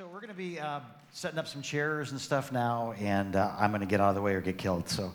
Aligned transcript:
So 0.00 0.06
we're 0.06 0.20
going 0.20 0.28
to 0.28 0.34
be 0.34 0.58
uh, 0.58 0.80
setting 1.12 1.38
up 1.38 1.46
some 1.46 1.60
chairs 1.60 2.10
and 2.10 2.18
stuff 2.18 2.52
now, 2.52 2.94
and 2.98 3.36
uh, 3.36 3.52
I'm 3.58 3.70
going 3.70 3.82
to 3.82 3.86
get 3.86 4.00
out 4.00 4.08
of 4.08 4.14
the 4.14 4.22
way 4.22 4.32
or 4.32 4.40
get 4.40 4.56
killed. 4.56 4.88
So, 4.88 5.12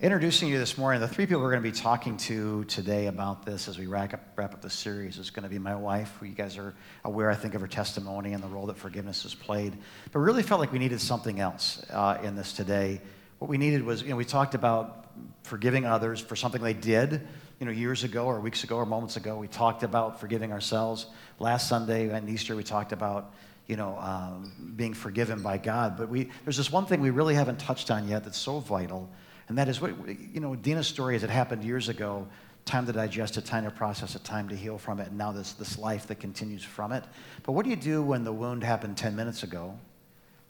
introducing 0.00 0.48
you 0.48 0.58
this 0.58 0.76
morning, 0.76 1.00
the 1.00 1.06
three 1.06 1.24
people 1.24 1.40
we're 1.40 1.52
going 1.52 1.62
to 1.62 1.70
be 1.70 1.78
talking 1.78 2.16
to 2.16 2.64
today 2.64 3.06
about 3.06 3.46
this 3.46 3.68
as 3.68 3.78
we 3.78 3.86
wrap 3.86 4.12
up, 4.12 4.20
wrap 4.34 4.52
up 4.52 4.60
the 4.60 4.68
series 4.68 5.18
is 5.18 5.30
going 5.30 5.44
to 5.44 5.48
be 5.48 5.60
my 5.60 5.76
wife, 5.76 6.16
who 6.18 6.26
you 6.26 6.34
guys 6.34 6.58
are 6.58 6.74
aware, 7.04 7.30
I 7.30 7.36
think, 7.36 7.54
of 7.54 7.60
her 7.60 7.68
testimony 7.68 8.32
and 8.32 8.42
the 8.42 8.48
role 8.48 8.66
that 8.66 8.76
forgiveness 8.76 9.22
has 9.22 9.36
played. 9.36 9.72
But 10.10 10.18
really 10.18 10.42
felt 10.42 10.58
like 10.58 10.72
we 10.72 10.80
needed 10.80 11.00
something 11.00 11.38
else 11.38 11.86
uh, 11.90 12.18
in 12.24 12.34
this 12.34 12.54
today. 12.54 13.00
What 13.38 13.48
we 13.48 13.56
needed 13.56 13.84
was, 13.84 14.02
you 14.02 14.08
know, 14.08 14.16
we 14.16 14.24
talked 14.24 14.56
about 14.56 15.12
forgiving 15.44 15.86
others 15.86 16.18
for 16.18 16.34
something 16.34 16.60
they 16.60 16.74
did, 16.74 17.24
you 17.60 17.66
know, 17.66 17.72
years 17.72 18.02
ago 18.02 18.24
or 18.24 18.40
weeks 18.40 18.64
ago 18.64 18.78
or 18.78 18.84
moments 18.84 19.16
ago. 19.16 19.38
We 19.38 19.46
talked 19.46 19.84
about 19.84 20.18
forgiving 20.18 20.50
ourselves. 20.50 21.06
Last 21.38 21.68
Sunday 21.68 22.08
and 22.08 22.28
Easter, 22.28 22.56
we 22.56 22.64
talked 22.64 22.90
about 22.90 23.32
you 23.66 23.76
know, 23.76 23.98
um, 23.98 24.74
being 24.76 24.94
forgiven 24.94 25.42
by 25.42 25.58
God. 25.58 25.96
But 25.96 26.08
we, 26.08 26.30
there's 26.44 26.56
this 26.56 26.70
one 26.70 26.86
thing 26.86 27.00
we 27.00 27.10
really 27.10 27.34
haven't 27.34 27.58
touched 27.58 27.90
on 27.90 28.08
yet 28.08 28.24
that's 28.24 28.38
so 28.38 28.60
vital, 28.60 29.08
and 29.48 29.58
that 29.58 29.68
is 29.68 29.80
what, 29.80 29.92
you 30.08 30.40
know, 30.40 30.54
Dina's 30.54 30.86
story 30.86 31.16
as 31.16 31.22
it 31.22 31.30
happened 31.30 31.64
years 31.64 31.88
ago, 31.88 32.26
time 32.64 32.86
to 32.86 32.92
digest 32.92 33.36
it, 33.36 33.44
time 33.44 33.64
to 33.64 33.70
process 33.70 34.14
it, 34.14 34.24
time 34.24 34.48
to 34.48 34.56
heal 34.56 34.78
from 34.78 35.00
it, 35.00 35.08
and 35.08 35.18
now 35.18 35.32
this, 35.32 35.52
this 35.52 35.78
life 35.78 36.06
that 36.06 36.18
continues 36.18 36.64
from 36.64 36.92
it. 36.92 37.04
But 37.42 37.52
what 37.52 37.64
do 37.64 37.70
you 37.70 37.76
do 37.76 38.02
when 38.02 38.24
the 38.24 38.32
wound 38.32 38.64
happened 38.64 38.96
10 38.96 39.14
minutes 39.14 39.42
ago, 39.42 39.78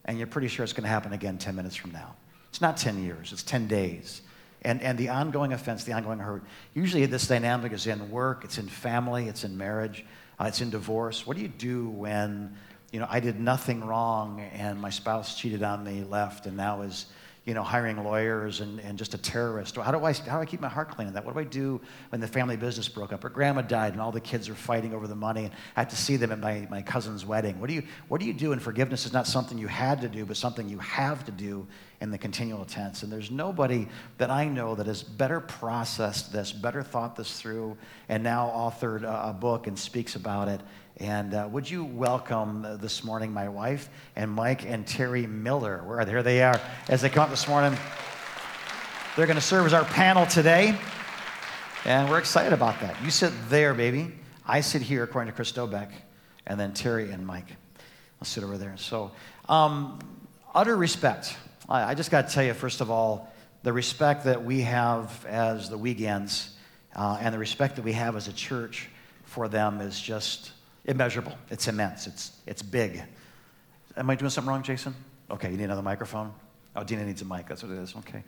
and 0.05 0.19
you're 0.19 0.27
pretty 0.27 0.49
sure 0.49 0.65
it's 0.65 0.73
going 0.73 0.85
to 0.85 0.89
happen 0.89 1.13
again 1.13 1.39
10 1.39 1.57
minutes 1.57 1.77
from 1.77 1.93
now? 1.93 2.15
It's 2.51 2.61
not 2.61 2.77
10 2.77 3.03
years, 3.03 3.33
it's 3.33 3.43
10 3.43 3.67
days. 3.67 4.23
And, 4.63 4.81
and 4.81 4.97
the 4.97 5.11
ongoing 5.11 5.53
offense, 5.53 5.85
the 5.85 5.93
ongoing 5.93 6.21
hurt, 6.21 6.45
usually 6.73 7.05
this 7.07 7.27
dynamic 7.27 7.73
is 7.73 7.87
in 7.87 8.11
work, 8.11 8.45
it's 8.45 8.57
in 8.59 8.67
family, 8.67 9.29
it's 9.29 9.45
in 9.45 9.59
marriage, 9.59 10.07
uh, 10.39 10.45
it's 10.45 10.61
in 10.61 10.71
divorce. 10.71 11.27
What 11.27 11.37
do 11.37 11.43
you 11.43 11.49
do 11.49 11.89
when 11.89 12.57
you 12.95 13.01
know, 13.01 13.09
I 13.11 13.19
did 13.19 13.41
nothing 13.41 13.83
wrong 13.83 14.41
and 14.53 14.81
my 14.81 14.91
spouse 14.91 15.37
cheated 15.37 15.65
on 15.65 15.83
me, 15.83 16.05
left, 16.05 16.47
and 16.47 16.57
now 16.57 16.83
is, 16.83 17.07
you 17.45 17.53
know, 17.53 17.65
hiring 17.65 18.05
lawyers 18.05 18.61
and, 18.61 18.79
and 18.79 18.97
just 18.97 19.15
a 19.15 19.19
terrorist. 19.19 19.75
How 19.75 19.91
do, 19.91 20.05
I, 20.05 20.13
how 20.13 20.37
do 20.37 20.43
I 20.43 20.45
keep 20.45 20.61
my 20.61 20.69
heart 20.69 20.93
clean 20.93 21.09
in 21.09 21.15
that? 21.15 21.25
What 21.25 21.35
do 21.35 21.41
I 21.41 21.45
do 21.45 21.81
when 22.11 22.21
the 22.21 22.29
family 22.29 22.57
business 22.57 22.89
broke 22.89 23.13
up 23.13 23.25
or 23.25 23.31
grandma 23.31 23.63
died 23.63 23.95
and 23.95 24.01
all 24.01 24.13
the 24.13 24.21
kids 24.21 24.49
are 24.49 24.55
fighting 24.55 24.95
over 24.95 25.09
the 25.09 25.17
money 25.17 25.47
and 25.47 25.53
I 25.75 25.81
have 25.81 25.89
to 25.89 25.97
see 25.97 26.15
them 26.15 26.31
at 26.31 26.39
my, 26.39 26.69
my 26.71 26.83
cousin's 26.83 27.27
wedding? 27.27 27.59
What 27.59 27.67
do, 27.67 27.75
you, 27.75 27.83
what 28.07 28.21
do 28.21 28.29
you 28.29 28.33
do? 28.33 28.53
And 28.53 28.63
forgiveness 28.63 29.07
is 29.07 29.13
not 29.13 29.27
something 29.27 29.59
you 29.59 29.67
had 29.67 30.01
to 30.03 30.09
do, 30.09 30.25
but 30.25 30.37
something 30.37 30.69
you 30.69 30.79
have 30.79 31.25
to 31.25 31.33
do 31.33 31.67
in 32.05 32.11
the 32.11 32.19
continual 32.19 32.65
tense. 32.65 33.03
And 33.03 33.11
there's 33.11 33.31
nobody 33.31 33.89
that 34.19 34.31
I 34.31 34.47
know 34.47 34.75
that 34.75 34.87
has 34.87 35.03
better 35.03 35.41
processed 35.41 36.33
this, 36.33 36.53
better 36.53 36.83
thought 36.83 37.17
this 37.17 37.41
through, 37.41 37.77
and 38.09 38.23
now 38.23 38.47
authored 38.55 39.03
a, 39.03 39.33
book 39.33 39.67
and 39.67 39.77
speaks 39.77 40.15
about 40.15 40.47
it 40.47 40.61
and 40.99 41.35
uh, 41.35 41.49
would 41.51 41.69
you 41.69 41.85
welcome 41.85 42.65
uh, 42.65 42.77
this 42.77 43.03
morning 43.03 43.33
my 43.33 43.49
wife 43.49 43.89
and 44.15 44.31
Mike 44.31 44.65
and 44.65 44.87
Terry 44.87 45.27
Miller? 45.27 45.83
Where 45.85 45.99
are 45.99 46.05
they? 46.05 46.13
Here 46.13 46.23
they 46.23 46.43
are 46.45 46.61
as 46.89 47.03
they 47.03 47.09
come 47.09 47.25
up 47.25 47.31
this 47.31 47.49
morning. 47.49 47.77
They're 49.17 49.27
going 49.27 49.35
to 49.35 49.43
serve 49.43 49.67
as 49.67 49.73
our 49.73 49.85
panel 49.85 50.25
today, 50.25 50.79
and 51.85 52.09
we're 52.09 52.21
excited 52.21 52.53
about 52.53 52.81
that. 52.81 53.03
You 53.03 53.11
sit 53.11 53.33
there, 53.49 53.75
baby. 53.75 54.13
I 54.47 54.61
sit 54.61 54.83
here, 54.83 55.03
according 55.03 55.33
to 55.33 55.35
Chris 55.35 55.51
Dobeck, 55.51 55.91
and 56.47 56.61
then 56.61 56.73
Terry 56.73 57.11
and 57.11 57.27
Mike. 57.27 57.57
I'll 58.21 58.27
sit 58.27 58.45
over 58.45 58.57
there. 58.57 58.77
So, 58.77 59.11
um, 59.49 59.99
utter 60.55 60.77
respect. 60.77 61.37
I, 61.69 61.95
just 61.95 62.11
got 62.11 62.29
to 62.29 62.35
tell 62.35 62.45
you, 62.45 62.55
first 62.55 62.81
of 62.81 62.91
all, 62.91 63.33
the 63.63 63.73
respect 63.73 64.25
that 64.25 64.45
we 64.45 64.61
have 64.63 65.25
as 65.27 65.71
the 65.71 65.79
Wiegans 65.79 66.51
uh, 66.95 67.19
and 67.21 67.35
the 67.35 67.39
respect 67.39 67.77
that 67.77 67.83
we 67.83 67.93
have 67.93 68.17
as 68.17 68.29
a 68.29 68.33
church 68.33 68.89
for 69.25 69.49
them 69.49 69.81
is 69.81 70.01
just 70.01 70.53
immeasurable. 70.85 71.33
It's 71.51 71.67
immense. 71.67 72.07
It's, 72.07 72.33
it's 72.47 72.63
big. 72.63 73.03
Am 73.97 74.11
I 74.11 74.15
doing 74.15 74.31
something 74.31 74.51
wrong, 74.51 74.63
Jason? 74.63 74.95
Okay, 75.31 75.51
you 75.51 75.57
need 75.57 75.65
another 75.65 75.83
microphone? 75.83 76.33
Oh, 76.77 76.85
Dina 76.85 77.05
needs 77.05 77.23
a 77.23 77.25
mic. 77.25 77.49
That's 77.49 77.63
what 77.63 77.73
it 77.73 77.79
is. 77.79 77.95
Okay. 77.97 78.23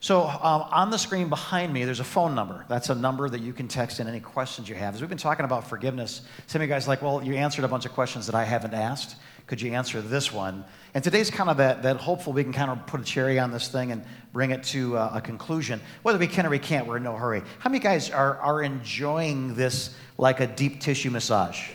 So 0.00 0.22
um, 0.22 0.62
on 0.70 0.90
the 0.90 0.98
screen 0.98 1.28
behind 1.28 1.72
me, 1.72 1.84
there's 1.84 1.98
a 1.98 2.04
phone 2.04 2.34
number. 2.34 2.64
That's 2.68 2.88
a 2.88 2.94
number 2.94 3.28
that 3.28 3.40
you 3.40 3.52
can 3.52 3.66
text 3.66 3.98
in 3.98 4.06
any 4.06 4.20
questions 4.20 4.68
you 4.68 4.76
have. 4.76 4.94
As 4.94 5.00
we've 5.00 5.08
been 5.08 5.18
talking 5.18 5.44
about 5.44 5.66
forgiveness, 5.66 6.22
some 6.46 6.62
of 6.62 6.68
you 6.68 6.72
guys 6.72 6.86
like, 6.86 7.02
well, 7.02 7.22
you 7.22 7.34
answered 7.34 7.64
a 7.64 7.68
bunch 7.68 7.84
of 7.84 7.92
questions 7.92 8.26
that 8.26 8.34
I 8.36 8.44
haven't 8.44 8.74
asked. 8.74 9.16
Could 9.48 9.62
you 9.62 9.72
answer 9.72 10.02
this 10.02 10.30
one? 10.30 10.62
And 10.92 11.02
today's 11.02 11.30
kind 11.30 11.48
of 11.48 11.56
that, 11.56 11.82
that 11.82 11.96
hopeful 11.96 12.34
we 12.34 12.44
can 12.44 12.52
kind 12.52 12.70
of 12.70 12.86
put 12.86 13.00
a 13.00 13.04
cherry 13.04 13.38
on 13.38 13.50
this 13.50 13.68
thing 13.68 13.92
and 13.92 14.04
bring 14.34 14.50
it 14.50 14.62
to 14.64 14.98
uh, 14.98 15.12
a 15.14 15.20
conclusion. 15.22 15.80
Whether 16.02 16.18
we 16.18 16.26
can 16.26 16.44
or 16.44 16.50
we 16.50 16.58
can't, 16.58 16.86
we're 16.86 16.98
in 16.98 17.02
no 17.02 17.16
hurry. 17.16 17.42
How 17.58 17.70
many 17.70 17.82
guys 17.82 18.10
are, 18.10 18.36
are 18.38 18.62
enjoying 18.62 19.54
this 19.54 19.96
like 20.18 20.40
a 20.40 20.46
deep 20.46 20.82
tissue 20.82 21.10
massage? 21.10 21.70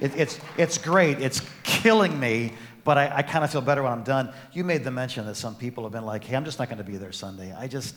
It, 0.00 0.16
it's, 0.16 0.40
it's 0.58 0.76
great. 0.76 1.20
It's 1.20 1.40
killing 1.62 2.18
me, 2.18 2.52
but 2.82 2.98
I, 2.98 3.18
I 3.18 3.22
kind 3.22 3.44
of 3.44 3.50
feel 3.52 3.60
better 3.60 3.84
when 3.84 3.92
I'm 3.92 4.02
done. 4.02 4.32
You 4.52 4.64
made 4.64 4.82
the 4.82 4.90
mention 4.90 5.24
that 5.26 5.36
some 5.36 5.54
people 5.54 5.84
have 5.84 5.92
been 5.92 6.04
like, 6.04 6.24
hey, 6.24 6.34
I'm 6.34 6.44
just 6.44 6.58
not 6.58 6.68
going 6.68 6.78
to 6.78 6.84
be 6.84 6.96
there 6.96 7.12
Sunday. 7.12 7.54
I 7.56 7.68
just, 7.68 7.94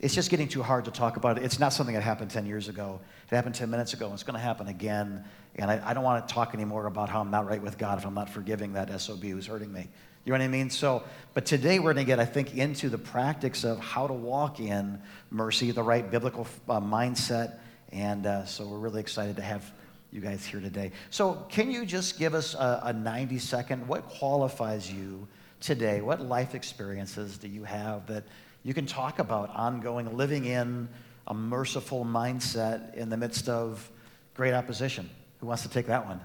it's 0.00 0.14
just 0.14 0.30
getting 0.30 0.48
too 0.48 0.62
hard 0.62 0.86
to 0.86 0.90
talk 0.90 1.18
about 1.18 1.36
it. 1.36 1.44
It's 1.44 1.58
not 1.58 1.74
something 1.74 1.94
that 1.94 2.02
happened 2.02 2.30
10 2.30 2.46
years 2.46 2.68
ago. 2.68 3.00
It 3.30 3.34
happened 3.34 3.54
10 3.54 3.68
minutes 3.68 3.92
ago. 3.92 4.06
And 4.06 4.14
it's 4.14 4.22
going 4.22 4.34
to 4.34 4.40
happen 4.40 4.66
again. 4.66 5.24
And 5.56 5.70
I, 5.70 5.80
I 5.84 5.92
don't 5.92 6.02
want 6.02 6.26
to 6.26 6.34
talk 6.34 6.54
anymore 6.54 6.86
about 6.86 7.10
how 7.10 7.20
I'm 7.20 7.30
not 7.30 7.46
right 7.46 7.62
with 7.62 7.76
God 7.76 7.98
if 7.98 8.06
I'm 8.06 8.14
not 8.14 8.30
forgiving 8.30 8.72
that 8.72 8.98
SOB 8.98 9.22
who's 9.24 9.46
hurting 9.46 9.70
me. 9.70 9.88
You 10.24 10.32
know 10.32 10.38
what 10.38 10.44
I 10.44 10.48
mean? 10.48 10.70
So, 10.70 11.02
but 11.34 11.44
today 11.44 11.78
we're 11.78 11.92
going 11.92 12.06
to 12.06 12.10
get, 12.10 12.18
I 12.18 12.24
think, 12.24 12.56
into 12.56 12.88
the 12.88 12.98
practice 12.98 13.64
of 13.64 13.78
how 13.78 14.06
to 14.06 14.14
walk 14.14 14.58
in 14.58 15.00
mercy, 15.30 15.70
the 15.70 15.82
right 15.82 16.10
biblical 16.10 16.46
uh, 16.68 16.80
mindset. 16.80 17.58
And 17.92 18.24
uh, 18.26 18.46
so 18.46 18.66
we're 18.66 18.78
really 18.78 19.00
excited 19.00 19.36
to 19.36 19.42
have 19.42 19.70
you 20.12 20.20
guys 20.20 20.46
here 20.46 20.60
today. 20.60 20.92
So, 21.10 21.46
can 21.50 21.70
you 21.70 21.86
just 21.86 22.18
give 22.18 22.34
us 22.34 22.54
a, 22.54 22.80
a 22.84 22.92
90 22.92 23.38
second? 23.38 23.86
What 23.86 24.08
qualifies 24.08 24.90
you 24.90 25.28
today? 25.60 26.00
What 26.00 26.20
life 26.20 26.54
experiences 26.54 27.38
do 27.38 27.48
you 27.48 27.64
have 27.64 28.06
that 28.08 28.24
you 28.62 28.74
can 28.74 28.86
talk 28.86 29.18
about 29.18 29.50
ongoing 29.54 30.16
living 30.16 30.44
in 30.44 30.88
a 31.26 31.34
merciful 31.34 32.04
mindset 32.04 32.94
in 32.94 33.08
the 33.08 33.16
midst 33.16 33.48
of 33.48 33.90
great 34.34 34.52
opposition? 34.52 35.08
Who 35.40 35.46
wants 35.46 35.62
to 35.62 35.68
take 35.68 35.86
that 35.86 36.06
one? 36.06 36.20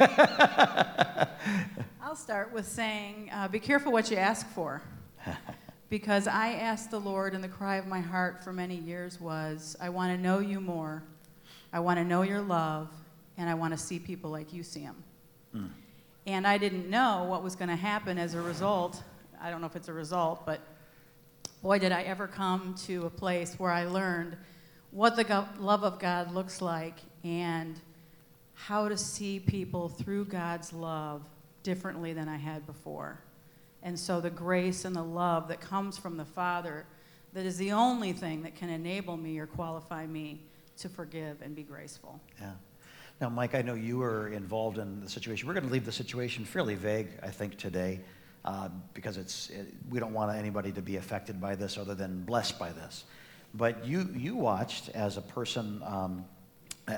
I'll 2.02 2.16
start 2.16 2.52
with 2.52 2.66
saying, 2.66 3.30
uh, 3.32 3.48
be 3.48 3.58
careful 3.58 3.92
what 3.92 4.10
you 4.10 4.16
ask 4.16 4.48
for. 4.50 4.82
because 5.90 6.28
I 6.28 6.52
asked 6.52 6.90
the 6.90 7.00
Lord, 7.00 7.34
and 7.34 7.42
the 7.42 7.48
cry 7.48 7.76
of 7.76 7.86
my 7.86 8.00
heart 8.00 8.42
for 8.42 8.52
many 8.52 8.76
years 8.76 9.20
was, 9.20 9.76
I 9.80 9.88
want 9.88 10.16
to 10.16 10.22
know 10.22 10.38
you 10.38 10.60
more. 10.60 11.02
I 11.72 11.80
want 11.80 11.98
to 11.98 12.04
know 12.04 12.22
your 12.22 12.40
love, 12.40 12.88
and 13.36 13.50
I 13.50 13.54
want 13.54 13.72
to 13.72 13.78
see 13.78 13.98
people 13.98 14.30
like 14.30 14.52
you 14.52 14.62
see 14.62 14.82
them. 14.82 15.02
Mm. 15.54 15.70
And 16.26 16.46
I 16.46 16.58
didn't 16.58 16.88
know 16.88 17.26
what 17.28 17.42
was 17.42 17.56
going 17.56 17.68
to 17.68 17.76
happen 17.76 18.18
as 18.18 18.34
a 18.34 18.40
result. 18.40 19.02
I 19.40 19.50
don't 19.50 19.60
know 19.60 19.66
if 19.66 19.74
it's 19.74 19.88
a 19.88 19.92
result, 19.92 20.46
but 20.46 20.60
boy, 21.62 21.78
did 21.78 21.92
I 21.92 22.02
ever 22.02 22.26
come 22.26 22.74
to 22.86 23.06
a 23.06 23.10
place 23.10 23.54
where 23.58 23.70
I 23.70 23.84
learned 23.84 24.36
what 24.90 25.16
the 25.16 25.24
go- 25.24 25.46
love 25.58 25.84
of 25.84 25.98
God 25.98 26.32
looks 26.32 26.60
like 26.60 26.98
and 27.22 27.78
how 28.54 28.88
to 28.88 28.96
see 28.96 29.40
people 29.40 29.88
through 29.88 30.26
God's 30.26 30.72
love 30.72 31.22
differently 31.62 32.12
than 32.12 32.28
I 32.28 32.36
had 32.36 32.66
before. 32.66 33.20
And 33.82 33.98
so 33.98 34.20
the 34.20 34.30
grace 34.30 34.84
and 34.84 34.94
the 34.94 35.02
love 35.02 35.48
that 35.48 35.60
comes 35.60 35.96
from 35.96 36.16
the 36.16 36.24
Father, 36.24 36.84
that 37.32 37.46
is 37.46 37.56
the 37.56 37.72
only 37.72 38.12
thing 38.12 38.42
that 38.42 38.54
can 38.54 38.68
enable 38.68 39.16
me 39.16 39.38
or 39.38 39.46
qualify 39.46 40.06
me 40.06 40.42
to 40.78 40.88
forgive 40.88 41.40
and 41.42 41.54
be 41.54 41.62
graceful. 41.62 42.20
Yeah. 42.40 42.52
Now, 43.20 43.28
Mike, 43.28 43.54
I 43.54 43.62
know 43.62 43.74
you 43.74 43.98
were 43.98 44.28
involved 44.28 44.78
in 44.78 45.00
the 45.00 45.08
situation. 45.08 45.46
We're 45.46 45.54
going 45.54 45.66
to 45.66 45.72
leave 45.72 45.84
the 45.84 45.92
situation 45.92 46.44
fairly 46.44 46.74
vague, 46.74 47.08
I 47.22 47.28
think, 47.28 47.58
today, 47.58 48.00
uh, 48.44 48.68
because 48.94 49.16
it's 49.16 49.50
it, 49.50 49.74
we 49.90 50.00
don't 50.00 50.12
want 50.12 50.36
anybody 50.36 50.72
to 50.72 50.82
be 50.82 50.96
affected 50.96 51.40
by 51.40 51.54
this 51.54 51.76
other 51.76 51.94
than 51.94 52.24
blessed 52.24 52.58
by 52.58 52.72
this. 52.72 53.04
But 53.54 53.86
you 53.86 54.08
you 54.14 54.36
watched 54.36 54.88
as 54.90 55.16
a 55.16 55.22
person. 55.22 55.82
Um, 55.84 56.24
uh, 56.88 56.96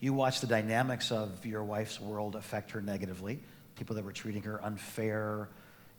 you 0.00 0.12
watched 0.12 0.42
the 0.42 0.46
dynamics 0.46 1.10
of 1.10 1.44
your 1.44 1.64
wife's 1.64 2.00
world 2.00 2.36
affect 2.36 2.70
her 2.70 2.80
negatively. 2.80 3.40
People 3.74 3.96
that 3.96 4.04
were 4.04 4.12
treating 4.12 4.42
her 4.44 4.64
unfair, 4.64 5.48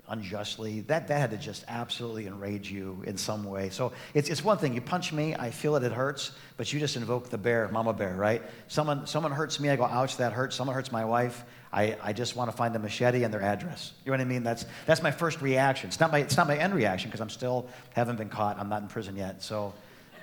unjustly, 0.09 0.81
that, 0.81 1.07
that 1.07 1.19
had 1.19 1.31
to 1.31 1.37
just 1.37 1.63
absolutely 1.67 2.27
enrage 2.27 2.71
you 2.71 3.01
in 3.05 3.17
some 3.17 3.43
way. 3.43 3.69
So 3.69 3.93
it's, 4.13 4.29
it's 4.29 4.43
one 4.43 4.57
thing, 4.57 4.73
you 4.73 4.81
punch 4.81 5.13
me, 5.13 5.35
I 5.35 5.51
feel 5.51 5.75
it, 5.75 5.83
it 5.83 5.91
hurts, 5.91 6.31
but 6.57 6.71
you 6.73 6.79
just 6.79 6.95
invoke 6.95 7.29
the 7.29 7.37
bear, 7.37 7.67
mama 7.69 7.93
bear, 7.93 8.15
right? 8.15 8.41
Someone, 8.67 9.07
someone 9.07 9.31
hurts 9.31 9.59
me, 9.59 9.69
I 9.69 9.75
go, 9.75 9.85
ouch, 9.85 10.17
that 10.17 10.33
hurts. 10.33 10.55
Someone 10.55 10.75
hurts 10.75 10.91
my 10.91 11.05
wife, 11.05 11.45
I, 11.71 11.95
I 12.01 12.13
just 12.13 12.35
want 12.35 12.49
to 12.49 12.57
find 12.57 12.73
the 12.73 12.79
machete 12.79 13.23
and 13.23 13.33
their 13.33 13.41
address. 13.41 13.93
You 14.03 14.11
know 14.11 14.17
what 14.17 14.21
I 14.21 14.25
mean? 14.25 14.43
That's, 14.43 14.65
that's 14.85 15.03
my 15.03 15.11
first 15.11 15.41
reaction. 15.41 15.87
It's 15.89 15.99
not 15.99 16.11
my, 16.11 16.19
it's 16.19 16.37
not 16.37 16.47
my 16.47 16.57
end 16.57 16.73
reaction 16.73 17.09
because 17.09 17.21
I'm 17.21 17.29
still, 17.29 17.67
haven't 17.93 18.17
been 18.17 18.29
caught, 18.29 18.57
I'm 18.57 18.69
not 18.69 18.81
in 18.81 18.87
prison 18.87 19.15
yet. 19.15 19.43
So, 19.43 19.73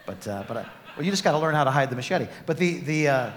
but, 0.06 0.26
uh, 0.26 0.44
but 0.48 0.56
I, 0.56 0.66
well, 0.96 1.04
you 1.04 1.10
just 1.10 1.22
got 1.24 1.32
to 1.32 1.38
learn 1.38 1.54
how 1.54 1.64
to 1.64 1.70
hide 1.70 1.90
the 1.90 1.96
machete. 1.96 2.26
But 2.46 2.58
the, 2.58 2.78
the, 2.78 3.08
uh, 3.08 3.30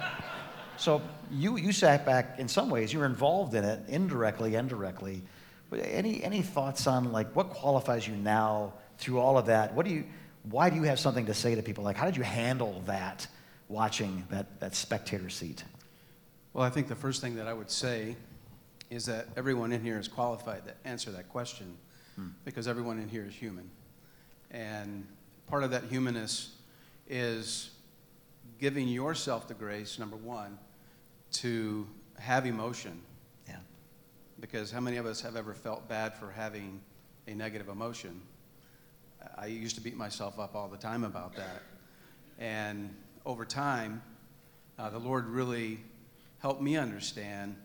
so 0.78 1.02
you, 1.30 1.58
you 1.58 1.72
sat 1.72 2.06
back 2.06 2.40
in 2.40 2.48
some 2.48 2.70
ways, 2.70 2.92
you 2.92 3.00
were 3.00 3.06
involved 3.06 3.54
in 3.54 3.64
it 3.64 3.82
indirectly, 3.90 4.56
indirectly. 4.56 5.22
Any, 5.72 6.24
any 6.24 6.42
thoughts 6.42 6.88
on 6.88 7.12
like 7.12 7.36
what 7.36 7.50
qualifies 7.50 8.08
you 8.08 8.16
now 8.16 8.74
through 8.98 9.20
all 9.20 9.38
of 9.38 9.46
that? 9.48 9.74
What 9.74 9.86
do 9.86 9.92
you, 9.92 10.04
why 10.44 10.70
do 10.70 10.76
you 10.76 10.84
have 10.84 11.00
something 11.00 11.26
to 11.28 11.34
say 11.34 11.56
to 11.56 11.62
people? 11.62 11.84
Like, 11.84 11.96
how 11.96 12.06
did 12.06 12.18
you 12.18 12.24
handle 12.24 12.82
that 12.86 13.28
watching 13.68 14.26
that, 14.32 14.60
that 14.60 14.76
spectator 14.76 15.30
seat? 15.30 15.64
Well, 16.54 16.64
I 16.66 16.70
think 16.70 16.88
the 16.88 16.96
first 16.96 17.22
thing 17.22 17.36
that 17.36 17.48
I 17.48 17.54
would 17.54 17.70
say 17.70 18.16
is 18.90 19.06
that 19.06 19.28
everyone 19.38 19.72
in 19.72 19.84
here 19.84 20.00
is 20.00 20.08
qualified 20.08 20.66
to 20.66 20.74
answer 20.84 21.12
that 21.12 21.30
question 21.30 21.78
Hmm. 22.20 22.30
because 22.44 22.68
everyone 22.68 23.00
in 23.00 23.08
here 23.08 23.26
is 23.26 23.34
human. 23.34 23.70
And 24.52 25.08
part 25.48 25.64
of 25.64 25.72
that 25.72 25.86
humanness 25.86 26.56
is 27.08 27.72
giving 28.60 28.88
yourself 28.88 29.48
the 29.48 29.54
grace, 29.54 29.98
number 30.00 30.18
one, 30.18 30.58
to 31.34 31.88
have 32.18 32.46
emotion. 32.46 33.00
Because 34.40 34.72
how 34.72 34.80
many 34.80 34.98
of 34.98 35.06
us 35.06 35.22
have 35.22 35.36
ever 35.36 35.54
felt 35.54 35.88
bad 35.90 36.14
for 36.16 36.32
having 36.32 36.82
a 37.28 37.34
negative 37.34 37.68
emotion? 37.70 38.22
I 39.38 39.48
used 39.48 39.76
to 39.76 39.82
beat 39.82 39.98
myself 39.98 40.40
up 40.40 40.56
all 40.56 40.68
the 40.68 40.78
time 40.78 41.04
about 41.04 41.36
that. 41.36 41.62
And 42.38 42.96
over 43.26 43.44
time, 43.44 44.02
uh, 44.78 44.90
the 44.90 45.00
Lord 45.00 45.28
really 45.28 45.82
helped 46.40 46.62
me 46.62 46.78
understand 46.78 47.56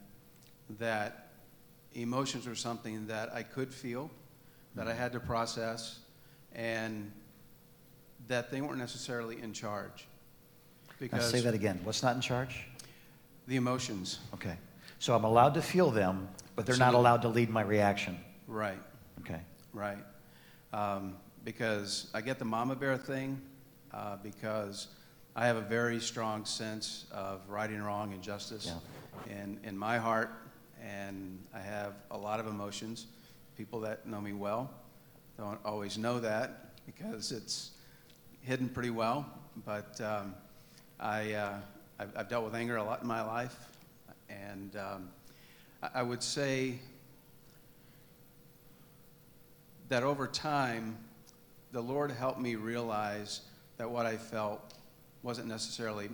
that 0.78 1.28
emotions 1.94 2.46
were 2.46 2.56
something 2.56 3.06
that 3.06 3.32
I 3.32 3.44
could 3.44 3.72
feel, 3.72 4.10
that 4.74 4.88
I 4.88 4.94
had 4.94 5.12
to 5.12 5.20
process, 5.20 6.00
and 6.52 7.12
that 8.26 8.50
they 8.50 8.60
weren't 8.60 8.78
necessarily 8.78 9.40
in 9.40 9.52
charge. 9.52 10.06
Now 10.88 10.94
Because 10.98 11.30
say 11.30 11.40
that 11.40 11.54
again. 11.54 11.80
What's 11.84 12.02
not 12.02 12.16
in 12.16 12.20
charge? 12.20 12.66
the 13.46 13.56
emotions, 13.56 14.20
Okay. 14.32 14.56
So 14.98 15.14
I'm 15.14 15.24
allowed 15.24 15.52
to 15.54 15.60
feel 15.60 15.90
them, 15.90 16.28
but 16.56 16.66
they're 16.66 16.76
not 16.76 16.88
Absolutely. 16.88 17.00
allowed 17.00 17.22
to 17.22 17.28
lead 17.28 17.50
my 17.50 17.62
reaction. 17.62 18.18
right, 18.46 18.78
Okay. 19.20 19.40
right. 19.72 19.98
Um, 20.72 21.16
because 21.44 22.10
I 22.14 22.20
get 22.20 22.38
the 22.38 22.44
mama 22.44 22.74
bear 22.74 22.96
thing, 22.96 23.40
uh, 23.92 24.16
because 24.22 24.88
I 25.36 25.46
have 25.46 25.56
a 25.56 25.60
very 25.62 26.00
strong 26.00 26.44
sense 26.44 27.06
of 27.12 27.40
right 27.48 27.68
and 27.68 27.84
wrong 27.84 28.12
and 28.12 28.22
justice 28.22 28.72
in, 29.28 29.58
in 29.64 29.76
my 29.76 29.98
heart, 29.98 30.30
and 30.82 31.38
I 31.54 31.60
have 31.60 31.94
a 32.10 32.16
lot 32.18 32.40
of 32.40 32.46
emotions. 32.46 33.06
People 33.56 33.80
that 33.80 34.06
know 34.06 34.20
me 34.20 34.32
well 34.32 34.70
don't 35.36 35.58
always 35.64 35.98
know 35.98 36.18
that 36.20 36.76
because 36.86 37.32
it's 37.32 37.72
hidden 38.42 38.68
pretty 38.68 38.90
well, 38.90 39.26
but 39.64 40.00
um, 40.00 40.34
I, 41.00 41.32
uh, 41.34 41.56
I've, 41.98 42.16
I've 42.16 42.28
dealt 42.28 42.44
with 42.44 42.54
anger 42.54 42.76
a 42.76 42.84
lot 42.84 43.02
in 43.02 43.08
my 43.08 43.22
life, 43.22 43.56
and 44.28 44.76
um, 44.76 45.08
I, 45.92 46.02
would 46.02 46.22
say 46.22 46.78
that 49.88 50.02
over 50.02 50.26
time, 50.26 50.96
the 51.72 51.80
Lord 51.80 52.10
helped 52.10 52.40
me 52.40 52.54
realize 52.54 53.42
that 53.76 53.90
what 53.90 54.06
I 54.06 54.16
felt 54.16 54.74
wasn't 55.22 55.48
necessarily 55.48 56.08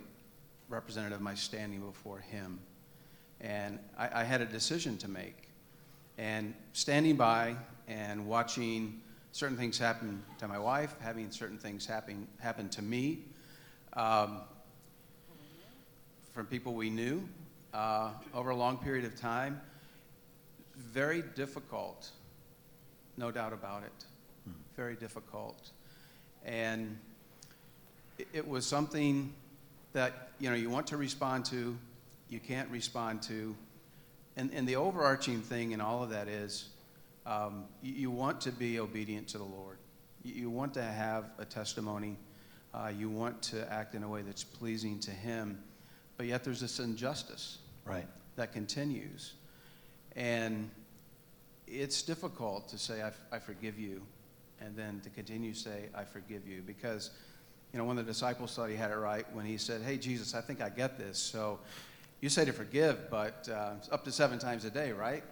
representative 0.67 1.17
of 1.17 1.21
my 1.21 1.35
standing 1.35 1.79
before 1.81 2.19
Him. 2.19 2.59
And 3.39 3.79
I, 3.97 4.21
I 4.21 4.23
had 4.23 4.41
a 4.41 4.45
decision 4.45 4.97
to 4.97 5.07
make. 5.07 5.49
And 6.17 6.53
standing 6.73 7.15
by 7.15 7.55
and 7.87 8.25
watching 8.27 8.99
certain 9.31 9.57
things 9.57 9.77
happen 9.77 10.21
to 10.39 10.47
my 10.47 10.59
wife, 10.59 10.95
having 10.99 11.31
certain 11.31 11.57
things 11.57 11.85
happen, 11.85 12.27
happen 12.39 12.67
to 12.69 12.81
me, 12.81 13.19
um, 13.93 14.39
from 16.33 16.45
people 16.45 16.73
we 16.73 16.89
knew 16.89 17.27
uh, 17.73 18.11
over 18.33 18.49
a 18.49 18.55
long 18.55 18.77
period 18.77 19.05
of 19.05 19.19
time, 19.19 19.61
very 20.75 21.23
difficult 21.35 22.11
no 23.17 23.31
doubt 23.31 23.53
about 23.53 23.83
it. 23.83 24.05
Very 24.75 24.95
difficult. 24.95 25.69
And 26.43 26.97
it, 28.17 28.27
it 28.33 28.47
was 28.47 28.65
something 28.65 29.33
that, 29.93 30.29
you 30.39 30.49
know, 30.49 30.55
you 30.55 30.69
want 30.69 30.87
to 30.87 30.97
respond 30.97 31.45
to, 31.45 31.77
you 32.29 32.39
can't 32.39 32.69
respond 32.69 33.21
to. 33.23 33.55
And, 34.37 34.51
and 34.53 34.67
the 34.67 34.77
overarching 34.77 35.41
thing 35.41 35.71
in 35.71 35.81
all 35.81 36.01
of 36.01 36.09
that 36.09 36.27
is 36.27 36.69
um, 37.25 37.65
you, 37.83 37.93
you 37.93 38.11
want 38.11 38.41
to 38.41 38.51
be 38.51 38.79
obedient 38.79 39.27
to 39.29 39.37
the 39.37 39.43
Lord. 39.43 39.77
You, 40.23 40.33
you 40.33 40.49
want 40.49 40.73
to 40.75 40.83
have 40.83 41.25
a 41.37 41.45
testimony. 41.45 42.17
Uh, 42.73 42.91
you 42.97 43.09
want 43.09 43.41
to 43.43 43.71
act 43.71 43.93
in 43.93 44.03
a 44.03 44.09
way 44.09 44.21
that's 44.21 44.43
pleasing 44.43 44.99
to 45.01 45.11
Him. 45.11 45.61
But 46.17 46.27
yet 46.27 46.43
there's 46.43 46.61
this 46.61 46.79
injustice 46.79 47.57
Right. 47.85 48.07
that 48.35 48.53
continues. 48.53 49.33
And 50.15 50.69
it's 51.67 52.01
difficult 52.01 52.67
to 52.69 52.77
say, 52.77 53.01
I 53.31 53.39
forgive 53.39 53.79
you, 53.79 54.01
and 54.59 54.75
then 54.75 54.99
to 55.03 55.09
continue 55.09 55.53
to 55.53 55.59
say, 55.59 55.89
I 55.95 56.03
forgive 56.03 56.47
you. 56.47 56.61
Because, 56.65 57.11
you 57.73 57.79
know, 57.79 57.85
one 57.85 57.97
of 57.97 58.05
the 58.05 58.11
disciples 58.11 58.55
thought 58.55 58.69
he 58.69 58.75
had 58.75 58.91
it 58.91 58.97
right 58.97 59.25
when 59.33 59.45
he 59.45 59.57
said, 59.57 59.81
Hey, 59.81 59.97
Jesus, 59.97 60.35
I 60.35 60.41
think 60.41 60.61
I 60.61 60.69
get 60.69 60.97
this. 60.97 61.17
So 61.17 61.59
you 62.19 62.29
say 62.29 62.45
to 62.45 62.53
forgive, 62.53 63.09
but 63.09 63.49
uh, 63.51 63.73
up 63.91 64.03
to 64.03 64.11
seven 64.11 64.37
times 64.37 64.65
a 64.65 64.69
day, 64.69 64.91
right? 64.91 65.23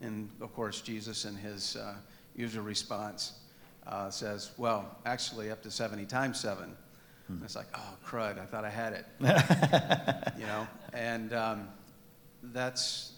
And 0.00 0.30
of 0.40 0.54
course, 0.54 0.80
Jesus, 0.80 1.24
in 1.24 1.36
his 1.36 1.76
uh, 1.76 1.94
usual 2.36 2.64
response, 2.64 3.32
uh, 3.86 4.10
says, 4.10 4.50
Well, 4.56 4.96
actually, 5.06 5.50
up 5.50 5.62
to 5.62 5.70
70 5.70 6.06
times 6.06 6.38
seven. 6.40 6.76
And 7.28 7.42
it's 7.44 7.56
like, 7.56 7.66
oh, 7.74 7.96
crud, 8.06 8.38
I 8.40 8.44
thought 8.44 8.64
I 8.64 8.70
had 8.70 8.92
it. 8.92 9.06
you 10.38 10.46
know? 10.46 10.66
And 10.92 11.32
um, 11.32 11.68
that's, 12.42 13.12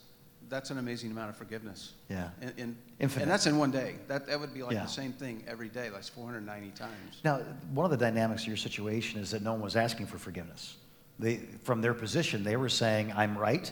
that's 0.48 0.70
an 0.70 0.78
amazing 0.78 1.10
amount 1.10 1.30
of 1.30 1.36
forgiveness. 1.36 1.94
Yeah. 2.08 2.28
In, 2.40 2.52
in, 2.56 2.76
Infinite. 3.00 3.22
and 3.22 3.30
that's 3.30 3.46
in 3.46 3.58
one 3.58 3.70
day. 3.70 3.96
That, 4.08 4.26
that 4.26 4.38
would 4.38 4.54
be 4.54 4.62
like 4.62 4.74
Yeah. 4.74 4.82
the 4.82 4.88
same 4.88 5.12
thing 5.12 5.42
every 5.48 5.68
day, 5.68 5.90
like 5.90 6.04
490 6.04 6.70
times. 6.70 7.20
Now, 7.24 7.38
one 7.72 7.84
of 7.84 7.90
the 7.90 7.96
dynamics 8.04 8.42
of 8.42 8.48
your 8.48 8.56
situation 8.56 9.20
is 9.20 9.30
that 9.30 9.42
no 9.42 9.52
one 9.52 9.62
was 9.62 9.76
asking 9.76 10.06
for 10.06 10.18
forgiveness. 10.18 10.76
They, 11.18 11.36
from 11.62 11.80
their 11.80 11.94
position, 11.94 12.44
they 12.44 12.56
were 12.56 12.68
saying, 12.68 13.12
I'm 13.16 13.36
right, 13.38 13.70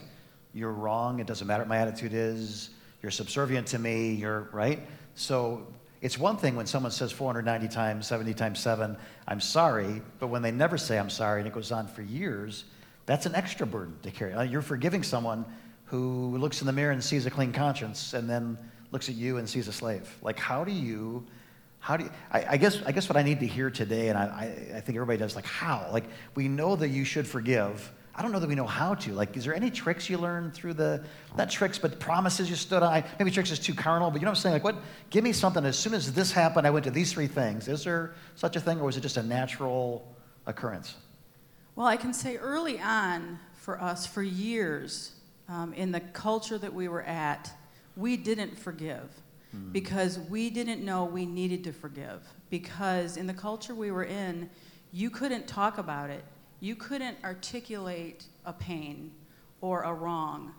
you're 0.55 0.73
wrong, 0.73 1.19
it 1.21 1.27
doesn't 1.27 1.47
matter 1.47 1.63
what 1.63 1.69
my 1.69 1.79
attitude 1.79 2.13
is, 2.15 2.71
you're 3.03 3.11
subservient 3.11 3.67
to 3.69 3.79
me, 3.79 4.13
you're 4.13 4.49
right. 4.53 4.81
So 5.15 5.67
it's 6.03 6.19
one 6.19 6.37
thing 6.37 6.57
when 6.57 6.67
someone 6.67 6.91
says 6.91 7.13
490 7.13 7.73
times, 7.73 8.09
70 8.09 8.35
times 8.35 8.59
7, 8.59 8.97
I'm 9.29 9.41
sorry, 9.41 10.03
but 10.19 10.27
when 10.27 10.43
they 10.43 10.51
never 10.51 10.77
say 10.77 10.99
I'm 10.99 11.09
sorry 11.09 11.41
and 11.41 11.47
it 11.47 11.55
goes 11.55 11.71
on 11.71 11.87
for 11.87 12.03
years, 12.03 12.65
that's 13.07 13.25
an 13.25 13.37
extra 13.37 13.67
burden 13.67 13.97
to 14.03 14.11
carry. 14.11 14.35
Uh, 14.35 14.43
You're 14.43 14.63
forgiving 14.63 15.05
someone 15.05 15.45
who 15.85 16.37
looks 16.37 16.61
in 16.61 16.67
the 16.67 16.73
mirror 16.73 16.91
and 16.91 17.03
sees 17.03 17.25
a 17.25 17.31
clean 17.31 17.53
conscience 17.53 18.15
and 18.15 18.29
then 18.29 18.59
looks 18.91 19.09
at 19.09 19.15
you 19.15 19.39
and 19.39 19.49
sees 19.49 19.69
a 19.69 19.73
slave. 19.73 20.13
Like, 20.23 20.39
how 20.39 20.65
do 20.65 20.73
you 20.73 21.25
how 21.79 21.97
do 21.97 22.05
you, 22.05 22.11
I, 22.31 22.45
I 22.51 22.57
guess 22.59 22.81
I 22.87 22.93
guess 22.93 23.09
what 23.09 23.17
I 23.17 23.25
need 23.25 23.41
to 23.41 23.47
hear 23.47 23.69
today, 23.69 24.09
and 24.09 24.17
I, 24.17 24.23
I, 24.23 24.77
I 24.77 24.81
think 24.81 24.95
everybody 24.95 25.19
does, 25.19 25.35
like 25.35 25.47
how? 25.47 25.89
Like 25.93 26.05
we 26.37 26.47
know 26.47 26.77
that 26.77 26.89
you 26.89 27.05
should 27.05 27.27
forgive. 27.27 27.93
I 28.15 28.21
don't 28.21 28.31
know 28.31 28.39
that 28.41 28.49
we 28.49 28.55
know 28.55 28.67
how 28.67 28.95
to. 28.95 29.13
Like, 29.15 29.37
is 29.37 29.45
there 29.45 29.55
any 29.55 29.71
tricks 29.71 30.11
you 30.11 30.19
learned 30.19 30.53
through 30.53 30.75
the 30.75 31.03
not 31.37 31.51
tricks, 31.51 31.79
but 31.79 31.99
promises 31.99 32.51
you 32.51 32.57
stood 32.57 32.83
on? 32.83 33.05
Maybe 33.19 33.31
tricks 33.31 33.51
is 33.51 33.59
too 33.59 33.75
carnal, 33.75 34.11
but 34.11 34.21
you 34.21 34.27
know 34.27 34.33
what 34.33 34.39
I'm 34.39 34.43
saying? 34.43 34.53
Like, 34.55 34.65
what? 34.65 34.77
Give 35.09 35.25
me 35.25 35.33
something. 35.33 35.65
As 35.65 35.79
soon 35.79 35.95
as 35.95 36.13
this 36.13 36.31
happened, 36.31 36.67
I 36.67 36.71
went 36.71 36.85
to 36.85 36.91
these 36.91 37.13
three 37.13 37.27
things. 37.27 37.69
Is 37.69 37.85
there 37.85 38.15
such 38.35 38.57
a 38.57 38.61
thing, 38.61 38.81
or 38.81 38.85
was 38.85 38.97
it 38.99 39.01
just 39.01 39.17
a 39.17 39.23
natural 39.23 40.15
occurrence? 40.47 40.97
Well, 41.75 41.87
I 41.87 41.97
can 41.97 42.13
say 42.13 42.37
early 42.37 42.79
on 42.81 43.39
for 43.55 43.81
us, 43.81 44.07
for 44.07 44.23
years, 44.23 45.13
um, 45.49 45.73
in 45.73 45.91
the 45.91 46.01
culture 46.01 46.59
that 46.59 46.75
we 46.75 46.89
were 46.89 47.03
at, 47.03 47.51
we 47.97 48.17
didn't 48.17 48.59
forgive 48.59 49.09
because 49.71 50.19
we 50.19 50.49
didn't 50.49 50.83
know 50.83 51.05
we 51.05 51.27
needed 51.27 51.63
to 51.65 51.73
forgive. 51.73 52.27
Because 52.49 53.17
in 53.17 53.27
the 53.27 53.35
culture 53.35 53.75
we 53.75 53.91
were 53.91 54.05
in, 54.05 54.49
you 54.93 55.11
couldn't 55.11 55.47
talk 55.47 55.79
about 55.79 56.11
it, 56.11 56.25
you 56.63 56.77
couldn't 56.77 57.19
articulate 57.25 58.25
a 58.47 58.53
pain 58.53 59.11
or 59.61 59.83
a 59.83 59.93
wrong. 59.93 60.53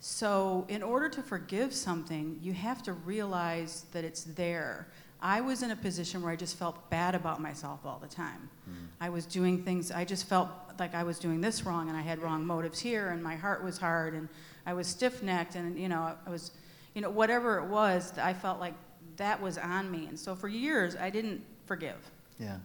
So, 0.00 0.64
in 0.70 0.82
order 0.82 1.10
to 1.10 1.22
forgive 1.22 1.74
something, 1.74 2.38
you 2.40 2.54
have 2.54 2.82
to 2.84 2.94
realize 2.94 3.84
that 3.92 4.02
it's 4.02 4.24
there. 4.24 4.88
I 5.20 5.42
was 5.42 5.62
in 5.62 5.70
a 5.70 5.76
position 5.76 6.22
where 6.22 6.32
I 6.32 6.36
just 6.36 6.56
felt 6.58 6.88
bad 6.88 7.14
about 7.14 7.42
myself 7.42 7.80
all 7.84 7.98
the 8.00 8.08
time. 8.08 8.48
Hmm. 8.64 8.86
I 9.02 9.10
was 9.10 9.26
doing 9.26 9.62
things, 9.62 9.90
I 9.92 10.06
just 10.06 10.26
felt 10.26 10.48
like 10.78 10.94
I 10.94 11.02
was 11.02 11.18
doing 11.18 11.42
this 11.42 11.66
wrong 11.66 11.88
and 11.90 11.96
I 11.96 12.00
had 12.00 12.20
wrong 12.20 12.46
motives 12.46 12.80
here 12.80 13.10
and 13.10 13.22
my 13.22 13.36
heart 13.36 13.62
was 13.62 13.76
hard 13.76 14.14
and 14.14 14.30
I 14.64 14.72
was 14.72 14.86
stiff 14.86 15.22
necked 15.22 15.56
and, 15.56 15.78
you 15.78 15.90
know, 15.90 16.16
I 16.26 16.30
was, 16.30 16.52
you 16.94 17.02
know, 17.02 17.10
whatever 17.10 17.58
it 17.58 17.66
was, 17.66 18.14
I 18.16 18.32
felt 18.32 18.60
like 18.60 18.72
that 19.16 19.42
was 19.42 19.58
on 19.58 19.90
me. 19.90 20.06
And 20.06 20.18
so 20.18 20.34
for 20.34 20.48
years, 20.48 20.96
I 20.96 21.10
didn't 21.10 21.42
forgive 21.66 21.98
Yeah. 22.38 22.56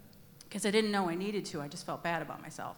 because 0.48 0.66
I 0.66 0.72
didn't 0.72 0.92
know 0.92 1.10
I 1.10 1.16
needed 1.16 1.44
to. 1.48 1.62
I 1.62 1.68
just 1.68 1.86
felt 1.86 2.02
bad 2.04 2.22
about 2.22 2.42
myself. 2.42 2.78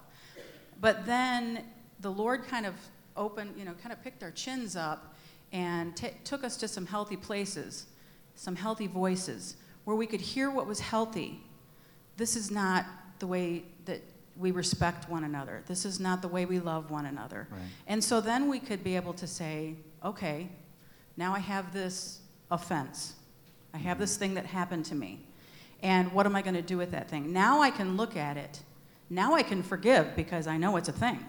But 0.79 1.05
then 1.05 1.63
the 1.99 2.11
Lord 2.11 2.45
kind 2.47 2.65
of 2.65 2.75
opened, 3.15 3.55
you 3.57 3.65
know, 3.65 3.73
kind 3.81 3.91
of 3.91 4.03
picked 4.03 4.23
our 4.23 4.31
chins 4.31 4.75
up 4.75 5.15
and 5.51 5.95
t- 5.95 6.11
took 6.23 6.43
us 6.43 6.57
to 6.57 6.67
some 6.67 6.85
healthy 6.85 7.17
places, 7.17 7.87
some 8.35 8.55
healthy 8.55 8.87
voices, 8.87 9.55
where 9.85 9.95
we 9.95 10.05
could 10.05 10.21
hear 10.21 10.51
what 10.51 10.67
was 10.67 10.79
healthy. 10.79 11.41
This 12.17 12.35
is 12.35 12.51
not 12.51 12.85
the 13.19 13.27
way 13.27 13.63
that 13.85 14.01
we 14.37 14.51
respect 14.51 15.09
one 15.09 15.23
another. 15.23 15.63
This 15.65 15.85
is 15.85 15.99
not 15.99 16.21
the 16.21 16.27
way 16.27 16.45
we 16.45 16.59
love 16.59 16.91
one 16.91 17.05
another. 17.05 17.47
Right. 17.49 17.61
And 17.87 18.03
so 18.03 18.21
then 18.21 18.47
we 18.47 18.59
could 18.59 18.83
be 18.83 18.95
able 18.95 19.13
to 19.13 19.25
say, 19.25 19.75
okay, 20.03 20.49
now 21.15 21.33
I 21.33 21.39
have 21.39 21.73
this 21.73 22.19
offense. 22.51 23.15
I 23.73 23.77
have 23.77 23.95
mm-hmm. 23.95 24.01
this 24.01 24.17
thing 24.17 24.33
that 24.35 24.45
happened 24.45 24.85
to 24.85 24.95
me. 24.95 25.25
And 25.81 26.11
what 26.11 26.25
am 26.25 26.35
I 26.35 26.41
going 26.41 26.55
to 26.55 26.61
do 26.61 26.77
with 26.77 26.91
that 26.91 27.09
thing? 27.09 27.31
Now 27.31 27.61
I 27.61 27.69
can 27.69 27.97
look 27.97 28.15
at 28.15 28.37
it. 28.37 28.59
Now 29.09 29.33
I 29.35 29.43
can 29.43 29.63
forgive 29.63 30.15
because 30.15 30.47
I 30.47 30.57
know 30.57 30.77
it's 30.77 30.89
a 30.89 30.93
thing. 30.93 31.23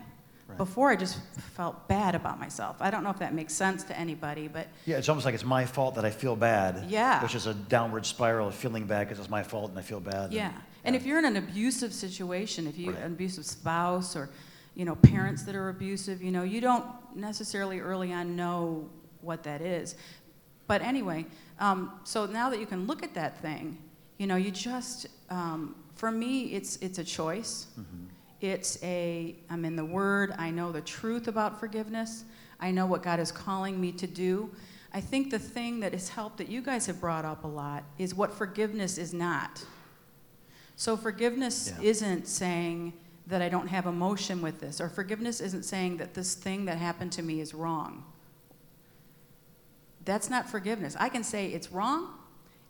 Right. 0.49 0.57
Before, 0.57 0.91
I 0.91 0.97
just 0.97 1.21
felt 1.55 1.89
bad 1.89 2.15
about 2.15 2.41
myself. 2.41 2.77
I 2.81 2.91
don't 2.91 3.05
know 3.05 3.11
if 3.11 3.19
that 3.19 3.35
makes 3.35 3.53
sense 3.53 3.85
to 3.85 3.99
anybody, 3.99 4.49
but 4.49 4.67
Yeah, 4.87 4.97
it's 4.97 5.09
almost 5.11 5.27
like 5.27 5.35
it's 5.35 5.45
my 5.45 5.67
fault 5.67 5.95
that 5.97 6.07
I 6.07 6.11
feel 6.11 6.37
bad. 6.37 6.85
Yeah. 6.89 7.23
Which 7.23 7.35
is 7.35 7.47
a 7.47 7.53
downward 7.53 8.07
spiral 8.07 8.49
of 8.49 8.55
feeling 8.55 8.87
bad 8.87 9.07
because 9.07 9.19
it's 9.19 9.29
my 9.29 9.43
fault 9.43 9.69
and 9.71 9.79
I 9.79 9.83
feel 9.83 10.01
bad. 10.01 10.33
Yeah, 10.33 10.53
and 10.85 10.97
if 10.97 11.05
you're 11.05 11.19
in 11.19 11.27
an 11.27 11.37
abusive 11.37 11.93
situation, 11.93 12.67
if 12.67 12.79
you 12.79 12.93
Right. 12.93 13.01
an 13.03 13.13
abusive 13.13 13.45
spouse 13.45 14.17
or, 14.17 14.31
you 14.75 14.87
know, 14.87 14.95
parents 14.97 15.43
that 15.43 15.55
are 15.55 15.69
abusive, 15.69 16.23
you 16.23 16.31
know, 16.31 16.45
you 16.45 16.63
don't 16.63 16.87
necessarily 17.15 17.79
early 17.81 18.13
on 18.15 18.35
know 18.35 18.89
what 19.21 19.43
that 19.43 19.61
is. 19.61 19.97
But 20.67 20.81
anyway, 20.81 21.27
um, 21.59 21.93
so 22.05 22.25
now 22.25 22.49
that 22.49 22.59
you 22.59 22.67
can 22.67 22.87
look 22.87 23.03
at 23.03 23.13
that 23.15 23.41
thing, 23.43 23.77
you 24.17 24.27
know, 24.27 24.37
you 24.37 24.51
just, 24.51 25.09
um, 25.29 25.75
for 25.99 26.11
me, 26.13 26.45
it's 26.55 26.77
it's 26.77 26.99
a 26.99 27.05
choice. 27.05 27.67
Mm-hmm. 27.79 28.05
It's 28.41 28.79
a, 28.85 29.35
I'm 29.51 29.65
in 29.65 29.75
the 29.75 29.85
Word. 29.85 30.33
I 30.39 30.51
know 30.51 30.71
the 30.71 30.81
truth 30.81 31.27
about 31.27 31.59
forgiveness. 31.59 32.25
I 32.61 32.71
know 32.71 32.87
what 32.87 33.03
God 33.03 33.19
is 33.19 33.33
calling 33.33 33.81
me 33.81 33.91
to 33.93 34.07
do. 34.07 34.49
I 34.93 35.01
think 35.01 35.31
the 35.31 35.41
thing 35.41 35.81
that 35.81 35.93
has 35.93 36.09
helped 36.09 36.39
that 36.39 36.49
you 36.49 36.63
guys 36.63 36.87
have 36.87 37.01
brought 37.01 37.25
up 37.25 37.43
a 37.43 37.49
lot 37.49 37.83
is 37.99 38.15
what 38.15 38.33
forgiveness 38.33 38.97
is 38.97 39.13
not. 39.13 39.65
So 40.77 40.97
forgiveness 40.97 41.73
Yeah. 41.81 41.89
isn't 41.89 42.29
saying 42.29 42.93
that 43.27 43.43
I 43.43 43.49
don't 43.49 43.67
have 43.67 43.87
emotion 43.87 44.41
with 44.41 44.61
this, 44.61 44.81
or 44.81 44.89
forgiveness 44.89 45.41
isn't 45.41 45.65
saying 45.65 45.97
that 45.97 46.15
this 46.15 46.35
thing 46.37 46.65
that 46.67 46.79
happened 46.79 47.11
to 47.13 47.23
me 47.23 47.41
is 47.41 47.53
wrong. 47.55 48.05
That's 50.05 50.31
not 50.31 50.49
forgiveness. 50.49 50.97
I 50.99 51.09
can 51.09 51.25
say 51.25 51.49
it's 51.49 51.73
wrong, 51.73 52.09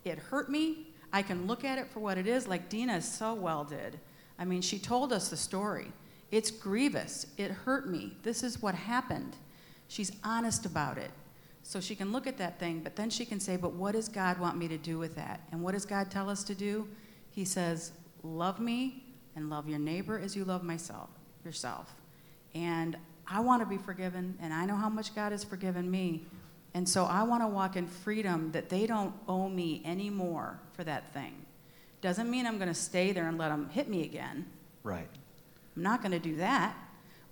it 0.05 0.19
hurt 0.19 0.51
me, 0.51 0.88
I 1.13 1.23
can 1.23 1.47
look 1.47 1.65
at 1.65 1.79
it 1.79 1.89
for 1.89 2.01
what 2.01 2.19
it 2.19 2.27
is, 2.27 2.47
like 2.47 2.69
Dina 2.69 3.01
so 3.01 3.35
well 3.35 3.65
did. 3.65 3.99
I 4.39 4.45
mean, 4.45 4.61
she 4.61 4.79
told 4.79 5.13
us 5.13 5.29
the 5.29 5.37
story. 5.37 5.93
It's 6.31 6.51
grievous, 6.51 7.27
it 7.39 7.51
hurt 7.51 7.89
me, 7.89 8.15
this 8.23 8.43
is 8.43 8.61
what 8.61 8.75
happened. 8.75 9.37
She's 9.89 10.13
honest 10.23 10.67
about 10.67 10.99
it. 10.99 11.11
So 11.63 11.81
she 11.81 11.95
can 11.95 12.13
look 12.13 12.27
at 12.27 12.39
that 12.39 12.59
thing, 12.59 12.81
but 12.81 12.97
then 12.97 13.11
she 13.11 13.25
can 13.25 13.41
say, 13.41 13.57
But 13.57 13.73
what 13.73 13.93
does 13.93 14.09
God 14.09 14.39
want 14.39 14.57
me 14.57 14.69
to 14.69 14.79
do 14.79 14.99
with 14.99 15.15
that? 15.17 15.41
And 15.53 15.63
what 15.63 15.73
does 15.73 15.85
God 15.85 16.11
tell 16.11 16.31
us 16.31 16.45
to 16.45 16.55
do? 16.55 16.89
He 17.31 17.45
says, 17.45 17.93
Love 18.23 18.61
me 18.61 19.05
and 19.37 19.51
love 19.51 19.69
your 19.69 19.79
neighbor 19.79 20.19
as 20.19 20.35
you 20.35 20.45
love 20.45 20.63
myself, 20.63 21.11
yourself. 21.45 21.95
And 22.55 22.97
I 23.27 23.41
want 23.41 23.61
to 23.61 23.67
be 23.67 23.77
forgiven, 23.77 24.37
and 24.41 24.53
I 24.53 24.65
know 24.65 24.77
how 24.77 24.89
much 24.89 25.15
God 25.15 25.33
has 25.33 25.45
forgiven 25.45 25.91
me. 25.91 26.27
And 26.75 26.89
so 26.89 27.05
I 27.05 27.23
want 27.23 27.43
to 27.43 27.49
walk 27.49 27.77
in 27.77 27.87
freedom 27.87 28.53
that 28.53 28.69
they 28.69 28.87
don't 28.87 29.15
owe 29.27 29.49
me 29.49 29.83
any 29.85 30.11
more 30.11 30.59
for 30.75 30.85
that 30.85 31.13
thing. 31.13 31.35
Doesn't 32.01 32.31
mean 32.31 32.47
I'm 32.47 32.59
going 32.59 32.69
to 32.69 32.75
stay 32.75 33.13
there 33.13 33.27
and 33.27 33.39
let 33.39 33.49
them 33.49 33.69
hit 33.71 33.89
me 33.89 34.05
again. 34.05 34.47
Right. 34.85 35.09
I'm 35.77 35.83
not 35.83 36.03
going 36.03 36.13
to 36.13 36.19
do 36.19 36.37
that. 36.37 36.77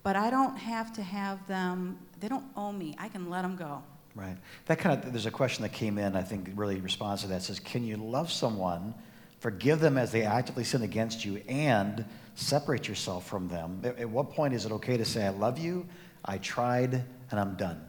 But 0.02 0.14
I 0.14 0.30
don't 0.30 0.56
have 0.56 0.92
to 0.94 1.02
have 1.02 1.44
them, 1.48 1.98
they 2.20 2.28
don't 2.28 2.44
owe 2.56 2.70
me. 2.70 2.94
I 2.96 3.08
can 3.08 3.28
let 3.28 3.42
them 3.42 3.56
go. 3.56 3.82
Right. 4.14 4.36
That 4.66 4.78
kind 4.78 5.04
of, 5.04 5.12
there's 5.12 5.26
a 5.26 5.32
question 5.32 5.62
that 5.62 5.72
came 5.72 5.98
in, 5.98 6.16
I 6.16 6.22
think 6.22 6.50
really 6.54 6.80
responds 6.80 7.22
to 7.22 7.28
that. 7.28 7.36
It 7.36 7.42
says, 7.42 7.58
Can 7.58 7.84
you 7.84 7.96
love 7.96 8.30
someone, 8.30 8.94
forgive 9.40 9.80
them 9.80 9.98
as 9.98 10.12
they 10.12 10.22
actively 10.22 10.64
sin 10.64 10.82
against 10.82 11.24
you, 11.24 11.42
and 11.48 12.04
separate 12.34 12.88
yourself 12.88 13.26
from 13.26 13.48
them? 13.48 13.80
At, 13.82 13.98
at 13.98 14.08
what 14.08 14.30
point 14.30 14.54
is 14.54 14.64
it 14.64 14.72
okay 14.72 14.96
to 14.96 15.04
say, 15.04 15.26
I 15.26 15.30
love 15.30 15.58
you, 15.58 15.86
I 16.24 16.38
tried, 16.38 17.04
and 17.30 17.40
I'm 17.40 17.56
done? 17.56 17.85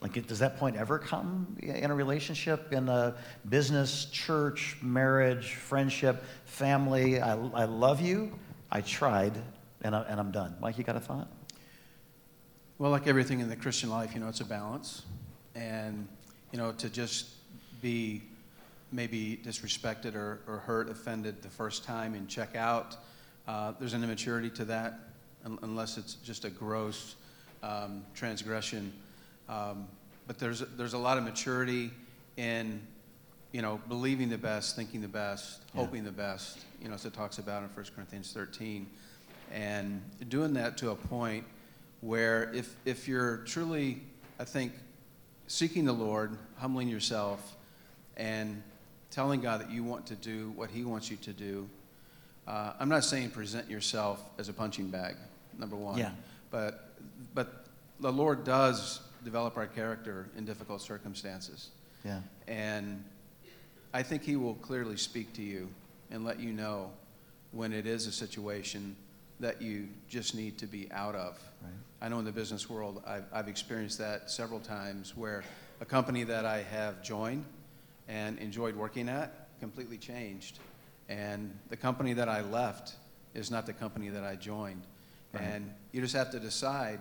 Like, 0.00 0.26
does 0.28 0.38
that 0.38 0.58
point 0.58 0.76
ever 0.76 0.98
come 0.98 1.56
in 1.60 1.90
a 1.90 1.94
relationship, 1.94 2.72
in 2.72 2.88
a 2.88 3.16
business, 3.48 4.04
church, 4.06 4.76
marriage, 4.80 5.54
friendship, 5.54 6.22
family? 6.44 7.20
I, 7.20 7.32
I 7.32 7.64
love 7.64 8.00
you, 8.00 8.38
I 8.70 8.80
tried, 8.80 9.32
and, 9.82 9.96
I, 9.96 10.02
and 10.02 10.20
I'm 10.20 10.30
done. 10.30 10.54
Mike, 10.60 10.78
you 10.78 10.84
got 10.84 10.94
a 10.94 11.00
thought? 11.00 11.28
Well, 12.78 12.92
like 12.92 13.08
everything 13.08 13.40
in 13.40 13.48
the 13.48 13.56
Christian 13.56 13.90
life, 13.90 14.14
you 14.14 14.20
know, 14.20 14.28
it's 14.28 14.40
a 14.40 14.44
balance. 14.44 15.02
And, 15.56 16.06
you 16.52 16.58
know, 16.58 16.70
to 16.72 16.88
just 16.88 17.30
be 17.82 18.22
maybe 18.92 19.40
disrespected 19.44 20.14
or, 20.14 20.40
or 20.46 20.58
hurt, 20.58 20.88
offended 20.90 21.42
the 21.42 21.48
first 21.48 21.82
time 21.82 22.14
and 22.14 22.28
check 22.28 22.54
out, 22.54 22.96
uh, 23.48 23.72
there's 23.80 23.94
an 23.94 24.04
immaturity 24.04 24.50
to 24.50 24.64
that, 24.66 25.00
un- 25.44 25.58
unless 25.62 25.98
it's 25.98 26.14
just 26.14 26.44
a 26.44 26.50
gross 26.50 27.16
um, 27.64 28.04
transgression. 28.14 28.92
Um, 29.48 29.88
but 30.26 30.38
there's, 30.38 30.60
there's 30.76 30.92
a 30.92 30.98
lot 30.98 31.18
of 31.18 31.24
maturity 31.24 31.90
in, 32.36 32.80
you 33.52 33.62
know, 33.62 33.80
believing 33.88 34.28
the 34.28 34.38
best, 34.38 34.76
thinking 34.76 35.00
the 35.00 35.08
best, 35.08 35.62
Yeah. 35.74 35.80
hoping 35.80 36.04
the 36.04 36.12
best, 36.12 36.58
you 36.82 36.88
know, 36.88 36.94
as 36.94 37.04
it 37.06 37.14
talks 37.14 37.38
about 37.38 37.62
in 37.62 37.68
1 37.70 37.86
Corinthians 37.94 38.32
13. 38.32 38.86
And 39.52 40.02
doing 40.28 40.52
that 40.54 40.76
to 40.78 40.90
a 40.90 40.94
point 40.94 41.44
where 42.00 42.52
if, 42.54 42.74
if 42.84 43.08
you're 43.08 43.38
truly, 43.38 44.02
I 44.38 44.44
think, 44.44 44.72
seeking 45.46 45.86
the 45.86 45.92
Lord, 45.92 46.36
humbling 46.58 46.88
yourself, 46.88 47.56
and 48.18 48.62
telling 49.10 49.40
God 49.40 49.60
that 49.62 49.70
you 49.70 49.82
want 49.82 50.04
to 50.06 50.14
do 50.14 50.52
what 50.54 50.68
He 50.70 50.84
wants 50.84 51.10
you 51.10 51.16
to 51.18 51.32
do, 51.32 51.68
uh, 52.46 52.74
I'm 52.78 52.88
not 52.90 53.04
saying 53.04 53.30
present 53.30 53.70
yourself 53.70 54.22
as 54.38 54.48
a 54.48 54.52
punching 54.52 54.88
bag, 54.88 55.16
number 55.58 55.76
one. 55.76 55.98
Yeah. 55.98 56.10
But, 56.50 56.90
but 57.34 57.64
the 58.00 58.12
Lord 58.12 58.44
does 58.44 59.00
develop 59.24 59.56
our 59.56 59.66
character 59.66 60.28
in 60.36 60.44
difficult 60.44 60.80
circumstances. 60.82 61.70
Yeah. 62.04 62.20
And 62.46 63.04
I 63.92 64.02
think 64.02 64.22
He 64.22 64.36
will 64.36 64.54
clearly 64.54 64.96
speak 64.96 65.32
to 65.34 65.42
you 65.42 65.68
and 66.10 66.24
let 66.24 66.40
you 66.40 66.52
know 66.52 66.90
when 67.52 67.72
it 67.72 67.86
is 67.86 68.06
a 68.06 68.12
situation 68.12 68.96
that 69.40 69.62
you 69.62 69.88
just 70.08 70.34
need 70.34 70.58
to 70.58 70.66
be 70.66 70.90
out 70.92 71.14
of. 71.14 71.38
Right. 71.62 71.72
I 72.00 72.08
know 72.08 72.18
in 72.18 72.24
the 72.24 72.32
business 72.32 72.68
world, 72.68 73.02
I've, 73.06 73.24
I've 73.32 73.48
experienced 73.48 73.98
that 73.98 74.30
several 74.30 74.60
times 74.60 75.16
where 75.16 75.44
a 75.80 75.84
company 75.84 76.24
that 76.24 76.44
I 76.44 76.62
have 76.62 77.02
joined 77.02 77.44
and 78.08 78.38
enjoyed 78.38 78.74
working 78.74 79.08
at 79.08 79.48
completely 79.60 79.98
changed. 79.98 80.58
And 81.08 81.56
the 81.70 81.76
company 81.76 82.12
that 82.14 82.28
I 82.28 82.42
left 82.42 82.94
is 83.34 83.50
not 83.50 83.66
the 83.66 83.72
company 83.72 84.08
that 84.08 84.24
I 84.24 84.36
joined. 84.36 84.82
Right. 85.32 85.42
And 85.42 85.72
you 85.92 86.00
just 86.00 86.14
have 86.14 86.30
to 86.32 86.40
decide 86.40 87.00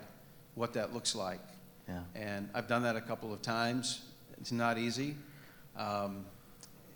what 0.55 0.73
that 0.73 0.93
looks 0.93 1.15
like. 1.15 1.41
Yeah. 1.87 2.01
And 2.15 2.49
I've 2.53 2.67
done 2.67 2.83
that 2.83 2.95
a 2.95 3.01
couple 3.01 3.33
of 3.33 3.41
times. 3.41 4.01
It's 4.39 4.51
not 4.51 4.77
easy. 4.77 5.15
Um, 5.77 6.25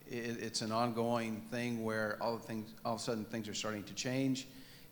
it, 0.08 0.38
it's 0.42 0.62
an 0.62 0.72
ongoing 0.72 1.42
thing 1.52 1.84
where 1.84 2.18
all 2.22 2.36
the 2.36 2.44
things, 2.44 2.74
all 2.84 2.96
of 2.96 3.00
a 3.00 3.04
sudden, 3.04 3.26
things 3.26 3.48
are 3.48 3.54
starting 3.54 3.84
to 3.84 3.94
change, 3.94 4.48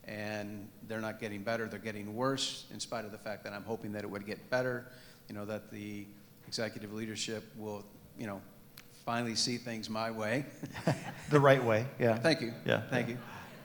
and 0.05 0.67
they're 0.87 1.01
not 1.01 1.19
getting 1.19 1.43
better. 1.43 1.67
They're 1.67 1.79
getting 1.79 2.15
worse, 2.15 2.65
in 2.73 2.79
spite 2.79 3.05
of 3.05 3.11
the 3.11 3.17
fact 3.17 3.43
that 3.43 3.53
I'm 3.53 3.63
hoping 3.63 3.91
that 3.93 4.03
it 4.03 4.09
would 4.09 4.25
get 4.25 4.49
better. 4.49 4.85
You 5.27 5.35
know 5.35 5.45
that 5.45 5.71
the 5.71 6.05
executive 6.47 6.93
leadership 6.93 7.43
will, 7.57 7.85
you 8.17 8.25
know, 8.25 8.41
finally 9.05 9.35
see 9.35 9.57
things 9.57 9.89
my 9.89 10.09
way. 10.09 10.45
The 11.29 11.39
right 11.39 11.63
way, 11.63 11.85
yeah. 11.99 12.15
Thank 12.15 12.41
you. 12.41 12.53
Yeah. 12.65 12.81
Thank 12.89 13.09
you. 13.09 13.17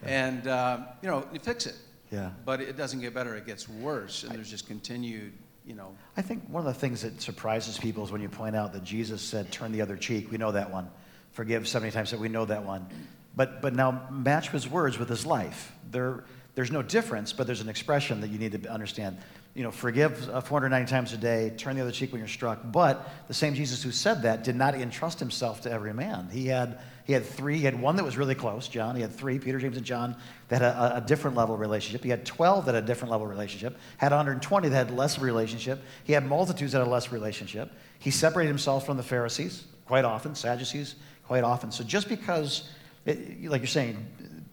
And 0.02 0.46
um, 0.48 0.86
you 1.00 1.08
know, 1.08 1.26
you 1.32 1.40
fix 1.40 1.64
it. 1.64 1.76
Yeah. 2.10 2.30
But 2.44 2.60
it 2.60 2.76
doesn't 2.76 3.00
get 3.00 3.14
better; 3.14 3.34
it 3.36 3.46
gets 3.46 3.68
worse, 3.68 4.24
and 4.24 4.34
there's 4.34 4.50
just 4.50 4.66
continued, 4.66 5.32
you 5.66 5.74
know, 5.74 5.96
I 6.16 6.22
think 6.22 6.44
one 6.48 6.66
of 6.66 6.72
the 6.72 6.78
things 6.78 7.02
that 7.02 7.20
surprises 7.20 7.78
people 7.78 8.04
is 8.04 8.12
when 8.12 8.20
you 8.20 8.28
point 8.28 8.54
out 8.54 8.72
that 8.74 8.84
Jesus 8.84 9.22
said, 9.22 9.50
turn 9.50 9.72
the 9.72 9.80
other 9.80 9.96
cheek. 9.96 10.30
We 10.30 10.36
know 10.36 10.52
that 10.52 10.70
one. 10.70 10.90
Forgive 11.32 11.66
70 11.66 11.90
times, 11.90 12.10
that 12.10 12.20
we 12.20 12.28
know 12.28 12.44
that 12.44 12.64
one. 12.64 12.86
But, 13.34 13.62
but 13.62 13.74
now 13.74 14.06
match 14.10 14.50
his 14.50 14.68
words 14.68 14.98
with 14.98 15.08
his 15.08 15.24
life. 15.24 15.72
There, 15.90 16.24
there's 16.54 16.70
no 16.70 16.82
difference, 16.82 17.32
but 17.32 17.46
there's 17.46 17.62
an 17.62 17.68
expression 17.68 18.20
that 18.20 18.28
you 18.28 18.38
need 18.38 18.62
to 18.62 18.70
understand. 18.70 19.18
You 19.54 19.62
know, 19.62 19.70
forgive 19.70 20.28
uh, 20.30 20.40
490 20.40 20.90
times 20.90 21.12
a 21.12 21.16
day, 21.16 21.52
turn 21.56 21.76
the 21.76 21.82
other 21.82 21.92
cheek 21.92 22.10
when 22.10 22.18
you're 22.18 22.26
struck. 22.26 22.58
But 22.64 23.08
the 23.28 23.34
same 23.34 23.54
Jesus 23.54 23.84
who 23.84 23.92
said 23.92 24.22
that 24.22 24.42
did 24.42 24.56
not 24.56 24.74
entrust 24.74 25.20
himself 25.20 25.60
to 25.60 25.70
every 25.70 25.94
man. 25.94 26.28
He 26.32 26.48
had, 26.48 26.80
he 27.04 27.12
had 27.12 27.24
three. 27.24 27.58
He 27.58 27.64
had 27.64 27.80
one 27.80 27.94
that 27.94 28.04
was 28.04 28.16
really 28.16 28.34
close, 28.34 28.66
John. 28.66 28.96
He 28.96 29.02
had 29.02 29.12
three, 29.12 29.38
Peter, 29.38 29.60
James, 29.60 29.76
and 29.76 29.86
John, 29.86 30.16
that 30.48 30.60
had 30.60 30.74
a, 30.74 30.96
a 30.96 31.00
different 31.00 31.36
level 31.36 31.56
relationship. 31.56 32.02
He 32.02 32.10
had 32.10 32.26
12 32.26 32.66
that 32.66 32.74
had 32.74 32.82
a 32.82 32.86
different 32.86 33.12
level 33.12 33.28
relationship. 33.28 33.78
Had 33.98 34.10
120 34.10 34.68
that 34.70 34.88
had 34.88 34.90
less 34.96 35.20
relationship. 35.20 35.80
He 36.02 36.12
had 36.12 36.26
multitudes 36.26 36.72
that 36.72 36.80
had 36.80 36.88
less 36.88 37.12
relationship. 37.12 37.70
He 38.00 38.10
separated 38.10 38.48
himself 38.48 38.84
from 38.84 38.96
the 38.96 39.04
Pharisees 39.04 39.64
quite 39.86 40.04
often, 40.04 40.34
Sadducees 40.34 40.96
quite 41.28 41.44
often. 41.44 41.70
So 41.70 41.84
just 41.84 42.08
because, 42.08 42.68
it, 43.06 43.44
like 43.44 43.60
you're 43.60 43.68
saying, 43.68 44.04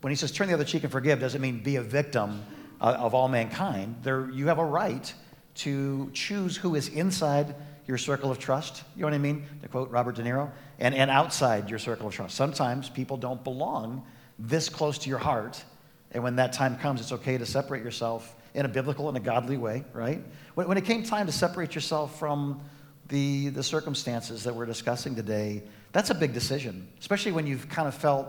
when 0.01 0.12
he 0.12 0.15
says 0.15 0.31
turn 0.31 0.48
the 0.48 0.53
other 0.53 0.63
cheek 0.63 0.84
and 0.84 0.91
forgive, 0.91 1.20
doesn't 1.20 1.41
mean 1.41 1.63
be 1.63 1.77
a 1.77 1.81
victim 1.81 2.43
uh, 2.81 2.97
of 3.00 3.13
all 3.13 3.27
mankind. 3.27 3.97
There, 4.01 4.29
you 4.31 4.47
have 4.47 4.59
a 4.59 4.65
right 4.65 5.13
to 5.53 6.09
choose 6.13 6.57
who 6.57 6.75
is 6.75 6.89
inside 6.89 7.55
your 7.88 7.97
circle 7.97 8.31
of 8.31 8.39
trust. 8.39 8.83
You 8.95 9.01
know 9.01 9.07
what 9.07 9.13
I 9.13 9.19
mean? 9.19 9.45
To 9.61 9.67
quote 9.67 9.91
Robert 9.91 10.15
De 10.15 10.23
Niro, 10.23 10.50
and, 10.79 10.95
and 10.95 11.11
outside 11.11 11.69
your 11.69 11.79
circle 11.79 12.07
of 12.07 12.13
trust. 12.13 12.35
Sometimes 12.35 12.89
people 12.89 13.17
don't 13.17 13.43
belong 13.43 14.03
this 14.39 14.69
close 14.69 14.97
to 15.00 15.09
your 15.09 15.19
heart. 15.19 15.63
And 16.11 16.23
when 16.23 16.38
that 16.38 16.53
time 16.53 16.77
comes, 16.77 17.01
it's 17.01 17.11
okay 17.11 17.38
to 17.38 17.45
separate 17.45 17.83
yourself 17.83 18.35
in 18.53 18.65
a 18.65 18.69
biblical 18.69 19.07
and 19.07 19.15
a 19.15 19.21
godly 19.21 19.57
way, 19.57 19.85
right? 19.93 20.21
When, 20.55 20.67
when 20.67 20.77
it 20.77 20.85
came 20.85 21.03
time 21.03 21.27
to 21.27 21.31
separate 21.31 21.75
yourself 21.75 22.17
from 22.17 22.61
the, 23.07 23.50
the 23.50 23.63
circumstances 23.63 24.43
that 24.43 24.55
we're 24.55 24.65
discussing 24.65 25.15
today, 25.15 25.63
that's 25.91 26.09
a 26.09 26.15
big 26.15 26.33
decision, 26.33 26.88
especially 27.00 27.33
when 27.33 27.45
you've 27.45 27.69
kind 27.69 27.88
of 27.88 27.93
felt 27.93 28.27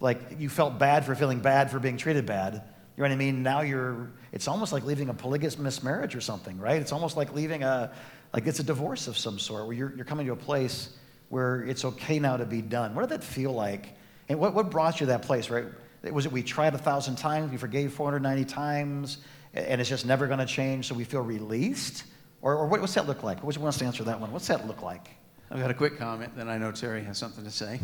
like 0.00 0.20
you 0.38 0.48
felt 0.48 0.78
bad 0.78 1.04
for 1.04 1.14
feeling 1.14 1.40
bad 1.40 1.70
for 1.70 1.78
being 1.78 1.96
treated 1.96 2.24
bad. 2.26 2.62
You 2.98 3.04
know 3.04 3.10
what 3.10 3.14
I 3.14 3.16
mean? 3.18 3.44
Now 3.44 3.60
you're, 3.60 4.10
it's 4.32 4.48
almost 4.48 4.72
like 4.72 4.82
leaving 4.82 5.08
a 5.08 5.14
polygamous 5.14 5.84
marriage 5.84 6.16
or 6.16 6.20
something, 6.20 6.58
right? 6.58 6.82
It's 6.82 6.90
almost 6.90 7.16
like 7.16 7.32
leaving 7.32 7.62
a, 7.62 7.92
like 8.34 8.44
it's 8.48 8.58
a 8.58 8.64
divorce 8.64 9.06
of 9.06 9.16
some 9.16 9.38
sort 9.38 9.66
where 9.66 9.76
you're, 9.76 9.94
you're 9.94 10.04
coming 10.04 10.26
to 10.26 10.32
a 10.32 10.36
place 10.36 10.88
where 11.28 11.62
it's 11.62 11.84
okay 11.84 12.18
now 12.18 12.36
to 12.36 12.44
be 12.44 12.60
done. 12.60 12.96
What 12.96 13.02
did 13.02 13.10
that 13.10 13.22
feel 13.22 13.52
like? 13.52 13.90
And 14.28 14.40
what, 14.40 14.52
what 14.52 14.72
brought 14.72 14.94
you 14.98 15.06
to 15.06 15.12
that 15.12 15.22
place, 15.22 15.48
right? 15.48 15.66
Was 16.10 16.26
it 16.26 16.32
we 16.32 16.42
tried 16.42 16.74
a 16.74 16.78
thousand 16.78 17.18
times, 17.18 17.52
we 17.52 17.56
forgave 17.56 17.92
490 17.92 18.44
times, 18.52 19.18
and 19.54 19.80
it's 19.80 19.88
just 19.88 20.04
never 20.04 20.26
going 20.26 20.40
to 20.40 20.46
change, 20.46 20.88
so 20.88 20.96
we 20.96 21.04
feel 21.04 21.22
released? 21.22 22.02
Or, 22.42 22.56
or 22.56 22.66
what, 22.66 22.80
what's 22.80 22.94
that 22.94 23.06
look 23.06 23.22
like? 23.22 23.44
Which 23.44 23.58
wants 23.58 23.78
to 23.78 23.84
answer 23.84 24.02
that 24.02 24.18
one? 24.20 24.32
What's 24.32 24.48
that 24.48 24.66
look 24.66 24.82
like? 24.82 25.06
I've 25.52 25.60
got 25.60 25.70
a 25.70 25.74
quick 25.74 25.98
comment, 25.98 26.32
then 26.34 26.48
I 26.48 26.58
know 26.58 26.72
Terry 26.72 27.04
has 27.04 27.16
something 27.16 27.44
to 27.44 27.50
say. 27.52 27.78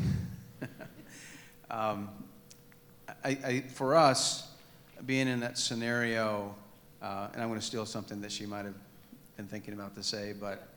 um, 1.71 2.09
I, 3.25 3.29
I, 3.45 3.65
for 3.69 3.95
us, 3.95 4.51
being 5.07 5.29
in 5.29 5.41
that 5.41 5.59
scenario, 5.59 6.55
uh, 7.03 7.29
and 7.33 7.43
I'm 7.43 7.49
going 7.49 7.61
to 7.61 7.67
steal 7.67 7.87
something 7.87 8.21
that 8.21 8.33
she 8.33 8.47
might 8.47 8.65
have 8.65 8.75
been 9.37 9.47
thinking 9.47 9.75
about 9.75 9.95
to 9.97 10.03
say, 10.03 10.33
but 10.39 10.69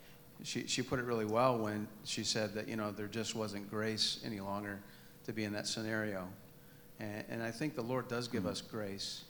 she, 0.44 0.68
she 0.68 0.82
put 0.82 1.00
it 1.00 1.06
really 1.06 1.26
well 1.26 1.58
when 1.58 1.88
she 2.04 2.24
said 2.24 2.54
that, 2.56 2.68
you 2.68 2.76
know, 2.76 2.92
there 2.92 3.08
just 3.08 3.36
wasn't 3.36 3.70
grace 3.70 4.20
any 4.26 4.40
longer 4.40 4.80
to 5.26 5.34
be 5.34 5.44
in 5.44 5.54
that 5.54 5.68
scenario. 5.68 6.28
And, 7.00 7.24
and 7.30 7.44
I 7.44 7.52
think 7.52 7.76
the 7.76 7.82
Lord 7.82 8.08
does 8.08 8.28
give 8.28 8.46
us 8.46 8.62
grace. 8.62 9.24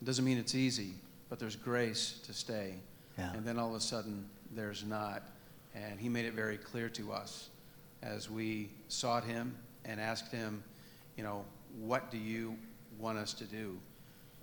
It 0.00 0.04
doesn't 0.04 0.24
mean 0.24 0.38
it's 0.38 0.54
easy, 0.54 0.94
but 1.28 1.38
there's 1.38 1.56
grace 1.56 2.20
to 2.26 2.32
stay. 2.32 2.74
Yeah. 3.18 3.32
And 3.32 3.44
then 3.44 3.58
all 3.58 3.70
of 3.70 3.74
a 3.74 3.80
sudden, 3.80 4.26
there's 4.54 4.84
not. 4.84 5.22
And 5.74 5.98
He 5.98 6.08
made 6.08 6.24
it 6.24 6.34
very 6.34 6.56
clear 6.56 6.88
to 6.90 7.12
us 7.12 7.48
as 8.02 8.30
we 8.30 8.70
sought 8.88 9.24
Him 9.24 9.54
and 9.84 10.00
asked 10.00 10.32
Him, 10.32 10.62
you 11.16 11.22
know, 11.22 11.44
what 11.80 12.10
do 12.10 12.18
you 12.18 12.56
want 12.98 13.18
us 13.18 13.32
to 13.34 13.44
do? 13.44 13.78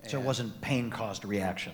So 0.08 0.18
it 0.18 0.24
wasn't 0.24 0.60
pain 0.60 0.90
caused 0.90 1.24
a 1.24 1.26
reaction. 1.26 1.72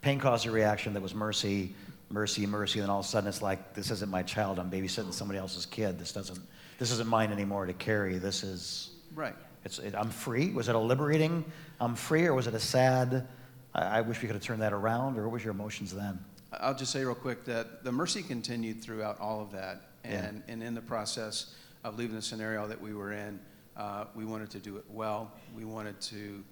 Pain 0.00 0.18
caused 0.18 0.46
a 0.46 0.50
reaction 0.50 0.92
that 0.94 1.02
was 1.02 1.14
mercy, 1.14 1.74
mercy, 2.10 2.46
mercy, 2.46 2.78
and 2.80 2.84
then 2.84 2.90
all 2.90 3.00
of 3.00 3.06
a 3.06 3.08
sudden 3.08 3.28
it's 3.28 3.40
like, 3.42 3.74
this 3.74 3.90
isn't 3.90 4.10
my 4.10 4.22
child. 4.22 4.58
I'm 4.58 4.70
babysitting 4.70 5.12
somebody 5.12 5.38
else's 5.38 5.64
kid. 5.66 5.98
This 5.98 6.12
doesn't, 6.12 6.40
this 6.78 6.90
isn't 6.90 7.08
mine 7.08 7.32
anymore 7.32 7.66
to 7.66 7.72
carry. 7.72 8.18
This 8.18 8.42
is, 8.42 8.90
Right. 9.14 9.34
it's, 9.64 9.78
it, 9.78 9.94
I'm 9.94 10.10
free. 10.10 10.50
Was 10.50 10.68
it 10.68 10.74
a 10.74 10.78
liberating, 10.78 11.44
I'm 11.80 11.94
free, 11.94 12.26
or 12.26 12.34
was 12.34 12.46
it 12.46 12.54
a 12.54 12.60
sad, 12.60 13.26
I, 13.74 13.98
I 13.98 14.00
wish 14.02 14.20
we 14.20 14.26
could 14.28 14.34
have 14.36 14.42
turned 14.44 14.62
that 14.62 14.72
around, 14.72 15.16
or 15.18 15.22
what 15.24 15.32
was 15.32 15.44
your 15.44 15.52
emotions 15.52 15.94
then? 15.94 16.18
I'll 16.60 16.74
just 16.74 16.92
say 16.92 17.04
real 17.04 17.14
quick 17.14 17.44
that 17.46 17.82
the 17.82 17.90
mercy 17.92 18.22
continued 18.22 18.82
throughout 18.82 19.18
all 19.20 19.40
of 19.40 19.50
that. 19.52 19.82
Yeah. 20.04 20.24
And, 20.24 20.42
and 20.48 20.62
in 20.62 20.74
the 20.74 20.82
process 20.82 21.54
of 21.82 21.96
leaving 21.98 22.14
the 22.16 22.22
scenario 22.22 22.66
that 22.68 22.80
we 22.80 22.92
were 22.94 23.12
in, 23.12 23.40
uh, 23.76 24.04
we 24.14 24.24
wanted 24.24 24.50
to 24.50 24.58
do 24.58 24.76
it 24.76 24.84
well. 24.90 25.32
We 25.56 25.64
wanted 25.64 26.00
to 26.02 26.44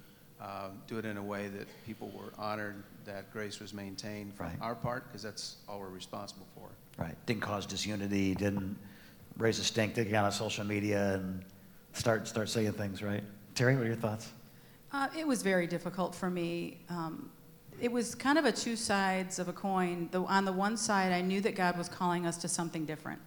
uh, 0.42 0.68
do 0.88 0.98
it 0.98 1.04
in 1.04 1.16
a 1.16 1.22
way 1.22 1.46
that 1.48 1.66
people 1.86 2.10
were 2.10 2.32
honored, 2.36 2.82
that 3.04 3.32
grace 3.32 3.60
was 3.60 3.72
maintained 3.72 4.34
from 4.34 4.46
Right. 4.46 4.56
our 4.60 4.74
part, 4.74 5.06
because 5.06 5.22
that's 5.22 5.56
all 5.68 5.78
we're 5.78 5.88
responsible 5.88 6.46
for. 6.54 6.68
Right. 6.98 7.14
Didn't 7.26 7.42
cause 7.42 7.64
disunity, 7.64 8.34
didn't 8.34 8.76
raise 9.38 9.58
a 9.60 9.64
stink, 9.64 9.94
didn't 9.94 10.10
get 10.10 10.24
on 10.24 10.32
social 10.32 10.64
media 10.64 11.14
and 11.14 11.44
start, 11.92 12.26
start 12.26 12.48
saying 12.48 12.72
things, 12.72 13.02
right? 13.02 13.22
Terry, 13.54 13.76
what 13.76 13.84
are 13.84 13.86
your 13.86 13.96
thoughts? 13.96 14.32
Uh, 14.92 15.08
it 15.16 15.26
was 15.26 15.42
very 15.42 15.66
difficult 15.66 16.14
for 16.14 16.28
me. 16.28 16.80
Um, 16.90 17.30
it 17.80 17.90
was 17.90 18.14
kind 18.14 18.36
of 18.36 18.44
a 18.44 18.52
two 18.52 18.76
sides 18.76 19.38
of 19.38 19.48
a 19.48 19.52
coin. 19.52 20.08
The, 20.10 20.20
on 20.22 20.44
the 20.44 20.52
one 20.52 20.76
side, 20.76 21.12
I 21.12 21.20
knew 21.20 21.40
that 21.40 21.54
God 21.54 21.78
was 21.78 21.88
calling 21.88 22.26
us 22.26 22.36
to 22.38 22.48
something 22.48 22.84
different. 22.84 23.20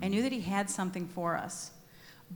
I 0.00 0.06
knew 0.06 0.22
that 0.22 0.30
He 0.30 0.40
had 0.40 0.70
something 0.70 1.08
for 1.08 1.36
us. 1.36 1.72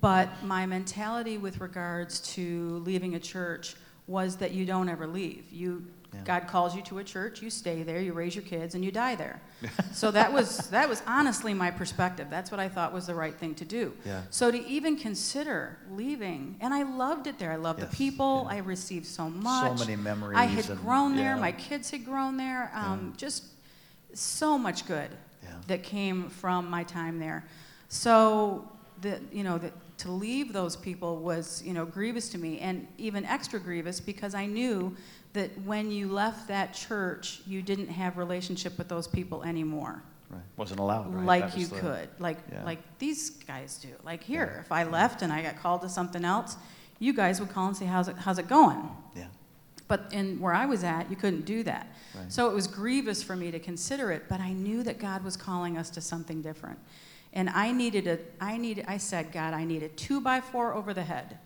But 0.01 0.29
my 0.43 0.67
mentality 0.67 1.39
with 1.39 1.61
regards 1.61 2.19
to 2.35 2.83
leaving 2.85 3.15
a 3.15 3.21
church 3.21 3.77
was 4.07 4.37
that 4.37 4.53
you 4.53 4.65
don't 4.65 4.89
ever 4.89 5.07
leave. 5.07 5.45
You, 5.51 5.85
Yeah. 6.15 6.21
God 6.25 6.47
calls 6.47 6.75
you 6.77 6.83
to 6.83 6.99
a 6.99 7.05
church, 7.05 7.43
you 7.43 7.51
stay 7.51 7.83
there, 7.83 8.01
you 8.01 8.13
raise 8.13 8.35
your 8.37 8.45
kids, 8.45 8.75
and 8.75 8.85
you 8.85 8.91
die 8.93 9.17
there. 9.17 9.41
so 9.93 10.11
that 10.13 10.33
was 10.33 10.69
that 10.71 10.89
was 10.89 11.03
honestly 11.07 11.53
my 11.55 11.71
perspective. 11.71 12.29
That's 12.31 12.51
what 12.51 12.61
I 12.61 12.69
thought 12.69 12.93
was 12.93 13.07
the 13.07 13.15
right 13.15 13.35
thing 13.35 13.55
to 13.57 13.65
do. 13.65 13.93
Yeah. 14.05 14.23
So 14.31 14.51
to 14.51 14.59
even 14.69 14.97
consider 14.97 15.77
leaving, 15.91 16.57
and 16.61 16.73
I 16.73 16.85
loved 16.85 17.27
it 17.27 17.39
there. 17.39 17.53
I 17.53 17.57
loved 17.57 17.81
Yes, 17.81 17.91
the 17.91 17.97
people. 17.97 18.47
yeah. 18.49 18.55
I 18.57 18.59
received 18.59 19.07
so 19.07 19.29
much. 19.29 19.79
So 19.79 19.85
many 19.87 19.97
memories 20.01 20.39
I 20.39 20.45
had 20.47 20.71
and- 20.71 20.81
grown 20.81 21.17
there. 21.17 21.37
My 21.37 21.53
kids 21.53 21.91
had 21.91 22.05
grown 22.05 22.37
there. 22.37 22.71
Um. 22.75 23.13
Just 23.17 23.45
so 24.15 24.57
much 24.57 24.87
good 24.87 25.11
that 25.67 25.83
came 25.83 26.29
from 26.31 26.71
my 26.71 26.85
time 26.85 27.19
there. 27.19 27.45
So 27.89 28.69
the 29.03 29.21
you 29.33 29.43
know 29.45 29.59
the, 29.59 29.71
to 29.99 30.11
leave 30.11 30.53
those 30.53 30.77
people 30.77 31.19
was 31.19 31.63
you 31.65 31.73
know 31.73 31.85
grievous 31.87 32.29
to 32.31 32.39
me, 32.39 32.59
and 32.61 32.87
even 32.99 33.25
extra 33.25 33.59
grievous 33.59 34.01
because 34.01 34.35
I 34.35 34.47
knew 34.47 34.95
that 35.33 35.51
when 35.63 35.91
you 35.91 36.09
left 36.09 36.49
that 36.49 36.73
church, 36.75 37.41
you 37.47 37.61
didn't 37.63 37.89
have 37.89 38.17
relationship 38.17 38.79
with 38.79 38.89
those 38.89 39.07
people 39.07 39.43
anymore 39.43 40.03
Right. 40.29 40.41
Wasn't 40.57 40.81
allowed, 40.81 41.15
right? 41.15 41.25
Like 41.25 41.57
you 41.57 41.67
the- 41.69 41.79
could 41.79 42.09
like 42.19 42.39
Yeah. 42.51 42.65
like 42.65 42.81
these 42.99 43.31
guys 43.31 43.79
do 43.79 43.89
like 44.05 44.25
here 44.25 44.51
Yeah. 44.55 44.61
if 44.61 44.73
i 44.73 44.83
left 44.83 45.23
and 45.23 45.33
i 45.33 45.41
got 45.41 45.57
called 45.57 45.83
to 45.83 45.89
something 45.89 46.25
else 46.25 46.57
you 46.99 47.13
guys 47.13 47.39
would 47.39 47.51
call 47.51 47.69
and 47.69 47.77
say 47.77 47.85
how's 47.87 48.09
it 48.09 48.17
how's 48.17 48.39
it 48.41 48.49
going 48.49 48.89
Yeah. 49.15 49.27
but 49.87 50.09
in 50.13 50.41
where 50.41 50.53
i 50.53 50.67
was 50.67 50.83
at 50.83 51.09
you 51.11 51.15
couldn't 51.17 51.45
do 51.45 51.63
that 51.63 51.87
Right. 52.17 52.33
so 52.33 52.51
it 52.51 52.55
was 52.55 52.67
grievous 52.67 53.23
for 53.23 53.37
me 53.37 53.53
to 53.53 53.61
consider 53.61 54.11
it 54.11 54.25
but 54.29 54.41
i 54.41 54.53
knew 54.53 54.83
that 54.83 54.99
god 54.99 55.23
was 55.23 55.37
calling 55.37 55.77
us 55.79 55.91
to 55.91 56.01
something 56.01 56.43
different 56.43 56.79
and 57.37 57.49
i 57.51 57.71
needed 57.71 58.09
a 58.09 58.19
i 58.41 58.57
needed 58.57 58.85
i 58.89 58.97
said 58.97 59.31
god 59.31 59.55
i 59.55 59.65
need 59.65 59.85
a 59.85 59.89
two 59.91 60.21
by 60.21 60.41
four 60.41 60.75
over 60.75 60.93
the 60.93 61.05
head 61.05 61.39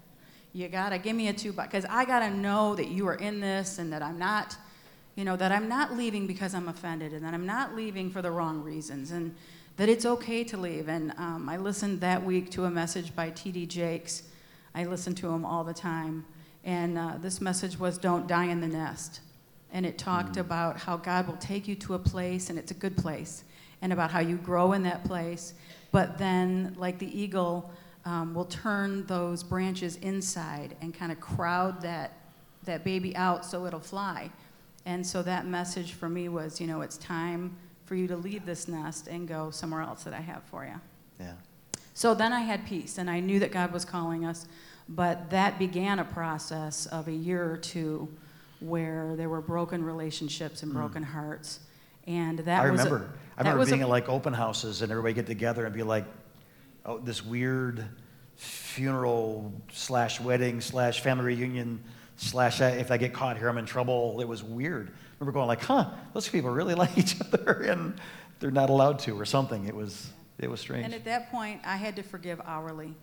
you 0.55 0.67
gotta 0.69 0.97
give 0.97 1.15
me 1.15 1.29
a 1.29 1.33
two 1.33 1.53
by 1.53 1.67
because 1.67 1.85
i 1.91 2.07
gotta 2.07 2.31
know 2.31 2.75
that 2.75 2.89
you 2.89 3.07
are 3.07 3.17
in 3.17 3.41
this 3.41 3.79
and 3.79 3.93
that 3.93 4.03
i'm 4.03 4.19
not 4.19 4.57
you 5.21 5.25
know, 5.25 5.37
that 5.37 5.53
I'm 5.53 5.69
not 5.69 5.97
leaving 5.97 6.27
because 6.27 6.55
I'm 6.55 6.69
offended 6.69 7.13
and 7.13 7.25
that 7.25 7.35
I'm 7.35 7.47
not 7.47 7.75
leaving 7.75 8.11
for 8.11 8.23
the 8.23 8.31
wrong 8.31 8.63
reasons 8.63 9.11
and 9.11 9.35
that 9.77 9.89
it's 9.89 10.07
okay 10.07 10.45
to 10.45 10.57
leave. 10.57 10.89
And 10.89 11.13
um, 11.19 11.47
I 11.49 11.57
listened 11.57 12.01
that 12.01 12.25
week 12.25 12.51
to 12.53 12.65
a 12.65 12.71
message 12.71 13.15
by 13.15 13.29
T.D. 13.29 13.67
Jakes. 13.67 14.23
I 14.75 14.85
listen 14.85 15.15
to 15.17 15.29
him 15.29 15.45
all 15.45 15.65
the 15.65 15.75
time. 15.75 16.25
And 16.65 16.97
uh, 16.97 17.19
this 17.21 17.41
message 17.41 17.79
was 17.79 17.99
Don't 17.99 18.27
Die 18.27 18.45
in 18.45 18.61
the 18.63 18.69
Nest. 18.69 19.21
And 19.73 19.85
it 19.85 19.99
talked 19.99 20.37
about 20.37 20.79
how 20.79 20.97
God 20.97 21.27
will 21.27 21.37
take 21.37 21.69
you 21.69 21.75
to 21.77 21.95
a 21.95 21.99
place 21.99 22.51
and 22.51 22.59
it's 22.59 22.71
a 22.71 22.75
good 22.75 22.97
place, 22.97 23.45
and 23.83 23.93
about 23.93 24.11
how 24.11 24.21
you 24.21 24.37
grow 24.37 24.73
in 24.73 24.83
that 24.83 25.05
place. 25.05 25.55
But 25.93 26.19
then, 26.19 26.75
like 26.79 26.99
the 26.99 27.19
eagle, 27.19 27.71
um, 28.05 28.35
will 28.35 28.45
turn 28.45 29.07
those 29.07 29.43
branches 29.43 29.97
inside 29.97 30.77
and 30.81 30.95
kind 30.95 31.13
of 31.13 31.21
crowd 31.21 31.83
that, 31.83 32.13
that 32.65 32.85
baby 32.85 33.15
out 33.17 33.45
so 33.45 33.67
it'll 33.67 33.81
fly. 33.81 34.31
And 34.87 35.07
so 35.07 35.23
that 35.23 35.47
message 35.47 35.93
for 35.93 36.09
me 36.09 36.29
was, 36.29 36.61
you 36.61 36.67
know, 36.67 36.81
it's 36.81 36.97
time 36.97 37.57
for 37.85 37.95
you 37.95 38.07
to 38.09 38.17
leave 38.17 38.47
this 38.47 38.69
nest 38.69 39.09
and 39.09 39.29
go 39.29 39.51
somewhere 39.51 39.83
else 39.83 40.05
that 40.05 40.15
I 40.15 40.21
have 40.21 40.43
for 40.45 40.65
you. 40.65 40.81
Yeah. 41.19 41.35
So 41.93 42.15
then 42.15 42.33
I 42.33 42.41
had 42.41 42.67
peace, 42.67 42.97
and 42.99 43.11
I 43.11 43.21
knew 43.21 43.39
that 43.41 43.53
God 43.53 43.73
was 43.73 43.85
calling 43.85 44.25
us, 44.25 44.47
but 44.89 45.29
that 45.31 45.59
began 45.59 45.99
a 45.99 46.05
process 46.05 46.87
of 46.87 47.09
a 47.09 47.13
year 47.13 47.51
or 47.51 47.57
two 47.57 48.09
where 48.61 49.17
there 49.17 49.29
were 49.29 49.41
broken 49.41 49.85
relationships 49.85 50.63
and 50.63 50.73
broken 50.73 51.03
hearts. 51.03 51.61
And 52.07 52.39
that 52.41 52.65
I 52.65 52.71
was 52.71 52.81
a- 52.81 52.85
remember. 52.85 53.11
I 53.41 53.43
remember 53.43 53.61
was 53.61 53.69
a- 53.69 53.73
being 53.73 53.83
at 53.83 53.89
like 53.89 54.09
open 54.09 54.33
houses 54.33 54.83
and 54.83 54.91
everybody 54.93 55.15
get 55.15 55.27
together 55.27 55.65
and 55.65 55.75
be 55.75 55.83
like, 55.83 56.05
oh, 56.87 56.99
this 56.99 57.25
weird 57.25 57.85
funeral 58.37 59.53
slash 59.73 60.21
wedding 60.21 60.61
slash 60.61 61.01
family 61.01 61.25
reunion 61.37 61.83
slash 62.17 62.61
uh, 62.61 62.65
if 62.65 62.91
I 62.91 62.97
get 62.97 63.13
caught 63.13 63.37
here, 63.39 63.49
I'm 63.49 63.59
in 63.59 63.67
trouble. 63.67 64.21
It 64.21 64.29
was 64.29 64.43
weird. 64.43 64.89
I 64.89 64.93
remember 65.19 65.33
going 65.33 65.47
like, 65.49 65.63
huh, 65.63 65.91
those 66.15 66.29
people 66.29 66.51
really 66.51 66.75
like 66.85 66.97
each 66.99 67.17
other 67.21 67.63
and 67.63 67.95
they're 68.41 68.51
not 68.51 68.71
allowed 68.71 68.99
to 69.01 69.19
or 69.19 69.25
something. 69.25 69.67
It 69.67 69.75
was, 69.75 70.11
it 70.39 70.49
was 70.51 70.61
strange. 70.61 70.85
And 70.85 70.95
at 70.95 71.05
that 71.05 71.31
point, 71.31 71.61
I 71.65 71.77
had 71.77 71.97
to 71.97 72.03
forgive 72.03 72.41
hourly. 72.45 72.95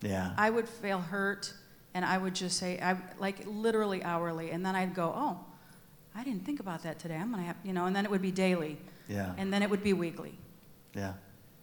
yeah. 0.00 0.32
I 0.38 0.48
would 0.50 0.68
feel 0.68 0.98
hurt, 0.98 1.52
and 1.94 2.04
I 2.04 2.16
would 2.16 2.34
just 2.34 2.58
say, 2.58 2.78
I, 2.80 2.96
like 3.18 3.44
literally 3.46 4.02
hourly, 4.02 4.50
and 4.50 4.64
then 4.64 4.74
I'd 4.74 4.94
go, 4.94 5.12
oh, 5.14 5.40
I 6.14 6.24
didn't 6.24 6.44
think 6.46 6.60
about 6.60 6.82
that 6.84 6.98
today. 6.98 7.16
I'm 7.16 7.30
gonna 7.30 7.42
have, 7.42 7.56
you 7.62 7.72
know, 7.74 7.84
and 7.84 7.94
then 7.94 8.04
it 8.06 8.10
would 8.10 8.22
be 8.22 8.30
daily, 8.32 8.78
yeah. 9.08 9.34
and 9.38 9.52
then 9.52 9.62
it 9.62 9.70
would 9.70 9.82
be 9.82 9.92
weekly. 9.92 10.38
Yeah. 10.94 11.14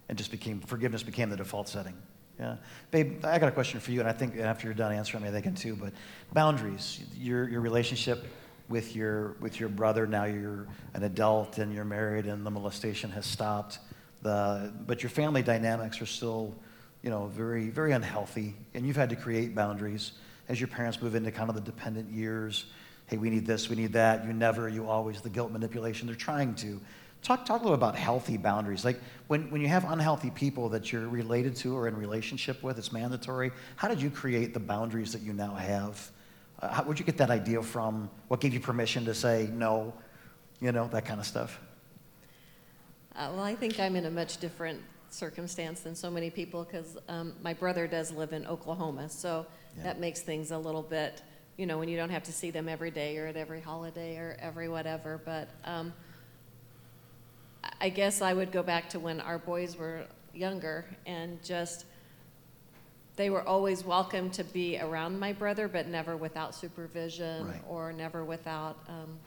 And 0.10 0.18
just 0.18 0.32
became, 0.32 0.60
forgiveness 0.62 1.04
became 1.04 1.30
the 1.30 1.38
default 1.38 1.70
setting. 1.70 1.96
Yeah. 2.40 2.58
Babe, 2.92 3.24
I 3.24 3.40
got 3.40 3.48
a 3.48 3.52
question 3.52 3.80
for 3.80 3.92
you, 3.92 4.02
and 4.02 4.10
I 4.10 4.12
think 4.12 4.38
after 4.38 4.68
you're 4.68 4.74
done 4.74 4.92
answering 4.92 5.24
me, 5.24 5.30
they 5.30 5.42
can 5.42 5.56
too, 5.56 5.76
but 5.76 5.94
boundaries, 6.34 7.02
your, 7.18 7.48
your 7.48 7.62
relationship 7.62 8.26
with 8.68 8.96
your, 8.96 9.36
with 9.40 9.60
your 9.60 9.70
brother, 9.70 10.06
now 10.06 10.26
you're 10.26 10.68
an 10.94 11.04
adult 11.04 11.60
and 11.60 11.74
you're 11.74 11.86
married 11.86 12.26
and 12.26 12.46
the 12.46 12.52
molestation 12.52 13.10
has 13.12 13.26
stopped, 13.26 13.80
the, 14.22 14.74
but 14.86 15.02
your 15.02 15.10
family 15.10 15.44
dynamics 15.44 16.02
are 16.02 16.06
still, 16.06 16.54
you 17.04 17.10
know, 17.10 17.28
very, 17.28 17.70
very 17.70 17.94
unhealthy, 17.94 18.56
and 18.74 18.86
you've 18.86 18.96
had 18.96 19.10
to 19.12 19.16
create 19.16 19.56
boundaries 19.56 20.14
as 20.50 20.60
your 20.60 20.68
parents 20.68 21.02
move 21.02 21.16
into 21.16 21.32
kind 21.32 21.50
of 21.50 21.56
the 21.56 21.62
dependent 21.62 22.12
years. 22.12 22.66
Hey, 23.08 23.18
we 23.18 23.30
need 23.30 23.46
this, 23.46 23.70
we 23.70 23.76
need 23.76 23.94
that, 23.94 24.26
you 24.26 24.34
never, 24.34 24.68
you 24.68 24.90
always, 24.90 25.22
the 25.22 25.30
guilt 25.30 25.52
manipulation, 25.52 26.08
they're 26.08 26.16
trying 26.16 26.56
to. 26.56 26.82
Talk, 27.26 27.44
talk 27.44 27.62
a 27.62 27.64
little 27.64 27.74
about 27.74 27.96
healthy 27.96 28.38
boundaries. 28.38 28.86
Like 28.86 29.00
when, 29.26 29.50
when 29.50 29.60
you 29.60 29.68
have 29.68 29.84
unhealthy 29.92 30.30
people 30.30 30.70
that 30.70 30.92
you're 30.94 31.08
related 31.08 31.56
to 31.58 31.76
or 31.76 31.88
in 31.88 31.98
relationship 31.98 32.62
with, 32.62 32.78
it's 32.78 32.92
mandatory. 32.92 33.52
How 33.78 33.88
did 33.88 34.00
you 34.00 34.12
create 34.12 34.54
the 34.54 34.60
boundaries 34.60 35.12
that 35.14 35.24
you 35.24 35.34
now 35.34 35.56
have 35.56 36.12
Uh, 36.62 36.70
How, 36.70 36.84
where'd 36.84 37.00
you 37.00 37.06
get 37.06 37.18
that 37.18 37.32
idea 37.32 37.62
from? 37.64 38.10
What 38.28 38.40
gave 38.42 38.54
you 38.54 38.60
permission 38.60 39.06
to 39.06 39.14
say 39.16 39.50
no? 39.52 39.92
You 40.62 40.72
know, 40.72 40.88
that 40.90 41.04
kind 41.06 41.20
of 41.20 41.26
stuff. 41.26 41.60
Uh, 43.16 43.32
well, 43.34 43.44
I 43.44 43.56
think 43.56 43.80
I'm 43.80 43.96
in 43.96 44.06
a 44.06 44.12
much 44.12 44.38
different 44.38 44.80
circumstance 45.10 45.80
than 45.82 45.96
so 45.96 46.10
many 46.12 46.30
people 46.30 46.64
because 46.64 46.96
um, 47.10 47.34
my 47.42 47.54
brother 47.54 47.88
does 47.88 48.12
live 48.12 48.34
in 48.34 48.46
Oklahoma, 48.46 49.10
so 49.10 49.46
Yeah. 49.78 49.84
that 49.84 50.00
makes 50.00 50.22
things 50.22 50.52
a 50.52 50.58
little 50.58 50.84
bit, 50.84 51.24
you 51.58 51.66
know, 51.66 51.78
when 51.80 51.90
you 51.90 51.98
don't 51.98 52.12
have 52.12 52.24
to 52.24 52.32
see 52.32 52.52
them 52.52 52.70
every 52.70 52.92
day 52.92 53.18
or 53.18 53.26
at 53.28 53.36
every 53.36 53.62
holiday 53.62 54.16
or 54.18 54.38
every 54.40 54.70
whatever. 54.70 55.20
But 55.26 55.50
um, 55.66 55.92
I- 57.82 57.90
guess 57.90 58.22
I 58.22 58.34
would 58.34 58.52
go 58.52 58.64
back 58.64 58.90
to 58.90 59.00
when 59.00 59.22
our 59.22 59.38
boys 59.38 59.78
were 59.78 60.06
younger 60.34 60.86
and 61.06 61.42
just 61.44 61.86
they 63.16 63.30
were 63.30 63.48
always 63.48 63.86
welcome 63.86 64.30
to 64.32 64.44
be 64.44 64.78
around 64.78 65.18
my 65.20 65.32
brother, 65.32 65.68
but 65.70 65.88
never 65.88 66.18
without 66.18 66.54
supervision 66.54 67.48
Right. 67.48 67.62
or 67.70 67.94
never 67.94 68.26
without 68.26 68.78
um, 68.90 69.18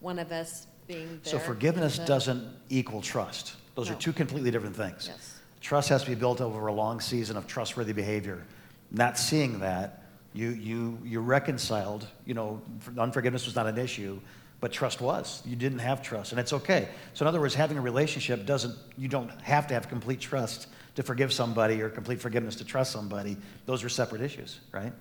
one 0.00 0.18
of 0.18 0.30
us 0.32 0.66
being 0.86 1.20
there. 1.24 1.32
So 1.32 1.38
forgiveness 1.38 1.96
But- 1.98 2.06
doesn't 2.06 2.46
equal 2.68 3.00
trust. 3.00 3.54
Those 3.74 3.88
are 3.88 3.94
No. 3.94 3.98
two 4.00 4.12
completely 4.12 4.50
different 4.50 4.76
things. 4.76 5.06
Yes. 5.08 5.38
Trust 5.62 5.88
has 5.88 6.02
to 6.02 6.08
be 6.10 6.14
built 6.14 6.40
over 6.40 6.66
a 6.66 6.72
long 6.72 7.00
season 7.00 7.36
of 7.36 7.46
trustworthy 7.46 7.92
behavior. 7.94 8.44
Not 8.90 9.16
seeing 9.18 9.60
that, 9.60 10.02
you, 10.34 10.50
you, 10.50 10.98
you 11.04 11.20
reconciled, 11.20 12.06
you 12.26 12.34
know, 12.34 12.60
unforgiveness 12.98 13.46
was 13.46 13.56
not 13.56 13.66
an 13.66 13.78
issue, 13.78 14.20
but 14.60 14.72
trust 14.72 15.00
was. 15.00 15.42
You 15.44 15.56
didn't 15.56 15.78
have 15.78 16.02
trust, 16.02 16.32
and 16.32 16.40
it's 16.40 16.52
okay. 16.52 16.88
So 17.14 17.24
in 17.24 17.28
other 17.28 17.40
words, 17.40 17.54
having 17.54 17.78
a 17.78 17.80
relationship 17.80 18.44
doesn't, 18.44 18.74
you 18.96 19.08
don't 19.08 19.30
have 19.42 19.66
to 19.68 19.74
have 19.74 19.88
complete 19.88 20.20
trust 20.20 20.66
to 20.96 21.02
forgive 21.02 21.32
somebody 21.32 21.80
or 21.80 21.88
complete 21.88 22.20
forgiveness 22.20 22.56
to 22.56 22.64
trust 22.64 22.90
somebody. 22.90 23.36
Those 23.66 23.84
are 23.84 23.88
separate 23.88 24.20
issues, 24.20 24.58
right? 24.72 24.92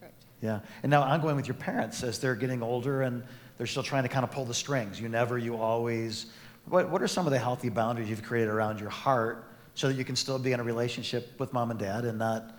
Correct. 0.00 0.14
Yeah. 0.40 0.60
And 0.82 0.90
now 0.90 1.02
ongoing 1.02 1.36
with 1.36 1.46
your 1.46 1.56
parents 1.56 2.02
as 2.02 2.18
they're 2.18 2.34
getting 2.34 2.62
older 2.62 3.02
and 3.02 3.22
they're 3.58 3.66
still 3.66 3.82
trying 3.82 4.04
to 4.04 4.08
kind 4.08 4.24
of 4.24 4.30
pull 4.30 4.46
the 4.46 4.54
strings. 4.54 4.98
You 5.00 5.08
never, 5.08 5.36
you 5.36 5.56
always. 5.56 6.26
What, 6.66 6.88
what 6.88 7.02
are 7.02 7.08
some 7.08 7.26
of 7.26 7.32
the 7.32 7.38
healthy 7.38 7.68
boundaries 7.68 8.08
you've 8.08 8.22
created 8.22 8.48
around 8.48 8.80
your 8.80 8.90
heart 8.90 9.44
so 9.74 9.88
that 9.88 9.94
you 9.94 10.04
can 10.04 10.16
still 10.16 10.38
be 10.38 10.52
in 10.52 10.60
a 10.60 10.64
relationship 10.64 11.38
with 11.38 11.52
mom 11.52 11.70
and 11.70 11.78
dad 11.78 12.04
and 12.06 12.18
not 12.18 12.50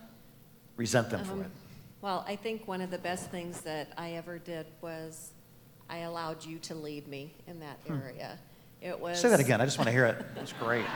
resent 0.76 1.10
them 1.10 1.26
for 1.26 1.34
Um, 1.34 1.41
it? 1.41 1.47
Well, 2.02 2.23
I 2.28 2.36
think 2.36 2.67
one 2.67 2.82
of 2.82 2.91
the 2.91 3.00
best 3.00 3.32
things 3.32 3.62
that 3.62 3.91
I 3.97 4.12
ever 4.12 4.38
did 4.38 4.67
was 4.82 5.32
I 5.89 6.00
allowed 6.00 6.45
you 6.45 6.60
to 6.60 6.76
lead 6.76 7.08
me 7.08 7.34
in 7.47 7.60
that 7.62 7.80
area. 7.89 8.38
It 8.82 9.00
was 9.00 9.17
Hmm. 9.17 9.21
Say 9.23 9.30
that 9.30 9.39
again. 9.39 9.62
I 9.62 9.65
just 9.65 9.78
want 9.78 9.88
to 9.88 9.91
hear 9.91 10.06
it. 10.06 10.23
That's 10.36 10.54
great. 10.54 10.86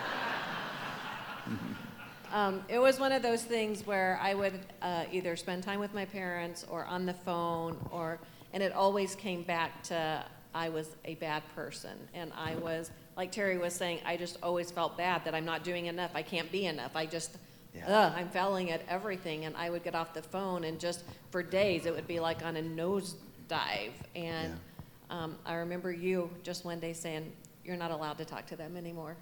Um, 2.34 2.64
it 2.70 2.80
was 2.80 2.98
one 2.98 3.12
of 3.12 3.22
those 3.22 3.44
things 3.44 3.86
where 3.86 4.18
I 4.22 4.34
would 4.36 4.58
uh, 4.82 5.04
either 5.12 5.36
spend 5.36 5.64
time 5.64 5.82
with 5.82 5.94
my 5.94 6.06
parents 6.06 6.66
or 6.70 6.86
on 6.86 7.06
the 7.06 7.14
phone, 7.14 7.76
or 7.92 8.20
and 8.54 8.64
it 8.64 8.72
always 8.72 9.16
came 9.16 9.44
back 9.44 9.84
to 9.84 10.24
I 10.56 10.70
was 10.70 10.96
a 11.04 11.16
bad 11.16 11.44
person, 11.56 11.98
and 12.14 12.32
I 12.38 12.56
was 12.56 12.90
like 13.18 13.34
Terry 13.34 13.58
was 13.58 13.74
saying, 13.74 14.00
I 14.06 14.16
just 14.16 14.38
always 14.42 14.72
felt 14.72 14.98
bad 14.98 15.26
that 15.26 15.36
I'm 15.36 15.44
not 15.44 15.66
doing 15.66 15.88
enough. 15.88 16.12
I 16.14 16.22
can't 16.22 16.50
be 16.54 16.68
enough. 16.68 16.96
I 16.96 17.06
just, 17.06 17.36
Yeah. 17.76 17.88
ugh, 17.88 18.14
I'm 18.16 18.30
failing 18.30 18.72
at 18.72 18.82
everything, 18.88 19.44
and 19.44 19.54
I 19.58 19.70
would 19.70 19.84
get 19.84 19.94
off 19.94 20.14
the 20.14 20.22
phone, 20.22 20.64
and 20.64 20.80
just 20.80 21.04
for 21.32 21.44
days 21.44 21.86
it 21.86 21.94
would 21.94 22.08
be 22.08 22.22
like 22.22 22.46
on 22.46 22.56
a 22.56 22.62
nose 22.62 23.16
dive. 23.50 23.92
And 24.16 24.58
um, 25.12 25.38
I 25.46 25.54
remember 25.54 25.92
you 25.92 26.32
just 26.42 26.66
one 26.66 26.80
day 26.80 26.94
saying, 26.94 27.32
"You're 27.64 27.78
not 27.78 27.92
allowed 27.92 28.18
to 28.18 28.26
talk 28.26 28.48
to 28.48 28.56
them 28.56 28.76
anymore." 28.76 29.16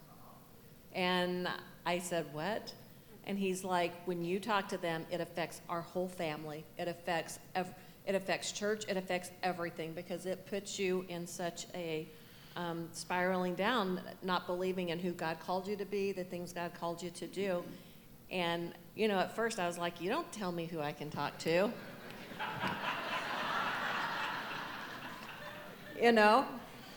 And 0.94 1.48
I 1.86 2.00
said, 2.00 2.26
What? 2.34 2.74
And 3.26 3.38
he's 3.38 3.64
like, 3.64 3.94
When 4.06 4.24
you 4.24 4.40
talk 4.40 4.68
to 4.70 4.78
them, 4.78 5.06
it 5.12 5.22
affects 5.22 5.62
our 5.70 5.82
whole 5.82 6.08
family. 6.08 6.66
It 6.78 6.88
affects, 6.88 7.40
ev- 7.56 7.74
it 8.06 8.16
affects 8.16 8.52
church. 8.52 8.86
It 8.88 8.98
affects 8.98 9.32
everything 9.44 9.94
because 9.94 10.26
it 10.26 10.46
puts 10.48 10.80
you 10.80 11.06
in 11.10 11.28
such 11.28 11.68
a 11.76 12.08
um, 12.56 12.90
spiraling 12.92 13.56
down, 13.56 14.02
not 14.24 14.48
believing 14.48 14.90
in 14.90 15.00
who 15.00 15.12
God 15.12 15.40
called 15.40 15.68
you 15.68 15.76
to 15.76 15.86
be, 15.86 16.12
the 16.12 16.24
things 16.24 16.52
God 16.52 16.72
called 16.80 17.02
you 17.02 17.12
to 17.12 17.28
do. 17.28 17.64
And, 18.32 18.74
you 18.96 19.08
know, 19.08 19.20
at 19.20 19.36
first 19.36 19.60
I 19.60 19.68
was 19.68 19.78
like, 19.78 20.02
You 20.02 20.10
don't 20.10 20.32
tell 20.32 20.52
me 20.52 20.66
who 20.66 20.80
I 20.80 20.92
can 20.92 21.10
talk 21.10 21.38
to. 21.40 21.72
You 26.02 26.12
know? 26.12 26.46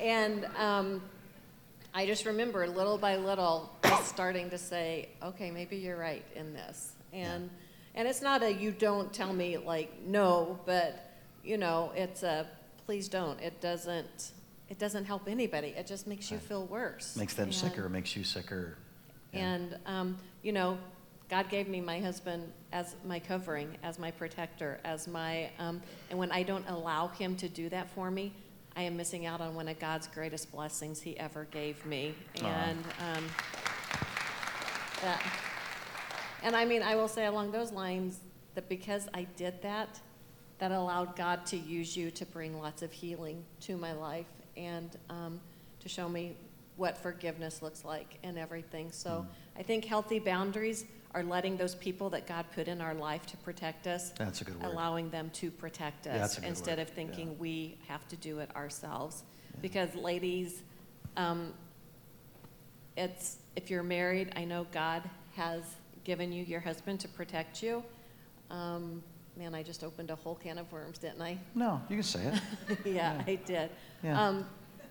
And, 0.00 0.46
um, 0.58 1.02
I 1.94 2.06
just 2.06 2.24
remember 2.24 2.66
little 2.66 2.96
by 2.96 3.16
little 3.16 3.70
just 3.84 4.08
starting 4.08 4.48
to 4.50 4.56
say, 4.56 5.10
okay, 5.22 5.50
maybe 5.50 5.76
you're 5.76 5.98
right 5.98 6.24
in 6.34 6.54
this. 6.54 6.92
And 7.12 7.50
and 7.94 8.08
it's 8.08 8.22
not 8.22 8.42
a 8.42 8.50
you 8.50 8.70
don't 8.72 9.12
tell 9.12 9.30
me 9.34 9.58
like 9.58 10.00
no, 10.06 10.58
but 10.64 11.12
you 11.44 11.58
know, 11.58 11.92
it's 11.94 12.22
a 12.22 12.46
please 12.86 13.08
don't. 13.08 13.38
It 13.42 13.60
doesn't 13.60 14.32
it 14.70 14.78
doesn't 14.78 15.04
help 15.04 15.28
anybody. 15.28 15.74
It 15.76 15.86
just 15.86 16.06
makes 16.06 16.30
you 16.30 16.38
Right. 16.38 16.46
feel 16.46 16.64
worse. 16.64 17.14
Makes 17.14 17.34
them 17.34 17.44
And- 17.48 17.54
sicker, 17.54 17.86
makes 17.90 18.16
you 18.16 18.24
sicker. 18.24 18.78
Yeah. 19.34 19.40
And 19.52 19.76
um, 19.84 20.18
you 20.42 20.52
know, 20.52 20.78
God 21.28 21.50
gave 21.50 21.68
me 21.68 21.82
my 21.82 22.00
husband 22.00 22.50
as 22.72 22.96
my 23.04 23.20
covering, 23.20 23.76
as 23.82 23.98
my 23.98 24.10
protector, 24.12 24.80
as 24.82 25.06
my 25.06 25.50
um, 25.58 25.82
and 26.08 26.18
when 26.18 26.32
I 26.32 26.42
don't 26.42 26.66
allow 26.70 27.08
him 27.08 27.36
to 27.36 27.50
do 27.50 27.68
that 27.68 27.90
for 27.90 28.10
me, 28.10 28.32
I 28.74 28.82
am 28.82 28.96
missing 28.96 29.26
out 29.26 29.40
on 29.40 29.54
one 29.54 29.68
of 29.68 29.78
God's 29.78 30.06
greatest 30.06 30.50
blessings 30.50 31.00
he 31.00 31.18
ever 31.18 31.44
gave 31.50 31.84
me. 31.84 32.14
And 32.42 32.78
um, 33.00 33.24
that, 35.02 35.22
and 36.42 36.56
I 36.56 36.64
mean, 36.64 36.82
I 36.82 36.94
will 36.96 37.08
say 37.08 37.26
along 37.26 37.52
those 37.52 37.72
lines 37.72 38.20
that 38.54 38.68
because 38.68 39.08
I 39.14 39.24
did 39.36 39.60
that, 39.62 40.00
that 40.58 40.72
allowed 40.72 41.16
God 41.16 41.44
to 41.46 41.56
use 41.56 41.96
you 41.96 42.10
to 42.12 42.24
bring 42.26 42.58
lots 42.58 42.82
of 42.82 42.92
healing 42.92 43.44
to 43.60 43.76
my 43.76 43.92
life 43.92 44.26
and 44.56 44.96
um, 45.10 45.40
to 45.80 45.88
show 45.88 46.08
me 46.08 46.36
what 46.76 46.96
forgiveness 46.96 47.62
looks 47.62 47.84
like 47.84 48.18
and 48.22 48.38
everything. 48.38 48.90
So 48.92 49.26
I 49.58 49.62
think 49.62 49.84
healthy 49.84 50.18
boundaries 50.18 50.84
are 51.14 51.22
letting 51.22 51.56
those 51.56 51.74
people 51.74 52.08
that 52.10 52.26
God 52.26 52.46
put 52.54 52.68
in 52.68 52.80
our 52.80 52.94
life 52.94 53.26
to 53.26 53.36
protect 53.38 53.86
us, 53.86 54.10
That's 54.10 54.40
a 54.40 54.44
good 54.44 54.60
word. 54.62 54.72
allowing 54.72 55.10
them 55.10 55.30
to 55.34 55.50
protect 55.50 56.06
us 56.06 56.36
good 56.36 56.44
instead 56.44 56.78
word. 56.78 56.88
of 56.88 56.94
thinking 56.94 57.28
Yeah. 57.28 57.34
we 57.38 57.78
have 57.86 58.06
to 58.08 58.16
do 58.16 58.38
it 58.38 58.54
ourselves. 58.56 59.22
Yeah. 59.54 59.58
Because 59.60 59.94
ladies, 59.94 60.62
um, 61.16 61.52
it's 62.96 63.38
if 63.56 63.70
you're 63.70 63.82
married, 63.82 64.32
I 64.36 64.44
know 64.44 64.66
God 64.72 65.02
has 65.36 65.62
given 66.04 66.32
you 66.32 66.44
your 66.44 66.60
husband 66.60 67.00
to 67.00 67.08
protect 67.08 67.62
you. 67.62 67.82
Um, 68.50 69.02
man, 69.36 69.54
I 69.54 69.62
just 69.62 69.84
opened 69.84 70.10
a 70.10 70.14
whole 70.16 70.34
can 70.34 70.58
of 70.58 70.70
worms, 70.72 70.98
didn't 70.98 71.20
I? 71.22 71.38
No, 71.54 71.80
you 71.88 71.96
can 71.96 72.02
say 72.02 72.20
it. 72.24 72.78
yeah, 72.84 72.92
Yeah. 73.16 73.22
I 73.26 73.34
did. 73.36 73.70
Yeah. 74.02 74.22
Um, 74.28 74.46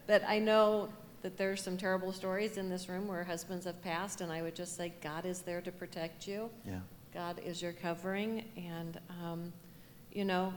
but 0.08 0.24
I 0.28 0.40
know 0.40 0.90
that 1.22 1.38
there's 1.38 1.62
some 1.64 1.78
terrible 1.78 2.12
stories 2.12 2.58
in 2.58 2.70
this 2.70 2.90
room 2.90 3.08
where 3.08 3.24
husbands 3.24 3.66
have 3.66 3.82
passed, 3.84 4.22
and 4.22 4.32
I 4.32 4.42
would 4.42 4.56
just 4.56 4.76
say 4.76 4.94
God 5.02 5.26
is 5.26 5.42
there 5.42 5.62
to 5.62 5.72
protect 5.72 6.28
you. 6.28 6.50
Yeah. 6.66 6.80
God 7.14 7.40
is 7.46 7.62
your 7.62 7.74
covering, 7.74 8.44
and 8.58 9.00
um, 9.24 9.52
you 10.12 10.26
know, 10.26 10.54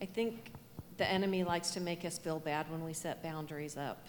I 0.00 0.04
think 0.04 0.52
the 0.98 1.10
enemy 1.10 1.44
likes 1.44 1.70
to 1.72 1.80
make 1.80 2.04
us 2.04 2.18
feel 2.18 2.38
bad 2.38 2.70
when 2.70 2.84
we 2.84 2.92
set 2.92 3.22
boundaries 3.22 3.76
up, 3.76 4.06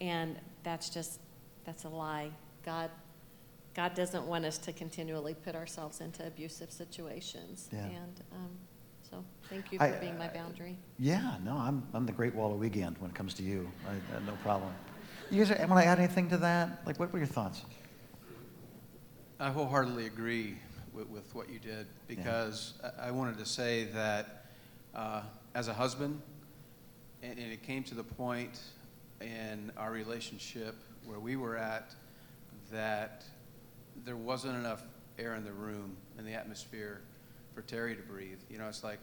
and 0.00 0.36
that's 0.64 0.88
just 0.90 1.20
that's 1.64 1.84
a 1.84 1.88
lie. 1.88 2.30
God, 2.64 2.90
God 3.74 3.94
doesn't 3.94 4.26
want 4.26 4.44
us 4.44 4.58
to 4.58 4.72
continually 4.72 5.34
put 5.34 5.54
ourselves 5.54 6.00
into 6.00 6.26
abusive 6.26 6.70
situations, 6.72 7.68
Yeah. 7.72 7.84
and 7.86 8.20
um, 8.32 8.50
so 9.12 9.22
thank 9.50 9.70
you 9.70 9.78
I- 9.80 9.90
for 9.90 9.98
being 9.98 10.16
my 10.18 10.28
boundary. 10.28 10.78
Yeah, 10.98 11.36
no, 11.44 11.56
I'm, 11.56 11.86
I'm 11.92 12.06
the 12.06 12.12
great 12.12 12.34
wall 12.34 12.52
of 12.52 12.58
weekend 12.58 12.96
when 12.98 13.10
it 13.10 13.14
comes 13.14 13.34
to 13.34 13.42
you. 13.42 13.70
I, 13.86 14.16
I, 14.16 14.20
no 14.26 14.32
problem. 14.42 14.72
You 15.30 15.44
guys 15.44 15.56
want 15.68 15.82
to 15.82 15.86
add 15.86 15.98
anything 15.98 16.28
to 16.30 16.38
that? 16.38 16.82
Like, 16.86 16.98
what 16.98 17.12
were 17.12 17.18
your 17.18 17.28
thoughts? 17.28 17.62
I 19.38 19.50
wholeheartedly 19.50 20.06
agree 20.06 20.56
with, 20.92 21.08
with 21.08 21.34
what 21.34 21.50
you 21.50 21.58
did 21.58 21.86
because 22.06 22.74
I, 22.82 23.08
I 23.08 23.10
wanted 23.10 23.38
to 23.38 23.46
say 23.46 23.84
that 23.94 24.46
uh, 24.94 25.22
as 25.54 25.68
a 25.68 25.74
husband, 25.74 26.20
and, 27.22 27.38
and 27.38 27.52
it 27.52 27.62
came 27.62 27.82
to 27.84 27.94
the 27.94 28.04
point 28.04 28.60
in 29.20 29.70
our 29.76 29.90
relationship 29.90 30.74
where 31.04 31.18
we 31.18 31.36
were 31.36 31.56
at 31.56 31.94
that 32.70 33.24
there 34.04 34.16
wasn't 34.16 34.56
enough 34.56 34.82
air 35.18 35.34
in 35.34 35.44
the 35.44 35.52
room 35.52 35.96
and 36.16 36.26
the 36.26 36.32
atmosphere 36.32 37.02
for 37.54 37.62
Terry 37.62 37.94
to 37.94 38.02
breathe. 38.02 38.38
You 38.50 38.58
know, 38.58 38.68
it's 38.68 38.84
like 38.84 39.00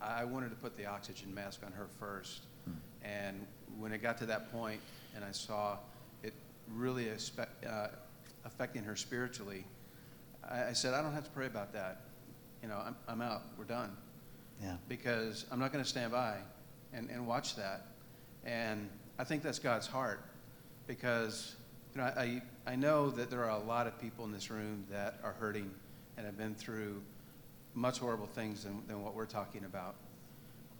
I 0.00 0.24
wanted 0.24 0.50
to 0.50 0.56
put 0.56 0.76
the 0.76 0.86
oxygen 0.86 1.34
mask 1.34 1.60
on 1.64 1.72
her 1.72 1.86
first. 1.98 2.42
Hmm. 2.64 2.72
And 3.04 3.46
when 3.78 3.92
it 3.92 4.02
got 4.02 4.18
to 4.18 4.26
that 4.26 4.52
point 4.52 4.80
and 5.14 5.24
I 5.24 5.32
saw 5.32 5.78
it 6.22 6.34
really 6.74 7.06
aspe- 7.06 7.46
uh, 7.68 7.88
affecting 8.44 8.82
her 8.84 8.96
spiritually, 8.96 9.64
I, 10.48 10.68
I 10.68 10.72
said, 10.72 10.94
I 10.94 11.02
don't 11.02 11.12
have 11.12 11.24
to 11.24 11.30
pray 11.30 11.46
about 11.46 11.72
that. 11.72 12.02
You 12.62 12.68
know, 12.68 12.80
I'm, 12.84 12.96
I'm 13.08 13.20
out. 13.20 13.42
We're 13.58 13.64
done. 13.64 13.96
Yeah. 14.62 14.76
Because 14.88 15.46
I'm 15.50 15.58
not 15.58 15.72
going 15.72 15.82
to 15.82 15.88
stand 15.88 16.12
by 16.12 16.36
and, 16.92 17.10
and 17.10 17.26
watch 17.26 17.56
that. 17.56 17.86
And 18.44 18.88
I 19.18 19.24
think 19.24 19.42
that's 19.42 19.58
God's 19.58 19.86
heart. 19.86 20.24
Because, 20.86 21.54
you 21.94 22.00
know, 22.00 22.06
I, 22.06 22.42
I 22.66 22.76
know 22.76 23.10
that 23.10 23.30
there 23.30 23.44
are 23.44 23.60
a 23.60 23.64
lot 23.64 23.86
of 23.86 24.00
people 24.00 24.24
in 24.24 24.32
this 24.32 24.50
room 24.50 24.84
that 24.90 25.18
are 25.22 25.32
hurting 25.32 25.70
and 26.16 26.26
have 26.26 26.36
been 26.36 26.54
through 26.54 27.02
much 27.74 27.98
horrible 27.98 28.26
things 28.26 28.64
than, 28.64 28.82
than 28.86 29.02
what 29.02 29.14
we're 29.14 29.26
talking 29.26 29.64
about. 29.64 29.94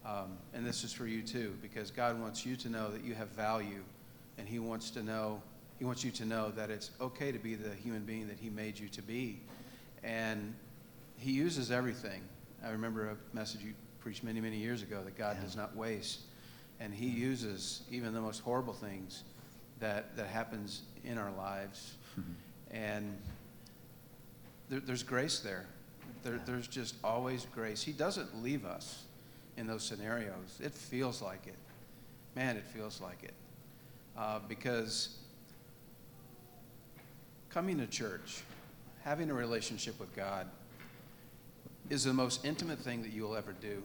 Um, 0.04 0.36
and 0.52 0.66
this 0.66 0.84
is 0.84 0.92
for 0.92 1.06
you 1.06 1.22
too, 1.22 1.54
because 1.62 1.90
God 1.90 2.20
wants 2.20 2.44
you 2.44 2.56
to 2.56 2.68
know 2.68 2.90
that 2.90 3.04
you 3.04 3.14
have 3.14 3.28
value, 3.28 3.82
and 4.38 4.48
He 4.48 4.58
wants 4.58 4.90
to 4.90 5.02
know, 5.02 5.40
He 5.78 5.84
wants 5.84 6.02
you 6.04 6.10
to 6.12 6.24
know 6.24 6.50
that 6.50 6.70
it's 6.70 6.90
okay 7.00 7.30
to 7.32 7.38
be 7.38 7.54
the 7.54 7.74
human 7.74 8.04
being 8.04 8.28
that 8.28 8.38
He 8.38 8.50
made 8.50 8.78
you 8.78 8.88
to 8.88 9.02
be. 9.02 9.40
And 10.02 10.54
He 11.18 11.30
uses 11.32 11.70
everything. 11.70 12.22
I 12.64 12.70
remember 12.70 13.10
a 13.10 13.16
message 13.36 13.62
you 13.62 13.74
preached 14.00 14.24
many, 14.24 14.40
many 14.40 14.56
years 14.56 14.82
ago 14.82 15.02
that 15.04 15.16
God 15.16 15.36
Yeah. 15.38 15.44
does 15.44 15.56
not 15.56 15.76
waste. 15.76 16.20
And 16.80 16.92
He 16.92 17.06
uses 17.06 17.82
even 17.90 18.12
the 18.12 18.20
most 18.20 18.40
horrible 18.40 18.72
things 18.72 19.22
that, 19.78 20.16
that 20.16 20.26
happens 20.26 20.82
in 21.04 21.16
our 21.16 21.30
lives. 21.32 21.94
And 22.72 23.16
there, 24.68 24.80
there's 24.80 25.02
grace 25.04 25.38
there. 25.38 25.66
There. 26.22 26.40
There's 26.44 26.68
just 26.68 26.96
always 27.02 27.46
grace. 27.54 27.82
He 27.82 27.92
doesn't 27.92 28.42
leave 28.42 28.64
us 28.64 29.04
in 29.56 29.66
those 29.66 29.82
scenarios. 29.82 30.60
It 30.60 30.72
feels 30.72 31.20
like 31.22 31.46
it. 31.46 31.56
Man, 32.34 32.56
it 32.56 32.64
feels 32.66 33.00
like 33.00 33.22
it. 33.22 33.34
Uh, 34.16 34.40
because 34.48 35.18
coming 37.50 37.78
to 37.78 37.86
church, 37.86 38.42
having 39.04 39.30
a 39.30 39.34
relationship 39.34 39.98
with 40.00 40.14
God, 40.14 40.46
is 41.90 42.04
the 42.04 42.12
most 42.12 42.44
intimate 42.44 42.78
thing 42.78 43.02
that 43.02 43.12
you'll 43.12 43.36
ever 43.36 43.52
do. 43.52 43.82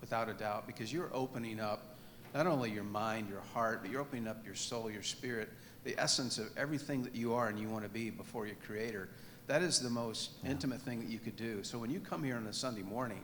Without 0.00 0.28
a 0.28 0.34
doubt, 0.34 0.66
because 0.66 0.92
you're 0.92 1.10
opening 1.14 1.60
up 1.60 1.96
not 2.34 2.46
only 2.46 2.70
your 2.70 2.84
mind, 2.84 3.28
your 3.28 3.42
heart, 3.54 3.80
but 3.82 3.90
you're 3.90 4.00
opening 4.00 4.26
up 4.26 4.44
your 4.44 4.54
soul, 4.54 4.90
your 4.90 5.02
spirit, 5.02 5.50
the 5.84 5.98
essence 5.98 6.38
of 6.38 6.46
everything 6.56 7.02
that 7.02 7.14
you 7.14 7.34
are 7.34 7.48
and 7.48 7.58
you 7.58 7.68
want 7.68 7.84
to 7.84 7.90
be 7.90 8.10
before 8.10 8.46
your 8.46 8.56
Creator. 8.66 9.08
That 9.46 9.62
is 9.62 9.80
the 9.80 9.90
most 9.90 10.30
intimate 10.46 10.80
thing 10.80 11.00
that 11.00 11.10
you 11.10 11.18
could 11.18 11.36
do. 11.36 11.62
So 11.64 11.78
when 11.78 11.90
you 11.90 12.00
come 12.00 12.22
here 12.22 12.36
on 12.36 12.46
a 12.46 12.52
Sunday 12.52 12.82
morning, 12.82 13.22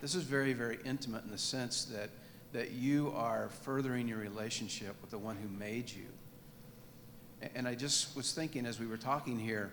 this 0.00 0.14
is 0.14 0.22
very, 0.22 0.52
very 0.52 0.78
intimate 0.84 1.24
in 1.24 1.30
the 1.30 1.38
sense 1.38 1.84
that, 1.86 2.10
that 2.52 2.70
you 2.72 3.12
are 3.16 3.50
furthering 3.62 4.08
your 4.08 4.18
relationship 4.18 4.94
with 5.00 5.10
the 5.10 5.18
one 5.18 5.36
who 5.36 5.48
made 5.48 5.90
you. 5.90 6.06
And 7.54 7.66
I 7.68 7.74
just 7.74 8.16
was 8.16 8.32
thinking 8.32 8.66
as 8.66 8.80
we 8.80 8.86
were 8.86 8.96
talking 8.96 9.38
here, 9.38 9.70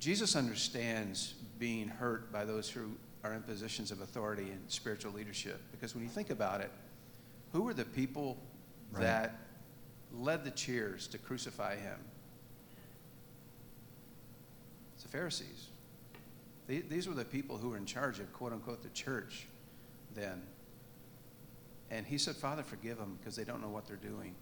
Jesus 0.00 0.34
understands 0.34 1.34
being 1.58 1.88
hurt 1.88 2.32
by 2.32 2.44
those 2.44 2.68
who 2.68 2.92
are 3.22 3.34
in 3.34 3.42
positions 3.42 3.90
of 3.90 4.00
authority 4.00 4.50
and 4.50 4.60
spiritual 4.68 5.12
leadership. 5.12 5.60
Because 5.70 5.94
when 5.94 6.02
you 6.02 6.10
think 6.10 6.30
about 6.30 6.60
it, 6.60 6.70
who 7.52 7.62
were 7.62 7.74
the 7.74 7.84
people 7.84 8.36
Right. 8.90 9.02
that 9.04 9.38
led 10.12 10.44
the 10.44 10.50
cheers 10.50 11.06
to 11.08 11.18
crucify 11.18 11.76
him? 11.76 11.98
The 15.02 15.08
Pharisees. 15.08 15.68
The- 16.66 16.82
These 16.82 17.08
were 17.08 17.14
the 17.14 17.24
people 17.24 17.58
who 17.58 17.70
were 17.70 17.76
in 17.76 17.86
charge 17.86 18.18
of, 18.20 18.32
quote 18.32 18.52
unquote, 18.52 18.82
the 18.82 18.90
church 18.90 19.46
then. 20.14 20.42
And 21.90 22.06
he 22.06 22.18
said, 22.18 22.36
Father, 22.36 22.62
forgive 22.62 22.98
them 22.98 23.18
because 23.18 23.36
they 23.36 23.44
don't 23.44 23.60
know 23.60 23.68
what 23.68 23.86
they're 23.86 23.96
doing. 23.96 24.34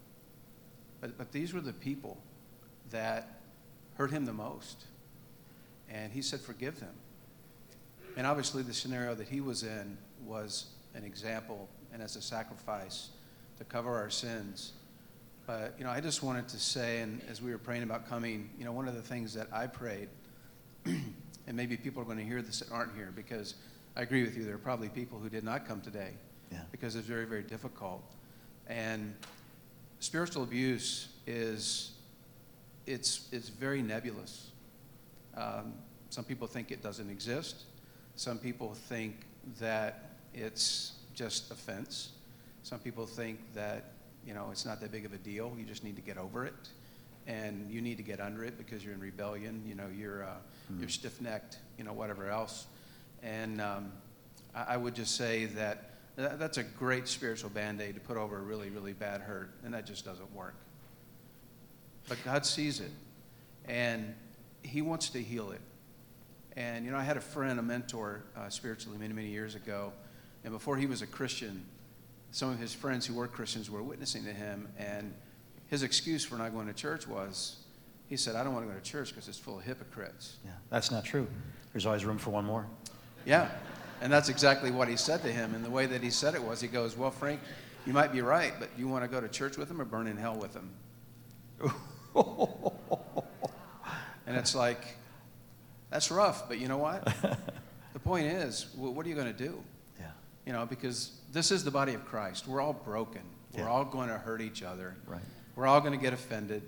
But, 1.00 1.18
but 1.18 1.32
these 1.32 1.52
were 1.52 1.60
the 1.60 1.72
people 1.72 2.18
that 2.90 3.40
hurt 3.94 4.10
him 4.10 4.24
the 4.24 4.32
most. 4.32 4.84
And 5.88 6.12
he 6.12 6.22
said, 6.22 6.40
forgive 6.40 6.78
them. 6.78 6.94
And 8.16 8.26
obviously, 8.26 8.62
the 8.62 8.74
scenario 8.74 9.14
that 9.14 9.28
he 9.28 9.40
was 9.40 9.62
in 9.62 9.96
was 10.24 10.66
an 10.94 11.04
example 11.04 11.68
and 11.92 12.02
as 12.02 12.16
a 12.16 12.22
sacrifice 12.22 13.08
to 13.58 13.64
cover 13.64 13.94
our 13.96 14.10
sins. 14.10 14.72
But, 15.46 15.74
you 15.78 15.84
know, 15.84 15.90
I 15.90 16.00
just 16.00 16.22
wanted 16.22 16.48
to 16.48 16.58
say, 16.58 17.00
and 17.00 17.20
as 17.28 17.42
we 17.42 17.50
were 17.50 17.58
praying 17.58 17.82
about 17.82 18.08
coming, 18.08 18.50
you 18.58 18.64
know, 18.64 18.72
one 18.72 18.86
of 18.86 18.94
the 18.94 19.02
things 19.02 19.34
that 19.34 19.48
I 19.52 19.66
prayed, 19.66 20.08
and 20.84 21.56
maybe 21.56 21.76
people 21.76 22.02
are 22.02 22.04
going 22.04 22.18
to 22.18 22.24
hear 22.24 22.42
this 22.42 22.60
that 22.60 22.70
aren't 22.72 22.94
here, 22.94 23.12
because 23.14 23.54
I 23.96 24.02
agree 24.02 24.22
with 24.22 24.36
you, 24.36 24.44
there 24.44 24.54
are 24.54 24.58
probably 24.58 24.88
people 24.88 25.18
who 25.18 25.28
did 25.28 25.44
not 25.44 25.66
come 25.66 25.80
today 25.80 26.12
Yeah. 26.52 26.60
because 26.70 26.96
it's 26.96 27.06
very, 27.06 27.24
very 27.26 27.42
difficult. 27.42 28.02
And 28.68 29.14
spiritual 29.98 30.42
abuse 30.42 31.08
is, 31.26 31.92
it's, 32.86 33.28
it's 33.32 33.48
very 33.48 33.82
nebulous. 33.82 34.50
Um, 35.36 35.74
some 36.10 36.24
people 36.24 36.46
think 36.46 36.70
it 36.70 36.82
doesn't 36.82 37.10
exist. 37.10 37.64
Some 38.16 38.38
people 38.38 38.74
think 38.74 39.26
that 39.58 40.10
it's 40.34 40.92
just 41.14 41.50
offense. 41.50 42.10
Some 42.62 42.78
people 42.78 43.06
think 43.06 43.38
that, 43.54 43.92
you 44.26 44.34
know, 44.34 44.48
it's 44.50 44.66
not 44.66 44.80
that 44.80 44.92
big 44.92 45.04
of 45.04 45.12
a 45.12 45.18
deal. 45.18 45.54
You 45.58 45.64
just 45.64 45.84
need 45.84 45.96
to 45.96 46.02
get 46.02 46.18
over 46.18 46.44
it. 46.44 46.54
And 47.26 47.70
you 47.70 47.80
need 47.80 47.96
to 47.98 48.02
get 48.02 48.20
under 48.20 48.44
it 48.44 48.59
because 48.59 48.85
you're 48.85 48.94
in 48.94 49.00
rebellion. 49.00 49.62
You 49.66 49.74
know, 49.74 49.87
you're, 49.94 50.24
uh, 50.24 50.35
you're 50.78 50.88
stiff-necked, 50.88 51.59
you 51.78 51.85
know, 51.85 51.92
whatever 51.92 52.28
else. 52.28 52.66
And 53.22 53.61
um, 53.61 53.92
I, 54.54 54.74
I 54.74 54.76
would 54.76 54.94
just 54.94 55.16
say 55.16 55.44
that 55.46 55.90
tha- 56.16 56.37
that's 56.38 56.59
a 56.59 56.64
great 56.64 57.06
spiritual 57.06 57.50
Band-Aid 57.50 57.94
to 57.94 58.00
put 58.00 58.16
over 58.16 58.38
a 58.38 58.42
really, 58.42 58.70
really 58.70 58.94
bad 58.94 59.20
hurt. 59.20 59.52
And 59.64 59.74
that 59.74 59.87
just 59.87 60.04
doesn't 60.04 60.35
work. 60.35 60.54
But 62.09 62.18
God 62.24 62.46
sees 62.46 62.80
it. 62.80 62.90
And 63.66 64.14
he 64.62 64.83
wants 64.83 65.11
to 65.11 65.22
heal 65.22 65.52
it. 65.52 65.61
And, 66.56 66.85
you 66.85 66.90
know, 66.90 66.98
I 66.98 67.02
had 67.02 67.16
a 67.16 67.20
friend, 67.20 67.61
a 67.61 67.62
mentor 67.62 68.24
uh, 68.37 68.48
spiritually 68.48 68.98
many, 68.98 69.14
many 69.14 69.28
years 69.28 69.54
ago. 69.54 69.92
And 70.42 70.52
before 70.52 70.76
he 70.76 70.87
was 70.87 71.02
a 71.02 71.06
Christian, 71.06 71.64
some 72.33 72.50
of 72.50 72.59
his 72.59 72.74
friends 72.74 73.06
who 73.06 73.14
were 73.14 73.28
Christians 73.28 73.70
were 73.70 73.83
witnessing 73.83 74.24
to 74.24 74.33
him. 74.33 74.68
And 74.78 75.14
his 75.70 75.83
excuse 75.83 76.24
for 76.24 76.37
not 76.37 76.52
going 76.52 76.66
to 76.66 76.72
church 76.72 77.06
was, 77.09 77.56
he 78.09 78.16
said, 78.16 78.35
I 78.37 78.42
don't 78.44 78.52
want 78.52 78.66
to 78.66 78.72
go 78.72 78.78
to 78.78 78.85
church 78.85 79.11
because 79.11 79.28
it's 79.28 79.38
full 79.38 79.59
of 79.59 79.64
hypocrites. 79.64 80.37
Yeah, 80.44 80.50
that's 80.68 80.90
not 80.90 81.04
true. 81.04 81.26
There's 81.72 81.87
always 81.87 82.04
room 82.04 82.18
for 82.18 82.30
one 82.30 82.44
more. 82.44 82.66
Yeah. 83.24 83.48
And 84.02 84.12
that's 84.12 84.28
exactly 84.28 84.70
what 84.70 84.88
he 84.88 84.96
said 84.96 85.22
to 85.22 85.30
him. 85.33 85.54
And 85.54 85.64
the 85.64 85.70
way 85.70 85.87
that 85.87 86.02
he 86.02 86.11
said 86.11 86.35
it 86.35 86.42
was, 86.42 86.61
he 86.61 86.68
goes, 86.68 86.96
Well, 86.96 87.11
Frank, 87.11 87.40
you 87.87 87.92
might 87.92 88.12
be 88.12 88.20
right, 88.20 88.52
but 88.59 88.74
do 88.74 88.83
you 88.83 88.88
want 88.88 89.04
to 89.04 89.09
go 89.09 89.20
to 89.20 89.28
church 89.28 89.56
with 89.56 89.70
him 89.70 89.80
or 89.80 89.85
burn 89.85 90.06
in 90.06 90.16
hell 90.16 90.37
with 90.37 90.54
him? 90.54 90.70
And 94.26 94.38
it's 94.38 94.54
like, 94.54 94.85
that's 95.90 96.09
rough, 96.11 96.48
but 96.48 96.59
you 96.61 96.68
know 96.68 96.76
what? 96.76 97.04
the 97.92 97.98
point 97.98 98.26
is, 98.26 98.68
wh- 98.76 98.94
what 98.94 99.04
are 99.04 99.09
you 99.09 99.16
going 99.16 99.26
to 99.26 99.33
do? 99.33 99.61
Yeah, 99.98 100.06
You 100.46 100.52
know, 100.52 100.66
because 100.66 101.18
this 101.33 101.50
is 101.50 101.64
the 101.64 101.70
body 101.72 101.94
of 101.94 102.04
Christ. 102.04 102.46
We're 102.46 102.61
all 102.61 102.72
broken. 102.72 103.22
We're 103.56 103.68
all 103.68 103.85
going 103.85 104.09
to 104.09 104.18
hurt 104.18 104.40
each 104.40 104.62
other. 104.62 104.94
right. 105.06 105.20
We're 105.56 105.66
all 105.66 105.80
going 105.80 105.92
to 105.92 105.98
get 105.98 106.12
offended. 106.12 106.62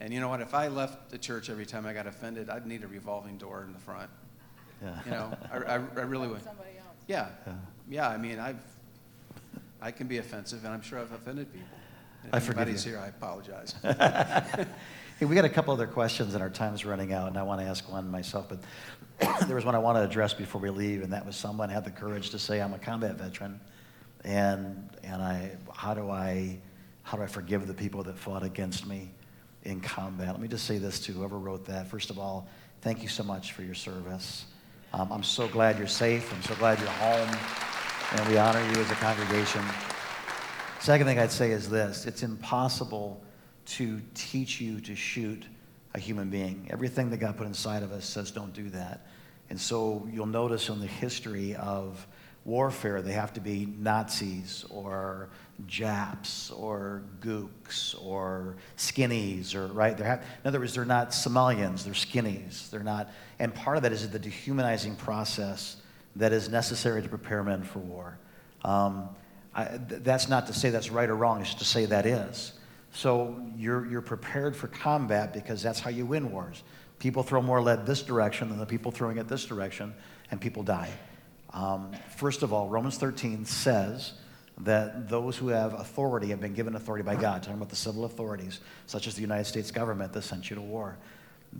And 0.00 0.12
you 0.12 0.20
know 0.20 0.28
what? 0.28 0.40
If 0.40 0.54
I 0.54 0.68
left 0.68 1.10
the 1.10 1.18
church 1.18 1.50
every 1.50 1.66
time 1.66 1.86
I 1.86 1.92
got 1.92 2.06
offended, 2.06 2.48
I'd 2.48 2.66
need 2.66 2.84
a 2.84 2.88
revolving 2.88 3.36
door 3.36 3.64
in 3.64 3.72
the 3.72 3.78
front. 3.78 4.10
Yeah. 4.82 4.98
You 5.04 5.10
know, 5.10 5.38
I, 5.52 5.56
I, 5.56 5.74
I 5.74 5.76
really 5.76 6.28
would. 6.28 6.42
Somebody 6.42 6.70
else. 6.78 6.96
Yeah. 7.06 7.28
Yeah. 7.46 7.52
Yeah, 7.88 8.08
I 8.08 8.16
mean, 8.16 8.38
I've, 8.38 8.62
I 9.82 9.90
can 9.90 10.06
be 10.06 10.18
offensive, 10.18 10.64
and 10.64 10.72
I'm 10.72 10.82
sure 10.82 10.98
I've 10.98 11.12
offended 11.12 11.52
people. 11.52 11.68
And 12.22 12.34
I 12.34 12.38
if 12.38 12.44
forgive 12.44 12.60
anybody's 12.60 12.86
you. 12.86 12.92
here, 12.92 13.00
I 13.00 13.08
apologize. 13.08 13.74
Hey, 15.20 15.26
we 15.26 15.34
got 15.34 15.44
a 15.44 15.50
couple 15.50 15.74
other 15.74 15.86
questions, 15.86 16.32
and 16.32 16.42
our 16.42 16.48
time's 16.48 16.86
running 16.86 17.12
out, 17.12 17.28
and 17.28 17.36
I 17.36 17.42
want 17.42 17.60
to 17.60 17.66
ask 17.66 17.92
one 17.92 18.10
myself, 18.10 18.48
but 18.48 18.58
there 19.46 19.54
was 19.54 19.66
one 19.66 19.74
I 19.74 19.78
want 19.78 19.98
to 19.98 20.02
address 20.02 20.32
before 20.32 20.62
we 20.62 20.70
leave, 20.70 21.02
and 21.02 21.12
that 21.12 21.26
was 21.26 21.36
someone 21.36 21.68
had 21.68 21.84
the 21.84 21.90
courage 21.90 22.30
to 22.30 22.38
say, 22.38 22.58
"I'm 22.58 22.72
a 22.72 22.78
combat 22.78 23.16
veteran, 23.16 23.60
and 24.24 24.88
and 25.02 25.20
I 25.20 25.50
how 25.74 25.92
do 25.92 26.08
I 26.08 26.56
how 27.02 27.16
do 27.16 27.22
I 27.22 27.26
forgive 27.26 27.66
the 27.66 27.74
people 27.74 28.02
that 28.04 28.18
fought 28.18 28.42
against 28.42 28.86
me 28.86 29.10
in 29.64 29.80
combat?" 29.80 30.28
Let 30.28 30.40
me 30.40 30.48
just 30.48 30.66
say 30.66 30.78
this 30.78 31.00
to 31.00 31.12
whoever 31.12 31.38
wrote 31.38 31.64
that. 31.66 31.88
First 31.88 32.10
of 32.10 32.18
all, 32.18 32.48
thank 32.80 33.02
you 33.02 33.08
so 33.08 33.22
much 33.22 33.52
for 33.52 33.62
your 33.62 33.74
service. 33.74 34.46
Um, 34.92 35.12
I'm 35.12 35.22
so 35.22 35.46
glad 35.48 35.78
you're 35.78 35.86
safe. 35.86 36.32
I'm 36.32 36.42
so 36.42 36.54
glad 36.56 36.78
you're 36.78 36.88
home, 36.88 37.28
and 38.12 38.28
we 38.28 38.38
honor 38.38 38.62
you 38.72 38.80
as 38.80 38.90
a 38.90 38.94
congregation. 38.94 39.62
Second 40.80 41.06
thing 41.06 41.18
I'd 41.18 41.30
say 41.30 41.50
is 41.50 41.68
this 41.68 42.06
it's 42.06 42.22
impossible 42.22 43.22
to 43.66 44.00
teach 44.14 44.60
you 44.60 44.80
to 44.80 44.96
shoot 44.96 45.44
a 45.94 46.00
human 46.00 46.30
being. 46.30 46.66
Everything 46.70 47.10
that 47.10 47.18
God 47.18 47.36
put 47.36 47.46
inside 47.46 47.82
of 47.82 47.92
us 47.92 48.04
says 48.04 48.30
don't 48.30 48.52
do 48.52 48.70
that. 48.70 49.06
And 49.50 49.60
so 49.60 50.08
you'll 50.10 50.26
notice 50.26 50.68
in 50.68 50.80
the 50.80 50.86
history 50.86 51.54
of 51.56 52.06
warfare, 52.50 53.00
they 53.00 53.12
have 53.12 53.32
to 53.34 53.40
be 53.40 53.66
Nazis 53.78 54.64
or 54.68 55.30
Japs 55.66 56.50
or 56.50 57.02
Gooks 57.20 57.94
or 58.04 58.56
skinnies 58.76 59.54
or 59.54 59.68
right. 59.68 59.96
They're 59.96 60.06
have, 60.06 60.20
in 60.20 60.48
other 60.48 60.58
words, 60.58 60.74
they're 60.74 60.84
not 60.84 61.10
Somalians, 61.10 61.84
they're 61.84 61.94
skinnies. 61.94 62.68
They're 62.70 62.82
not, 62.82 63.10
and 63.38 63.54
part 63.54 63.76
of 63.76 63.84
that 63.84 63.92
is 63.92 64.08
the 64.10 64.18
dehumanizing 64.18 64.96
process 64.96 65.76
that 66.16 66.32
is 66.32 66.48
necessary 66.48 67.02
to 67.02 67.08
prepare 67.08 67.44
men 67.44 67.62
for 67.62 67.78
war. 67.78 68.18
Um, 68.64 69.08
I, 69.54 69.64
th- 69.64 70.02
that's 70.02 70.28
not 70.28 70.48
to 70.48 70.52
say 70.52 70.70
that's 70.70 70.90
right 70.90 71.08
or 71.08 71.16
wrong, 71.16 71.40
it's 71.40 71.54
to 71.54 71.64
say 71.64 71.86
that 71.86 72.04
is. 72.04 72.52
So 72.92 73.40
you're, 73.56 73.86
you're 73.86 74.02
prepared 74.02 74.56
for 74.56 74.66
combat 74.66 75.32
because 75.32 75.62
that's 75.62 75.78
how 75.78 75.90
you 75.90 76.04
win 76.04 76.32
wars. 76.32 76.64
People 76.98 77.22
throw 77.22 77.40
more 77.40 77.62
lead 77.62 77.86
this 77.86 78.02
direction 78.02 78.48
than 78.48 78.58
the 78.58 78.66
people 78.66 78.90
throwing 78.90 79.18
it 79.18 79.28
this 79.28 79.44
direction, 79.44 79.94
and 80.32 80.40
people 80.40 80.64
die. 80.64 80.90
Um, 81.52 81.92
first 82.16 82.42
of 82.42 82.52
all, 82.52 82.68
Romans 82.68 82.96
13 82.96 83.44
says 83.44 84.12
that 84.58 85.08
those 85.08 85.36
who 85.36 85.48
have 85.48 85.74
authority 85.74 86.28
have 86.28 86.40
been 86.40 86.54
given 86.54 86.74
authority 86.76 87.02
by 87.02 87.16
God, 87.16 87.42
talking 87.42 87.56
about 87.56 87.70
the 87.70 87.76
civil 87.76 88.04
authorities, 88.04 88.60
such 88.86 89.06
as 89.06 89.14
the 89.14 89.22
United 89.22 89.46
States 89.46 89.70
government 89.70 90.12
that 90.12 90.22
sent 90.22 90.50
you 90.50 90.56
to 90.56 90.62
war. 90.62 90.98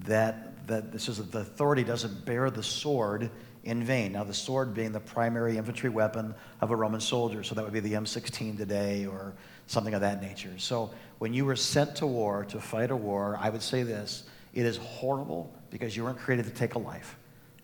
That, 0.05 0.66
that 0.68 0.92
this 0.92 1.09
is 1.09 1.16
that 1.18 1.33
the 1.33 1.40
authority 1.40 1.83
doesn't 1.83 2.24
bear 2.24 2.50
the 2.50 2.62
sword 2.62 3.31
in 3.64 3.83
vain. 3.85 4.12
Now, 4.12 4.24
the 4.24 4.35
sword 4.35 4.72
being 4.74 4.92
the 4.92 5.00
primary 5.00 5.57
infantry 5.57 5.90
weapon 5.90 6.35
of 6.61 6.70
a 6.70 6.76
Roman 6.76 7.00
soldier, 7.00 7.42
so 7.42 7.55
that 7.55 7.64
would 7.64 7.72
be 7.72 7.81
the 7.81 7.94
M16 7.94 8.57
today 8.57 9.07
or 9.07 9.35
something 9.66 9.94
of 9.94 10.00
that 10.00 10.22
nature. 10.22 10.53
So, 10.59 10.90
when 11.18 11.35
you 11.35 11.44
were 11.44 11.57
sent 11.57 11.96
to 11.96 12.07
war 12.07 12.44
to 12.46 12.61
fight 12.61 12.90
a 12.90 12.96
war, 12.96 13.38
I 13.40 13.50
would 13.50 13.62
say 13.62 13.83
this 13.83 14.24
it 14.55 14.64
is 14.64 14.76
horrible 14.79 15.53
because 15.70 15.96
you 15.96 16.05
weren't 16.05 16.18
created 16.18 16.46
to 16.46 16.53
take 16.53 16.74
a 16.74 16.79
life. 16.79 17.16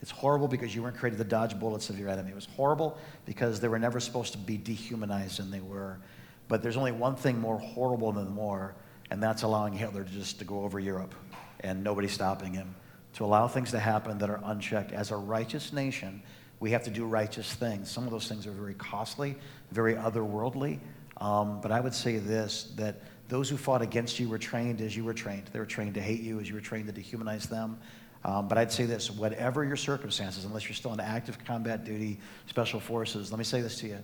It's 0.06 0.12
horrible 0.12 0.46
because 0.46 0.72
you 0.72 0.84
weren't 0.84 0.96
created 0.96 1.16
to 1.16 1.24
dodge 1.24 1.58
bullets 1.58 1.90
of 1.90 1.98
your 1.98 2.08
enemy. 2.08 2.30
It 2.30 2.36
was 2.36 2.46
horrible 2.54 2.96
because 3.24 3.58
they 3.58 3.66
were 3.66 3.80
never 3.80 3.98
supposed 3.98 4.30
to 4.34 4.38
be 4.38 4.56
dehumanized, 4.56 5.40
and 5.40 5.52
they 5.52 5.58
were. 5.58 5.98
But 6.46 6.62
there's 6.62 6.76
only 6.76 6.92
one 6.92 7.16
thing 7.16 7.40
more 7.40 7.58
horrible 7.58 8.12
than 8.12 8.36
war, 8.36 8.76
and 9.10 9.20
that's 9.20 9.42
allowing 9.42 9.72
Hitler 9.72 10.04
to 10.04 10.10
just 10.12 10.38
to 10.38 10.44
go 10.44 10.62
over 10.62 10.78
Europe 10.78 11.12
and 11.58 11.82
nobody 11.82 12.06
stopping 12.06 12.52
him. 12.52 12.72
To 13.14 13.24
allow 13.24 13.48
things 13.48 13.72
to 13.72 13.80
happen 13.80 14.16
that 14.18 14.30
are 14.30 14.40
unchecked. 14.44 14.92
As 14.92 15.10
a 15.10 15.16
righteous 15.16 15.72
nation, 15.72 16.22
we 16.60 16.70
have 16.70 16.84
to 16.84 16.90
do 16.90 17.04
righteous 17.04 17.52
things. 17.54 17.90
Some 17.90 18.04
of 18.04 18.12
those 18.12 18.28
things 18.28 18.46
are 18.46 18.52
very 18.52 18.74
costly, 18.74 19.34
very 19.72 19.94
otherworldly. 19.94 20.78
Um, 21.16 21.60
but 21.60 21.72
I 21.72 21.80
would 21.80 21.94
say 21.94 22.18
this 22.18 22.72
that 22.76 23.02
those 23.28 23.50
who 23.50 23.56
fought 23.56 23.82
against 23.82 24.20
you 24.20 24.28
were 24.28 24.38
trained 24.38 24.80
as 24.80 24.96
you 24.96 25.02
were 25.02 25.14
trained. 25.14 25.48
They 25.52 25.58
were 25.58 25.66
trained 25.66 25.94
to 25.94 26.00
hate 26.00 26.20
you 26.20 26.38
as 26.38 26.48
you 26.48 26.54
were 26.54 26.60
trained 26.60 26.86
to 26.86 26.92
dehumanize 26.92 27.48
them. 27.48 27.80
Um, 28.24 28.48
but 28.48 28.58
I'd 28.58 28.72
say 28.72 28.84
this 28.84 29.10
whatever 29.10 29.64
your 29.64 29.76
circumstances, 29.76 30.44
unless 30.44 30.64
you're 30.64 30.74
still 30.74 30.92
in 30.92 31.00
active 31.00 31.38
combat 31.44 31.84
duty, 31.84 32.18
special 32.46 32.80
forces, 32.80 33.30
let 33.30 33.38
me 33.38 33.44
say 33.44 33.60
this 33.60 33.78
to 33.80 33.86
you 33.88 33.98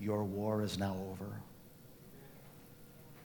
your 0.00 0.22
war 0.22 0.62
is 0.62 0.78
now 0.78 0.96
over. 1.10 1.26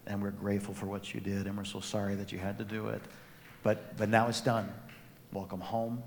And 0.06 0.22
we're 0.22 0.32
grateful 0.32 0.74
for 0.74 0.86
what 0.86 1.14
you 1.14 1.20
did, 1.20 1.48
and 1.48 1.56
we're 1.56 1.64
so 1.64 1.80
sorry 1.80 2.16
that 2.16 2.32
you 2.32 2.40
had 2.40 2.58
to 2.58 2.64
do 2.64 2.88
it. 2.88 3.02
But, 3.62 3.96
but 3.96 4.10
now 4.10 4.28
it's 4.28 4.42
done. 4.42 4.70
Welcome 5.32 5.62
home. 5.62 6.04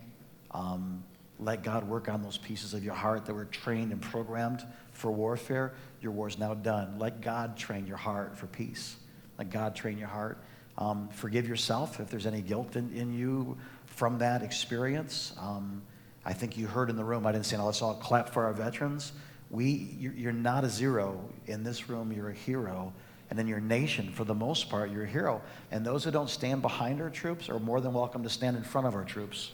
Um, 0.50 1.02
let 1.38 1.62
God 1.62 1.88
work 1.88 2.08
on 2.08 2.22
those 2.22 2.38
pieces 2.38 2.74
of 2.74 2.84
your 2.84 2.94
heart 2.94 3.26
that 3.26 3.34
were 3.34 3.44
trained 3.46 3.92
and 3.92 4.00
programmed 4.00 4.66
for 4.92 5.10
warfare. 5.10 5.74
Your 6.00 6.12
war 6.12 6.28
is 6.28 6.38
now 6.38 6.54
done. 6.54 6.98
Let 6.98 7.20
God 7.20 7.56
train 7.56 7.86
your 7.86 7.96
heart 7.96 8.36
for 8.36 8.46
peace. 8.46 8.96
Let 9.38 9.50
God 9.50 9.74
train 9.74 9.98
your 9.98 10.08
heart. 10.08 10.38
Um, 10.78 11.08
forgive 11.08 11.48
yourself 11.48 12.00
if 12.00 12.10
there's 12.10 12.26
any 12.26 12.42
guilt 12.42 12.76
in, 12.76 12.92
in 12.92 13.14
you 13.14 13.56
from 13.96 14.18
that 14.18 14.42
experience. 14.42 15.32
Um, 15.40 15.82
I 16.24 16.34
think 16.34 16.58
you 16.58 16.66
heard 16.66 16.90
in 16.90 16.96
the 16.96 17.04
room, 17.04 17.26
I 17.26 17.32
didn't 17.32 17.46
say, 17.46 17.56
let's 17.56 17.80
all 17.80 17.94
clap 17.94 18.28
for 18.28 18.44
our 18.44 18.52
veterans. 18.52 19.12
We, 19.50 19.96
you're, 19.98 20.32
not 20.32 20.64
a 20.64 20.68
zero. 20.68 21.18
In 21.46 21.64
this 21.64 21.88
room, 21.88 22.12
you're 22.12 22.28
a 22.28 22.34
hero. 22.34 22.92
And 23.30 23.40
in 23.40 23.48
your 23.48 23.60
nation, 23.60 24.12
for 24.12 24.24
the 24.24 24.34
most 24.34 24.68
part, 24.68 24.90
you're 24.90 25.04
a 25.04 25.08
hero. 25.08 25.40
And 25.70 25.84
those 25.84 26.04
who 26.04 26.10
don't 26.10 26.28
stand 26.28 26.60
behind 26.60 27.00
our 27.00 27.08
troops 27.08 27.48
are 27.48 27.58
more 27.58 27.80
than 27.80 27.94
welcome 27.94 28.22
to 28.22 28.28
stand 28.28 28.56
in 28.56 28.62
front 28.62 28.86
of 28.86 28.94
our 28.94 29.04
troops. 29.04 29.52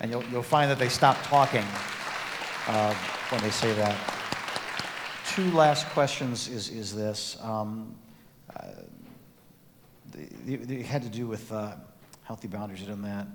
And 0.00 0.10
you'll, 0.10 0.24
you'll 0.24 0.42
find 0.42 0.68
that 0.68 0.80
they 0.80 0.88
stop 0.88 1.22
talking 1.22 1.64
uh, 2.66 2.94
when 3.28 3.40
they 3.42 3.50
say 3.50 3.72
that. 3.74 3.96
Two 5.28 5.52
last 5.52 5.86
questions 5.90 6.48
is, 6.48 6.68
is 6.68 6.96
this. 6.96 7.38
Um, 7.42 7.94
uh, 8.56 8.66
they 10.44 10.82
had 10.82 11.02
to 11.02 11.08
do 11.08 11.28
with 11.28 11.52
uh, 11.52 11.74
healthy 12.24 12.48
boundaries 12.48 12.86
and 12.88 13.04
that. 13.04 13.26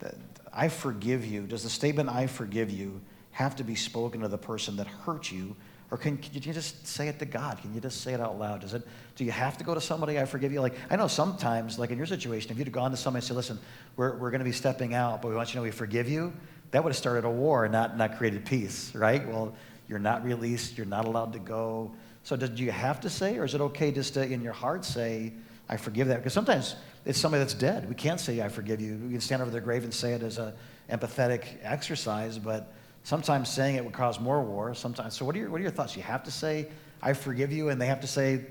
that. 0.00 0.14
I 0.52 0.68
forgive 0.68 1.24
you. 1.24 1.46
Does 1.46 1.62
the 1.62 1.70
statement 1.70 2.08
"I 2.08 2.26
forgive 2.26 2.70
you" 2.70 3.00
have 3.32 3.56
to 3.56 3.64
be 3.64 3.74
spoken 3.74 4.20
to 4.20 4.28
the 4.28 4.38
person 4.38 4.76
that 4.76 4.86
hurt 4.86 5.32
you, 5.32 5.56
or 5.90 5.98
can, 5.98 6.16
can, 6.18 6.34
you 6.34 6.52
just 6.52 6.86
say 6.86 7.08
it 7.08 7.18
to 7.18 7.26
God? 7.26 7.58
Can 7.60 7.74
you 7.74 7.80
just 7.80 8.00
say 8.00 8.14
it 8.14 8.20
out 8.20 8.38
loud? 8.38 8.60
Does 8.60 8.74
it? 8.74 8.86
Do 9.16 9.24
you 9.24 9.30
have 9.30 9.58
to 9.58 9.64
go 9.64 9.74
to 9.74 9.80
somebody? 9.80 10.18
I 10.18 10.24
forgive 10.24 10.52
you. 10.52 10.60
Like 10.60 10.74
I 10.90 10.96
know 10.96 11.06
sometimes, 11.06 11.78
like 11.78 11.90
in 11.90 11.98
your 11.98 12.06
situation, 12.06 12.50
if 12.50 12.58
you'd 12.58 12.66
have 12.66 12.74
gone 12.74 12.90
to 12.90 12.96
somebody 12.96 13.22
and 13.22 13.28
said, 13.28 13.36
"Listen, 13.36 13.58
we're, 13.96 14.16
we're 14.16 14.30
going 14.30 14.40
to 14.40 14.44
be 14.44 14.52
stepping 14.52 14.94
out, 14.94 15.22
but 15.22 15.28
we 15.28 15.34
want 15.34 15.48
you 15.48 15.52
to 15.52 15.56
know 15.58 15.62
we 15.64 15.70
forgive 15.70 16.08
you," 16.08 16.32
that 16.70 16.82
would 16.82 16.90
have 16.90 16.96
started 16.96 17.24
a 17.24 17.30
war 17.30 17.68
not 17.68 17.96
not 17.96 18.16
created 18.16 18.44
peace, 18.44 18.94
right? 18.94 19.26
Well, 19.26 19.54
you're 19.88 19.98
not 19.98 20.24
released. 20.24 20.76
You're 20.78 20.86
not 20.86 21.04
allowed 21.04 21.32
to 21.34 21.38
go. 21.38 21.92
So, 22.24 22.36
do 22.36 22.62
you 22.62 22.70
have 22.70 23.00
to 23.00 23.10
say, 23.10 23.36
or 23.36 23.44
is 23.44 23.54
it 23.54 23.60
okay 23.60 23.92
just 23.92 24.14
to, 24.14 24.24
in 24.24 24.42
your 24.42 24.52
heart, 24.52 24.84
say, 24.84 25.32
"I 25.68 25.76
forgive 25.76 26.08
that"? 26.08 26.18
Because 26.18 26.32
sometimes 26.32 26.76
it's 27.04 27.18
somebody 27.18 27.40
that's 27.42 27.54
dead. 27.54 27.88
We 27.88 27.94
can't 27.94 28.20
say, 28.20 28.40
"I 28.42 28.48
forgive 28.48 28.80
you." 28.80 28.98
We 29.04 29.10
can 29.12 29.20
stand 29.20 29.42
over 29.42 29.50
their 29.50 29.60
grave 29.60 29.84
and 29.84 29.92
say 29.92 30.12
it 30.12 30.22
as 30.22 30.38
a 30.38 30.54
empathetic 30.90 31.44
exercise, 31.62 32.38
but 32.38 32.72
Sometimes 33.04 33.48
saying 33.48 33.74
it 33.74 33.84
would 33.84 33.94
cause 33.94 34.20
more 34.20 34.42
war. 34.42 34.74
Sometimes. 34.74 35.14
So, 35.14 35.24
what 35.24 35.34
are 35.34 35.38
your, 35.38 35.50
what 35.50 35.58
are 35.60 35.62
your 35.62 35.72
thoughts? 35.72 35.96
You 35.96 36.02
have 36.02 36.22
to 36.24 36.30
say, 36.30 36.68
I 37.02 37.12
forgive 37.14 37.52
you, 37.52 37.68
and 37.68 37.80
they 37.80 37.86
have 37.86 38.00
to 38.00 38.06
say, 38.06 38.46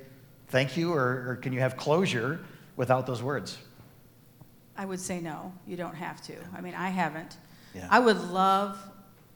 thank 0.50 0.76
you, 0.76 0.94
or, 0.94 1.30
or 1.30 1.40
can 1.42 1.54
you 1.54 1.62
have 1.62 1.78
closure 1.78 2.42
without 2.76 3.08
those 3.08 3.24
words? 3.24 3.58
I 4.78 4.86
would 4.86 5.00
say 5.00 5.22
no, 5.22 5.54
you 5.66 5.78
don't 5.78 5.96
have 5.96 6.22
to. 6.24 6.36
I 6.56 6.62
mean, 6.62 6.74
I 6.74 6.90
haven't. 6.90 7.38
Yeah. 7.74 7.88
I 7.90 8.00
would 8.00 8.20
love 8.30 8.78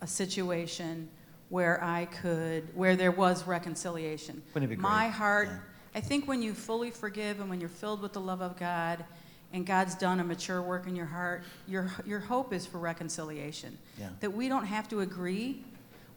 a 0.01 0.07
situation 0.07 1.09
where 1.49 1.81
I 1.81 2.05
could, 2.05 2.67
where 2.75 2.95
there 2.97 3.11
was 3.11 3.47
reconciliation. 3.47 4.41
Wouldn't 4.53 4.69
it 4.69 4.75
be 4.75 4.81
great? 4.81 4.89
My 4.89 5.07
heart, 5.07 5.47
Yeah. 5.49 5.57
I 5.95 6.01
think 6.01 6.27
when 6.27 6.41
you 6.41 6.53
fully 6.53 6.91
forgive 6.91 7.39
and 7.39 7.49
when 7.49 7.61
you're 7.61 7.69
filled 7.69 8.01
with 8.01 8.11
the 8.11 8.19
love 8.19 8.41
of 8.41 8.57
God 8.57 9.05
and 9.53 9.65
God's 9.65 9.95
done 9.95 10.19
a 10.19 10.23
mature 10.25 10.61
work 10.61 10.87
in 10.87 10.95
your 10.95 11.05
heart, 11.05 11.43
your, 11.67 11.89
your 12.05 12.19
hope 12.19 12.51
is 12.51 12.65
for 12.65 12.79
reconciliation. 12.79 13.77
Yeah. 13.97 14.09
That 14.19 14.33
we 14.33 14.49
don't 14.49 14.65
have 14.65 14.89
to 14.89 14.99
agree, 14.99 15.63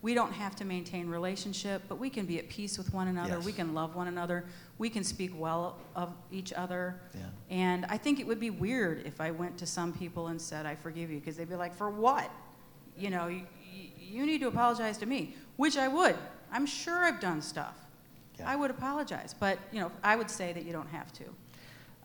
we 0.03 0.15
don't 0.15 0.33
have 0.33 0.57
to 0.57 0.65
maintain 0.65 1.09
relationship, 1.09 1.83
but 1.89 1.99
we 1.99 2.11
can 2.11 2.27
be 2.27 2.41
at 2.41 2.49
peace 2.49 2.77
with 2.77 2.93
one 2.93 3.07
another. 3.07 3.37
Yes. 3.37 3.45
We 3.45 3.53
can 3.53 3.73
love 3.73 3.95
one 3.95 4.09
another. 4.09 4.45
We 4.79 4.91
can 4.91 5.05
speak 5.05 5.31
well 5.37 5.77
of 5.95 6.13
each 6.33 6.53
other. 6.53 7.01
Yeah. 7.15 7.21
And 7.49 7.87
I 7.89 7.99
think 7.99 8.19
it 8.19 8.27
would 8.27 8.41
be 8.41 8.51
weird 8.51 9.07
if 9.07 9.21
I 9.21 9.31
went 9.31 9.57
to 9.59 9.67
some 9.67 9.93
people 9.93 10.27
and 10.27 10.43
said, 10.43 10.67
I 10.67 10.75
forgive 10.75 11.09
you, 11.09 11.21
because 11.21 11.37
they'd 11.37 11.49
be 11.49 11.55
like, 11.55 11.77
for 11.77 11.89
what? 11.89 12.29
You 12.97 13.11
know, 13.11 13.29
you, 13.29 13.45
you 13.97 14.27
need 14.27 14.41
to 14.41 14.49
apologize 14.49 14.99
to 14.99 15.07
me, 15.07 15.37
which 15.57 15.77
I 15.77 15.87
would. 15.87 16.17
I'm 16.51 16.67
sure 16.67 17.05
I've 17.05 17.21
done 17.21 17.41
stuff. 17.43 17.77
Yeah. 18.39 18.51
I 18.51 18.57
would 18.57 18.71
apologize, 18.71 19.35
but, 19.39 19.59
you 19.73 19.81
know, 19.81 19.91
I 20.03 20.17
would 20.17 20.31
say 20.31 20.53
that 20.53 20.65
you 20.65 20.73
don't 20.73 20.89
have 20.89 21.13
to. 21.15 21.25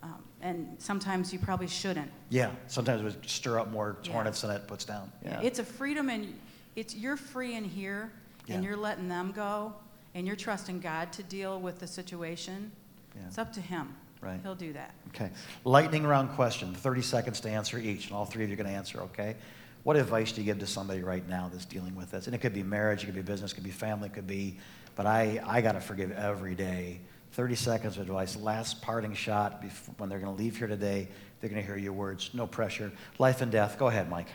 Um, 0.01 0.23
and 0.41 0.75
sometimes 0.79 1.31
you 1.31 1.39
probably 1.39 1.67
shouldn't. 1.67 2.11
Yeah, 2.29 2.51
sometimes 2.67 3.01
it 3.01 3.03
would 3.05 3.29
stir 3.29 3.59
up 3.59 3.71
more 3.71 3.97
Yeah. 4.03 4.11
hornets 4.11 4.41
than 4.41 4.51
it 4.51 4.67
puts 4.67 4.83
down. 4.85 5.11
Yeah. 5.23 5.39
It's 5.41 5.59
a 5.59 5.63
freedom, 5.63 6.09
and 6.09 6.37
it's 6.75 6.95
you're 6.95 7.17
free 7.17 7.55
in 7.55 7.63
here, 7.63 8.11
and 8.49 8.63
Yeah. 8.63 8.69
you're 8.69 8.77
letting 8.77 9.07
them 9.07 9.31
go, 9.31 9.73
and 10.13 10.27
you're 10.27 10.35
trusting 10.35 10.81
God 10.81 11.13
to 11.13 11.23
deal 11.23 11.59
with 11.61 11.79
the 11.79 11.87
situation. 11.87 12.71
Yeah. 13.15 13.27
It's 13.27 13.37
up 13.37 13.53
to 13.53 13.61
Him. 13.61 13.95
Right. 14.19 14.39
He'll 14.41 14.55
do 14.55 14.73
that. 14.73 14.93
Okay. 15.09 15.29
Lightning 15.65 16.03
round 16.05 16.31
question, 16.31 16.73
30 16.73 17.01
seconds 17.01 17.39
to 17.41 17.49
answer 17.49 17.77
each, 17.77 18.07
and 18.07 18.15
all 18.15 18.25
three 18.25 18.43
of 18.43 18.49
you 18.49 18.53
are 18.53 18.57
going 18.57 18.69
to 18.69 18.75
answer, 18.75 19.01
okay? 19.01 19.35
What 19.83 19.97
advice 19.97 20.31
do 20.31 20.39
you 20.41 20.45
give 20.45 20.59
to 20.59 20.67
somebody 20.67 21.03
right 21.03 21.27
now 21.27 21.49
that's 21.51 21.65
dealing 21.65 21.93
with 21.93 22.11
this? 22.11 22.25
And 22.25 22.33
it 22.33 22.39
could 22.39 22.53
be 22.53 22.63
marriage, 22.63 23.03
it 23.03 23.07
could 23.07 23.15
be 23.15 23.21
business, 23.21 23.51
it 23.51 23.55
could 23.55 23.65
be 23.65 23.69
family, 23.71 24.07
it 24.07 24.13
could 24.13 24.27
be, 24.27 24.57
but 24.95 25.05
I, 25.05 25.41
I 25.45 25.61
got 25.61 25.73
to 25.73 25.81
forgive 25.81 26.11
every 26.11 26.55
day. 26.55 26.99
30 27.33 27.55
seconds 27.55 27.97
of 27.97 28.03
advice, 28.03 28.35
last 28.35 28.81
parting 28.81 29.13
shot 29.15 29.59
before, 29.61 29.95
when 29.97 30.07
they're 30.09 30.19
going 30.19 30.35
to 30.35 30.41
leave 30.41 30.57
here 30.57 30.67
today. 30.67 31.07
They're 31.41 31.49
going 31.49 31.61
to 31.61 31.65
hear 31.67 31.77
your 31.77 31.93
words, 31.93 32.29
no 32.33 32.45
pressure. 32.47 32.91
Life 33.19 33.41
and 33.41 33.51
death. 33.51 33.77
Go 33.79 33.87
ahead, 33.87 34.09
Mike. 34.09 34.27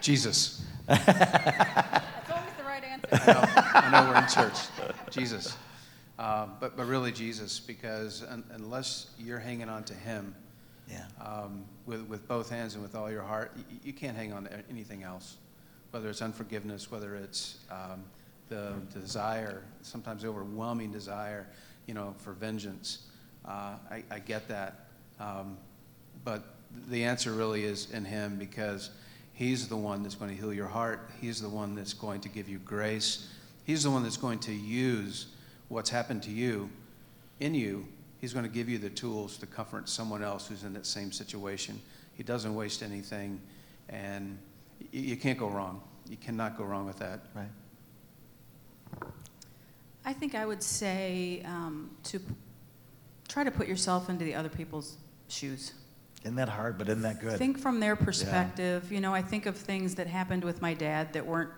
Jesus. 0.00 0.64
That's 0.86 2.30
always 2.30 2.52
the 2.56 2.64
right 2.64 2.84
answer. 2.84 3.08
I 3.12 3.32
know, 3.32 3.44
I 3.74 3.90
know 4.04 4.10
we're 4.10 4.18
in 4.18 4.28
church. 4.28 4.58
Jesus. 5.10 5.56
Uh, 6.18 6.46
but, 6.60 6.76
but 6.76 6.86
really, 6.86 7.12
Jesus, 7.12 7.60
because 7.60 8.22
un- 8.28 8.44
unless 8.52 9.08
you're 9.18 9.38
hanging 9.38 9.68
on 9.68 9.84
to 9.84 9.94
Him 9.94 10.34
Yeah. 10.88 11.04
um, 11.20 11.64
with, 11.84 12.02
with 12.08 12.26
both 12.28 12.48
hands 12.48 12.74
and 12.74 12.82
with 12.82 12.94
all 12.94 13.10
your 13.10 13.22
heart, 13.22 13.52
y- 13.56 13.62
you 13.84 13.92
can't 13.92 14.16
hang 14.16 14.32
on 14.32 14.44
to 14.44 14.50
anything 14.70 15.02
else. 15.02 15.36
Whether 15.90 16.08
it's 16.08 16.22
unforgiveness, 16.22 16.90
whether 16.90 17.16
it's 17.16 17.58
um, 17.70 18.04
the 18.48 18.74
desire, 18.92 19.62
sometimes 19.82 20.24
overwhelming 20.24 20.92
desire, 20.92 21.46
you 21.86 21.94
know, 21.94 22.14
for 22.18 22.32
vengeance. 22.32 23.06
Uh, 23.46 23.74
I, 23.90 24.04
I 24.10 24.18
get 24.18 24.48
that. 24.48 24.86
Um, 25.20 25.56
but 26.24 26.44
the 26.88 27.04
answer 27.04 27.32
really 27.32 27.64
is 27.64 27.90
in 27.92 28.04
Him 28.04 28.36
because 28.38 28.90
He's 29.36 29.68
the 29.68 29.76
one 29.76 30.02
that's 30.02 30.14
going 30.14 30.30
to 30.30 30.36
heal 30.36 30.52
your 30.52 30.66
heart. 30.66 31.10
He's 31.20 31.42
the 31.42 31.48
one 31.50 31.74
that's 31.74 31.92
going 31.92 32.22
to 32.22 32.28
give 32.30 32.48
you 32.48 32.58
grace. 32.60 33.28
He's 33.64 33.82
the 33.82 33.90
one 33.90 34.02
that's 34.02 34.16
going 34.16 34.38
to 34.40 34.52
use 34.52 35.26
what's 35.68 35.90
happened 35.90 36.22
to 36.22 36.30
you 36.30 36.70
in 37.40 37.54
you. 37.54 37.86
He's 38.18 38.32
going 38.32 38.46
to 38.46 38.50
give 38.50 38.66
you 38.66 38.78
the 38.78 38.88
tools 38.88 39.36
to 39.36 39.46
comfort 39.46 39.90
someone 39.90 40.22
else 40.22 40.48
who's 40.48 40.64
in 40.64 40.72
that 40.72 40.86
same 40.86 41.12
situation. 41.12 41.78
He 42.14 42.22
doesn't 42.22 42.54
waste 42.54 42.82
anything, 42.82 43.38
and 43.90 44.38
y- 44.80 44.86
you 44.92 45.16
can't 45.18 45.38
go 45.38 45.48
wrong. 45.48 45.82
You 46.08 46.16
cannot 46.16 46.56
go 46.56 46.64
wrong 46.64 46.86
with 46.86 46.98
that. 47.00 47.26
Right. 47.34 47.44
I 50.06 50.12
think 50.12 50.36
I 50.36 50.46
would 50.46 50.62
say 50.62 51.42
um, 51.44 51.90
to 52.04 52.20
try 53.28 53.42
to 53.42 53.50
put 53.50 53.66
yourself 53.66 54.08
into 54.08 54.24
the 54.24 54.36
other 54.36 54.48
people's 54.48 54.96
shoes. 55.28 55.72
Isn't 56.22 56.36
that 56.36 56.48
hard, 56.48 56.78
but 56.78 56.88
isn't 56.88 57.02
that 57.02 57.20
good? 57.20 57.36
Think 57.38 57.58
from 57.58 57.80
their 57.80 57.96
perspective. 57.96 58.90
You 58.92 59.00
know, 59.00 59.12
I 59.12 59.20
think 59.20 59.46
of 59.46 59.56
things 59.56 59.96
that 59.96 60.06
happened 60.06 60.44
with 60.44 60.62
my 60.62 60.74
dad 60.74 61.12
that 61.12 61.26
weren't 61.26 61.50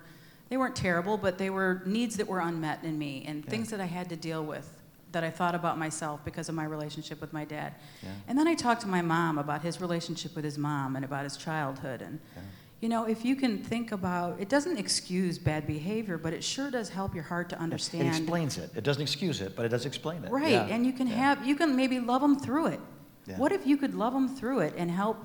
they 0.49 0.57
weren't 0.57 0.75
terrible, 0.75 1.19
but 1.19 1.37
they 1.37 1.51
were 1.51 1.83
needs 1.85 2.17
that 2.17 2.27
were 2.27 2.41
unmet 2.41 2.83
in 2.83 2.99
me 2.99 3.23
and 3.29 3.45
Yeah. 3.45 3.51
things 3.51 3.69
that 3.69 3.83
I 3.83 3.85
had 3.85 4.09
to 4.09 4.17
deal 4.17 4.43
with 4.43 4.67
that 5.13 5.23
I 5.23 5.29
thought 5.31 5.55
about 5.55 5.77
myself 5.79 6.25
because 6.25 6.49
of 6.49 6.55
my 6.55 6.65
relationship 6.65 7.21
with 7.21 7.35
my 7.35 7.45
dad. 7.45 7.75
Yeah. 8.03 8.09
And 8.29 8.39
then 8.39 8.49
I 8.49 8.55
talked 8.55 8.81
to 8.83 8.89
my 8.89 9.03
mom 9.03 9.37
about 9.37 9.61
his 9.61 9.79
relationship 9.79 10.35
with 10.35 10.45
his 10.45 10.57
mom 10.57 10.97
and 10.97 11.05
about 11.05 11.25
his 11.25 11.37
childhood 11.37 12.01
and 12.01 12.19
Yeah. 12.35 12.43
You 12.81 12.89
know, 12.89 13.05
if 13.07 13.25
you 13.25 13.35
can 13.35 13.59
think 13.59 13.91
about, 13.91 14.39
it 14.41 14.49
doesn't 14.49 14.79
excuse 14.79 15.37
bad 15.37 15.67
behavior, 15.67 16.17
but 16.17 16.33
it 16.33 16.45
sure 16.45 16.71
does 16.71 16.89
help 16.89 17.13
your 17.13 17.25
heart 17.25 17.49
to 17.51 17.59
understand. 17.59 18.03
It 18.03 18.07
understand. 18.07 18.25
explains 18.25 18.59
it. 18.59 18.71
It 18.77 18.85
doesn't 18.85 19.03
excuse 19.03 19.41
it, 19.41 19.57
but 19.57 19.65
it 19.65 19.71
does 19.71 19.85
explain 19.85 20.23
it. 20.25 20.31
Right, 20.31 20.53
Yeah. 20.53 20.67
and 20.67 20.87
you 20.87 20.93
can 20.93 21.09
Yeah. 21.09 21.15
have, 21.17 21.47
you 21.47 21.57
can 21.57 21.75
maybe 21.75 21.99
love 21.99 22.23
them 22.23 22.39
through 22.39 22.67
it. 22.67 22.81
Yeah. 23.27 23.37
What 23.37 23.51
if 23.51 23.67
you 23.67 23.77
could 23.77 23.95
love 23.95 24.13
them 24.13 24.29
through 24.29 24.61
it 24.61 24.75
and 24.77 24.91
help 24.91 25.19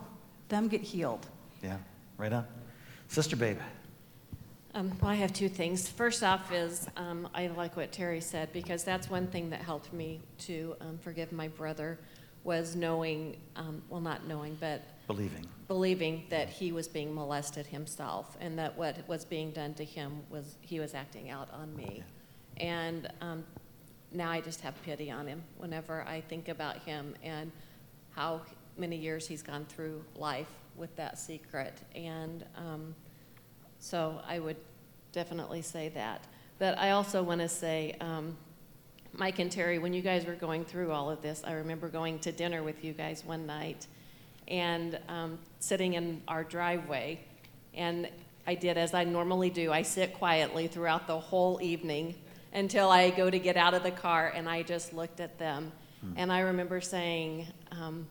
them 0.49 0.67
get 0.67 0.81
healed? 0.81 1.27
Yeah, 1.61 1.77
right 2.17 2.33
on. 2.33 2.45
Sister 3.07 3.35
Babe. 3.35 3.59
Um, 4.73 4.91
well, 4.99 5.11
I 5.11 5.15
have 5.15 5.31
two 5.31 5.47
things. 5.47 5.87
First 5.87 6.23
off 6.23 6.51
is 6.51 6.87
um, 6.97 7.29
I 7.35 7.45
like 7.47 7.77
what 7.77 7.91
Terry 7.91 8.19
said 8.19 8.51
because 8.51 8.83
that's 8.83 9.07
one 9.11 9.27
thing 9.27 9.51
that 9.51 9.61
helped 9.61 9.93
me 9.93 10.21
to 10.39 10.75
um, 10.81 10.97
forgive 10.97 11.31
my 11.31 11.47
brother 11.49 11.99
was 12.43 12.75
knowing, 12.75 13.37
um, 13.55 13.81
well, 13.89 14.01
not 14.01 14.27
knowing, 14.27 14.57
but 14.59 14.81
Believing. 15.07 15.45
believing 15.67 16.25
that 16.29 16.49
he 16.49 16.71
was 16.71 16.87
being 16.87 17.13
molested 17.13 17.65
himself 17.65 18.37
and 18.41 18.57
that 18.59 18.77
what 18.77 18.97
was 19.07 19.23
being 19.25 19.51
done 19.51 19.73
to 19.75 19.85
him 19.85 20.21
was 20.29 20.57
he 20.61 20.79
was 20.79 20.93
acting 20.93 21.29
out 21.29 21.49
on 21.53 21.75
me. 21.75 22.03
And 22.57 23.07
um, 23.21 23.43
now 24.11 24.29
I 24.29 24.41
just 24.41 24.61
have 24.61 24.81
pity 24.83 25.09
on 25.09 25.27
him 25.27 25.41
whenever 25.57 26.03
I 26.07 26.21
think 26.21 26.49
about 26.49 26.77
him 26.79 27.15
and 27.23 27.51
how 28.11 28.41
many 28.77 28.95
years 28.95 29.27
he's 29.27 29.41
gone 29.41 29.65
through 29.65 30.03
life 30.15 30.49
with 30.75 30.95
that 30.95 31.17
secret. 31.17 31.73
And 31.95 32.45
um, 32.57 32.95
so 33.79 34.19
I 34.27 34.39
would 34.39 34.57
definitely 35.11 35.61
say 35.61 35.89
that. 35.89 36.25
But 36.59 36.77
I 36.77 36.91
also 36.91 37.23
want 37.23 37.41
to 37.41 37.49
say, 37.49 37.95
um, 37.99 38.37
Mike 39.15 39.37
and 39.37 39.51
Terry, 39.51 39.77
when 39.77 39.93
you 39.93 40.01
guys 40.01 40.25
were 40.25 40.33
going 40.33 40.65
through 40.65 40.91
all 40.91 41.11
of 41.11 41.21
this, 41.21 41.43
I 41.45 41.53
remember 41.53 41.87
going 41.87 42.17
to 42.19 42.31
dinner 42.31 42.63
with 42.63 42.83
you 42.83 42.93
guys 42.93 43.23
one 43.23 43.45
night 43.45 43.85
and 44.47 44.99
um, 45.07 45.37
sitting 45.59 45.93
in 45.93 46.21
our 46.27 46.43
driveway. 46.43 47.19
And 47.75 48.09
I 48.47 48.55
did 48.55 48.77
as 48.77 48.95
I 48.95 49.03
normally 49.03 49.51
do. 49.51 49.71
I 49.71 49.83
sit 49.83 50.15
quietly 50.15 50.67
throughout 50.67 51.05
the 51.05 51.19
whole 51.19 51.61
evening 51.61 52.15
until 52.53 52.89
I 52.89 53.11
go 53.11 53.29
to 53.29 53.37
get 53.37 53.55
out 53.55 53.75
of 53.75 53.83
the 53.83 53.91
car, 53.91 54.31
and 54.35 54.49
I 54.49 54.63
just 54.63 54.93
looked 54.93 55.19
at 55.19 55.37
them. 55.37 55.71
And 56.17 56.31
I 56.31 56.39
remember 56.41 56.81
saying, 56.81 57.47
um, 57.71 58.05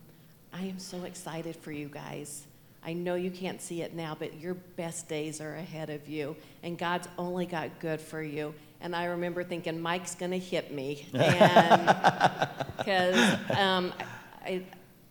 I 0.51 0.63
am 0.63 0.79
so 0.79 1.03
excited 1.03 1.55
for 1.55 1.71
you 1.71 1.87
guys. 1.87 2.47
I 2.83 2.93
know 2.93 3.15
you 3.15 3.29
can't 3.29 3.61
see 3.61 3.83
it 3.83 3.93
now, 3.93 4.15
but 4.17 4.39
your 4.39 4.55
best 4.55 5.07
days 5.07 5.39
are 5.39 5.55
ahead 5.55 5.89
of 5.89 6.09
you, 6.09 6.35
and 6.63 6.77
God's 6.77 7.07
only 7.17 7.45
got 7.45 7.79
good 7.79 8.01
for 8.01 8.21
you. 8.21 8.55
And 8.83 8.95
I 8.95 9.05
remember 9.05 9.43
thinking, 9.43 9.79
Mike's 9.81 10.13
going 10.13 10.31
to 10.31 10.39
hit 10.39 10.71
me. 10.71 11.07
Because 12.77 13.37
um, 13.57 13.93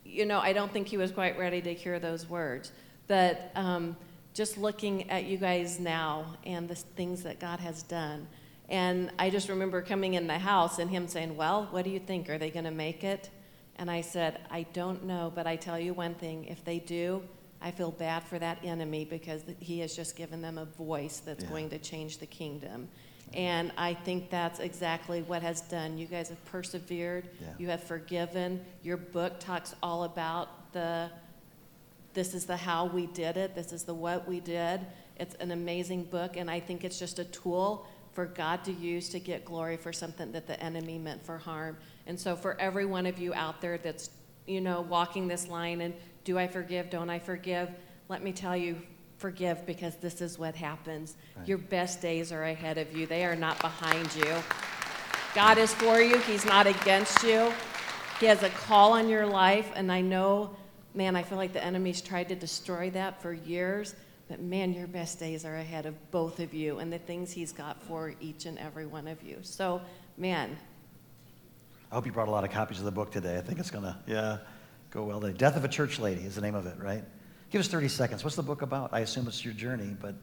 you 0.05 0.25
know, 0.25 0.39
I 0.39 0.53
don't 0.53 0.71
think 0.71 0.87
he 0.87 0.97
was 0.97 1.11
quite 1.11 1.39
ready 1.39 1.59
to 1.61 1.73
hear 1.73 1.97
those 1.99 2.29
words. 2.29 2.71
But 3.07 3.51
um, 3.55 3.97
just 4.35 4.59
looking 4.59 5.09
at 5.09 5.23
you 5.25 5.37
guys 5.37 5.79
now 5.79 6.37
and 6.45 6.69
the 6.69 6.75
things 6.75 7.23
that 7.23 7.39
God 7.39 7.59
has 7.59 7.81
done, 7.81 8.27
and 8.69 9.11
I 9.17 9.31
just 9.31 9.49
remember 9.49 9.81
coming 9.81 10.13
in 10.13 10.27
the 10.27 10.37
house 10.37 10.77
and 10.77 10.87
him 10.89 11.07
saying, 11.07 11.35
"Well, 11.35 11.67
what 11.71 11.83
do 11.83 11.89
you 11.89 11.99
think? 11.99 12.29
Are 12.29 12.37
they 12.37 12.51
going 12.51 12.65
to 12.65 12.71
make 12.71 13.03
it?" 13.03 13.31
And 13.77 13.89
I 13.89 14.01
said, 14.01 14.39
"I 14.51 14.63
don't 14.73 15.05
know, 15.05 15.31
but 15.33 15.47
I 15.47 15.55
tell 15.55 15.79
you 15.79 15.93
one 15.95 16.13
thing: 16.15 16.45
if 16.45 16.63
they 16.63 16.79
do." 16.79 17.23
I 17.65 17.71
feel 17.71 17.91
bad 17.91 18.25
for 18.25 18.37
that 18.39 18.59
enemy 18.65 19.05
because 19.05 19.41
he 19.61 19.79
has 19.79 19.95
just 19.95 20.17
given 20.17 20.41
them 20.41 20.57
a 20.57 20.65
voice 20.65 21.21
that's 21.25 21.45
Yeah. 21.45 21.49
going 21.49 21.69
to 21.69 21.79
change 21.79 22.17
the 22.17 22.25
kingdom. 22.25 22.89
And 23.33 23.71
I 23.77 23.93
think 23.93 24.29
that's 24.29 24.59
exactly 24.59 25.23
what 25.23 25.41
has 25.41 25.61
done. 25.61 25.97
You 25.97 26.05
guys 26.05 26.29
have 26.29 26.43
persevered. 26.45 27.29
Yeah. 27.41 27.47
You 27.57 27.67
have 27.67 27.83
forgiven. 27.83 28.63
Your 28.83 28.97
book 28.97 29.39
talks 29.39 29.73
all 29.81 30.03
about 30.03 30.71
the 30.73 31.09
this 32.13 32.35
is 32.35 32.45
the 32.45 32.57
how 32.57 32.85
we 32.85 33.07
did 33.07 33.37
it. 33.37 33.55
This 33.55 33.73
is 33.73 33.83
the 33.83 33.93
what 33.93 34.27
we 34.27 34.39
did. 34.39 34.81
It's 35.17 35.35
an 35.35 35.51
amazing 35.51 36.03
book, 36.05 36.37
and 36.37 36.49
I 36.49 36.59
think 36.59 36.83
it's 36.83 36.99
just 36.99 37.19
a 37.19 37.25
tool 37.25 37.87
for 38.13 38.25
God 38.25 38.63
to 38.65 38.71
use 38.71 39.09
to 39.09 39.19
get 39.19 39.43
glory 39.43 39.77
for 39.77 39.91
something 39.91 40.31
that 40.31 40.45
the 40.45 40.59
enemy 40.61 40.99
meant 40.99 41.25
for 41.25 41.37
harm. 41.37 41.77
And 42.05 42.19
so, 42.19 42.35
for 42.35 42.59
every 42.59 42.85
one 42.85 43.05
of 43.05 43.17
you 43.17 43.33
out 43.33 43.61
there 43.61 43.77
that's, 43.77 44.11
you 44.45 44.61
know, 44.61 44.81
walking 44.81 45.27
this 45.27 45.47
line 45.47 45.81
and 45.81 45.93
do 46.23 46.37
I 46.37 46.47
forgive? 46.47 46.89
Don't 46.89 47.09
I 47.09 47.19
forgive? 47.19 47.69
Let 48.09 48.23
me 48.23 48.31
tell 48.31 48.55
you, 48.55 48.81
forgive 49.17 49.65
because 49.65 49.95
this 49.97 50.21
is 50.21 50.37
what 50.37 50.55
happens. 50.55 51.15
Right. 51.35 51.47
Your 51.47 51.57
best 51.57 52.01
days 52.01 52.31
are 52.31 52.43
ahead 52.43 52.77
of 52.77 52.95
you, 52.95 53.05
they 53.05 53.25
are 53.25 53.35
not 53.35 53.59
behind 53.59 54.13
you. 54.15 54.35
God 55.35 55.57
is 55.57 55.73
for 55.73 55.99
you, 55.99 56.17
He's 56.19 56.45
not 56.45 56.67
against 56.67 57.23
you. 57.23 57.51
He 58.19 58.27
has 58.27 58.43
a 58.43 58.49
call 58.49 58.93
on 58.93 59.09
your 59.09 59.25
life, 59.25 59.71
and 59.75 59.91
I 59.91 60.01
know, 60.01 60.55
man, 60.93 61.15
I 61.15 61.23
feel 61.23 61.37
like 61.37 61.53
the 61.53 61.63
enemy's 61.63 62.01
tried 62.01 62.29
to 62.29 62.35
destroy 62.35 62.89
that 62.91 63.21
for 63.21 63.33
years. 63.33 63.95
But 64.29 64.39
man, 64.39 64.73
your 64.73 64.87
best 64.87 65.19
days 65.19 65.43
are 65.43 65.57
ahead 65.57 65.85
of 65.85 66.11
both 66.11 66.39
of 66.39 66.53
you 66.53 66.79
and 66.79 66.91
the 66.91 66.99
things 66.99 67.31
He's 67.31 67.51
got 67.51 67.81
for 67.83 68.13
each 68.21 68.45
and 68.45 68.57
every 68.57 68.85
one 68.85 69.07
of 69.07 69.21
you. 69.21 69.39
So, 69.41 69.81
man, 70.17 70.57
I 71.91 71.95
hope 71.95 72.05
you 72.05 72.11
brought 72.11 72.27
a 72.27 72.31
lot 72.31 72.43
of 72.43 72.49
copies 72.49 72.79
of 72.79 72.85
the 72.85 72.91
book 72.91 73.11
today. 73.11 73.37
I 73.37 73.41
think 73.41 73.59
it's 73.59 73.69
going 73.69 73.83
to, 73.83 73.95
yeah, 74.07 74.37
go 74.89 75.03
well 75.03 75.19
today. 75.19 75.37
Death 75.37 75.55
of 75.55 75.65
a 75.65 75.67
Church 75.67 75.99
Lady 75.99 76.21
is 76.21 76.35
the 76.35 76.41
name 76.41 76.55
of 76.55 76.65
it, 76.65 76.75
right? 76.79 77.03
Give 77.53 77.59
us 77.59 77.67
30 77.67 77.87
seconds. 77.87 78.23
What's 78.23 78.35
the 78.35 78.41
book 78.41 78.63
about? 78.63 78.91
I 78.93 79.01
assume 79.01 79.27
it's 79.27 79.45
your 79.45 79.53
journey, 79.53 79.95
but, 80.01 80.15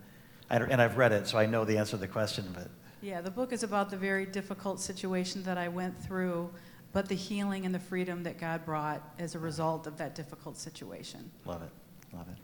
I 0.51 0.57
and 0.57 0.83
I've 0.83 0.97
read 0.97 1.13
it, 1.13 1.29
so 1.29 1.39
I 1.39 1.47
know 1.47 1.65
the 1.65 1.79
answer 1.79 1.93
to 1.93 1.97
the 1.97 2.09
question, 2.09 2.45
but 2.53 2.67
Yeah, 3.03 3.21
the 3.21 3.31
book 3.31 3.53
is 3.53 3.63
about 3.63 3.89
the 3.89 3.97
very 3.97 4.27
difficult 4.27 4.81
situation 4.81 5.45
that 5.45 5.57
I 5.57 5.69
went 5.69 5.97
through, 6.03 6.51
but 6.93 7.09
the 7.09 7.15
healing 7.15 7.67
and 7.67 7.73
the 7.73 7.79
freedom 7.79 8.25
that 8.25 8.41
God 8.41 8.65
brought 8.65 9.15
as 9.21 9.37
a 9.37 9.39
result 9.39 9.87
of 9.87 9.97
that 9.99 10.17
difficult 10.17 10.57
situation. 10.57 11.31
Love 11.45 11.63
it. 11.63 11.71
Love 12.13 12.27
it. 12.29 12.35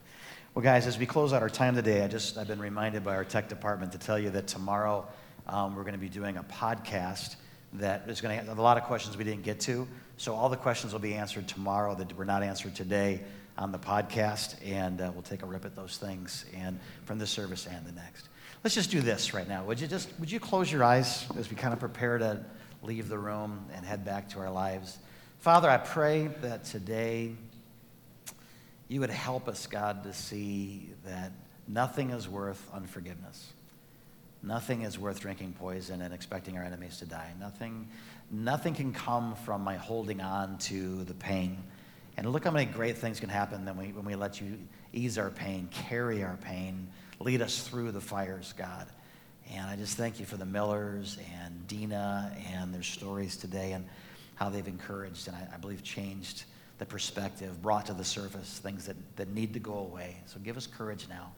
Well, 0.55 0.63
guys, 0.63 0.87
as 0.87 0.99
we 0.99 1.05
close 1.05 1.33
out 1.33 1.43
our 1.43 1.51
time 1.51 1.75
today, 1.75 2.05
I 2.05 2.07
just 2.07 2.39
I've 2.39 2.47
been 2.47 2.61
reminded 2.61 3.03
by 3.03 3.17
our 3.17 3.25
tech 3.25 3.49
department 3.49 3.91
to 3.91 3.99
tell 3.99 4.21
you 4.21 4.31
that 4.31 4.47
tomorrow 4.47 5.05
um, 5.49 5.75
we're 5.75 5.83
going 5.83 5.95
to 5.95 5.99
be 5.99 6.09
doing 6.09 6.37
a 6.37 6.45
podcast 6.45 7.35
that 7.73 8.09
is 8.09 8.21
going 8.21 8.39
to 8.39 8.45
have 8.45 8.57
a 8.57 8.63
lot 8.63 8.77
of 8.77 8.85
questions 8.85 9.17
we 9.17 9.25
didn't 9.25 9.43
get 9.43 9.59
to. 9.63 9.89
So 10.17 10.33
all 10.33 10.49
the 10.49 10.57
questions 10.57 10.93
will 10.93 11.01
be 11.01 11.15
answered 11.15 11.49
tomorrow 11.49 11.97
that 11.97 12.17
were 12.17 12.25
not 12.25 12.45
answered 12.45 12.77
today 12.77 13.23
on 13.59 13.73
the 13.73 13.79
podcast, 13.79 14.57
and 14.65 15.01
uh, 15.01 15.11
we'll 15.13 15.23
take 15.23 15.43
a 15.43 15.47
rip 15.47 15.65
at 15.65 15.75
those 15.75 15.97
things 15.97 16.45
and 16.55 16.79
from 17.05 17.19
this 17.19 17.31
service 17.31 17.67
and 17.67 17.87
the 17.87 17.93
next. 17.93 18.29
Let's 18.63 18.75
just 18.75 18.91
do 18.91 19.01
this 19.01 19.33
right 19.33 19.49
now. 19.49 19.65
Would 19.65 19.81
you 19.81 19.87
just 19.87 20.11
would 20.19 20.31
you 20.31 20.41
close 20.41 20.71
your 20.71 20.85
eyes 20.85 21.27
as 21.39 21.49
we 21.51 21.57
kind 21.57 21.73
of 21.73 21.81
prepare 21.81 22.19
to 22.19 22.45
leave 22.83 23.09
the 23.09 23.19
room 23.19 23.67
and 23.75 23.85
head 23.85 24.05
back 24.05 24.29
to 24.31 24.41
our 24.41 24.51
lives? 24.51 24.99
Father, 25.39 25.71
I 25.71 25.77
pray 25.77 26.29
that 26.43 26.65
today 26.65 27.35
you 28.89 29.01
would 29.01 29.11
help 29.11 29.49
us, 29.49 29.67
God, 29.67 30.05
to 30.05 30.13
see 30.13 30.91
that 31.05 31.33
nothing 31.69 32.11
is 32.11 32.29
worth 32.29 32.69
unforgiveness. 32.73 33.53
Nothing 34.43 34.83
is 34.83 34.99
worth 34.99 35.21
drinking 35.21 35.55
poison 35.59 36.03
and 36.03 36.15
expecting 36.15 36.57
our 36.57 36.63
enemies 36.63 36.99
to 36.99 37.07
die. 37.07 37.33
Nothing, 37.41 37.89
nothing 38.31 38.75
can 38.75 38.93
come 38.93 39.35
from 39.35 39.63
my 39.63 39.77
holding 39.77 40.21
on 40.21 40.59
to 40.59 41.03
the 41.05 41.15
pain. 41.15 41.59
And 42.17 42.31
look 42.33 42.45
how 42.45 42.51
many 42.51 42.65
great 42.71 42.97
things 42.97 43.21
can 43.21 43.29
happen 43.29 43.65
then 43.65 43.77
we, 43.77 43.89
when 43.89 44.05
we 44.05 44.15
let 44.15 44.41
you 44.41 44.59
ease 44.93 45.19
our 45.19 45.31
pain, 45.31 45.69
carry 45.71 46.23
our 46.25 46.39
pain, 46.39 46.89
lead 47.21 47.43
us 47.43 47.67
through 47.67 47.93
the 47.93 48.01
fires, 48.01 48.55
God. 48.57 48.87
And 49.53 49.67
I 49.67 49.77
just 49.77 49.97
thank 49.97 50.19
you 50.19 50.27
for 50.27 50.37
the 50.37 50.47
Millers 50.47 51.19
and 51.43 51.67
Dina 51.69 52.35
and 52.53 52.75
their 52.75 52.83
stories 52.83 53.37
today 53.37 53.73
and 53.73 53.87
how 54.35 54.49
they've 54.49 54.67
encouraged 54.67 55.29
and 55.29 55.37
I, 55.37 55.49
I 55.55 55.57
believe 55.59 55.83
changed 55.83 56.45
the 56.79 56.87
perspective, 56.87 57.63
brought 57.63 57.87
to 57.87 57.95
the 57.95 58.05
surface 58.05 58.59
things 58.59 58.87
that, 58.87 58.97
that 59.17 59.29
need 59.29 59.55
to 59.55 59.61
go 59.61 59.79
away. 59.79 60.17
So 60.27 60.39
give 60.41 60.57
us 60.57 60.67
courage 60.67 61.07
now. 61.09 61.33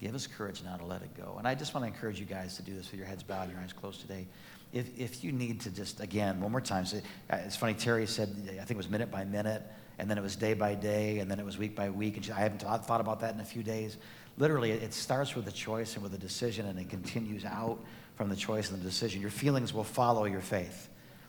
Give 0.00 0.14
us 0.14 0.26
courage 0.26 0.62
now 0.62 0.76
to 0.76 0.84
let 0.84 1.02
it 1.02 1.16
go. 1.16 1.36
And 1.38 1.48
I 1.48 1.54
just 1.54 1.72
want 1.72 1.86
to 1.86 1.92
encourage 1.92 2.20
you 2.20 2.26
guys 2.26 2.56
to 2.56 2.62
do 2.62 2.74
this 2.74 2.90
with 2.90 2.98
your 2.98 3.06
heads 3.06 3.22
bowed 3.22 3.44
and 3.44 3.52
your 3.52 3.60
eyes 3.60 3.72
closed 3.72 4.00
today. 4.00 4.26
If, 4.74 4.98
if 4.98 5.22
you 5.22 5.30
need 5.30 5.60
to 5.60 5.70
just, 5.70 6.00
again, 6.00 6.40
one 6.40 6.50
more 6.50 6.60
time, 6.60 6.84
uh, 6.92 7.36
it's 7.36 7.54
funny, 7.54 7.74
Terry 7.74 8.08
said, 8.08 8.28
I 8.50 8.56
think 8.56 8.72
it 8.72 8.76
was 8.76 8.90
minute 8.90 9.08
by 9.08 9.24
minute, 9.24 9.62
and 10.00 10.10
then 10.10 10.18
it 10.18 10.20
was 10.20 10.34
day 10.34 10.52
by 10.52 10.74
day, 10.74 11.20
and 11.20 11.30
then 11.30 11.38
it 11.38 11.44
was 11.44 11.56
week 11.56 11.76
by 11.76 11.90
week. 11.90 12.16
And 12.16 12.24
she, 12.24 12.32
I 12.32 12.40
haven't 12.40 12.60
thought 12.60 13.00
about 13.00 13.20
that 13.20 13.34
in 13.34 13.40
a 13.40 13.44
few 13.44 13.62
days. 13.62 13.96
Literally, 14.36 14.72
it 14.72 14.92
starts 14.92 15.36
with 15.36 15.46
a 15.46 15.52
choice 15.52 15.94
and 15.94 16.02
with 16.02 16.12
a 16.12 16.18
decision, 16.18 16.66
and 16.66 16.76
it 16.78 16.90
continues 16.90 17.44
out 17.44 17.78
from 18.16 18.28
the 18.28 18.34
choice 18.34 18.70
and 18.70 18.80
the 18.80 18.84
decision. 18.84 19.20
Your 19.20 19.30
feelings 19.30 19.72
will 19.72 19.84
follow 19.84 20.24
your 20.24 20.40
faith. 20.40 20.88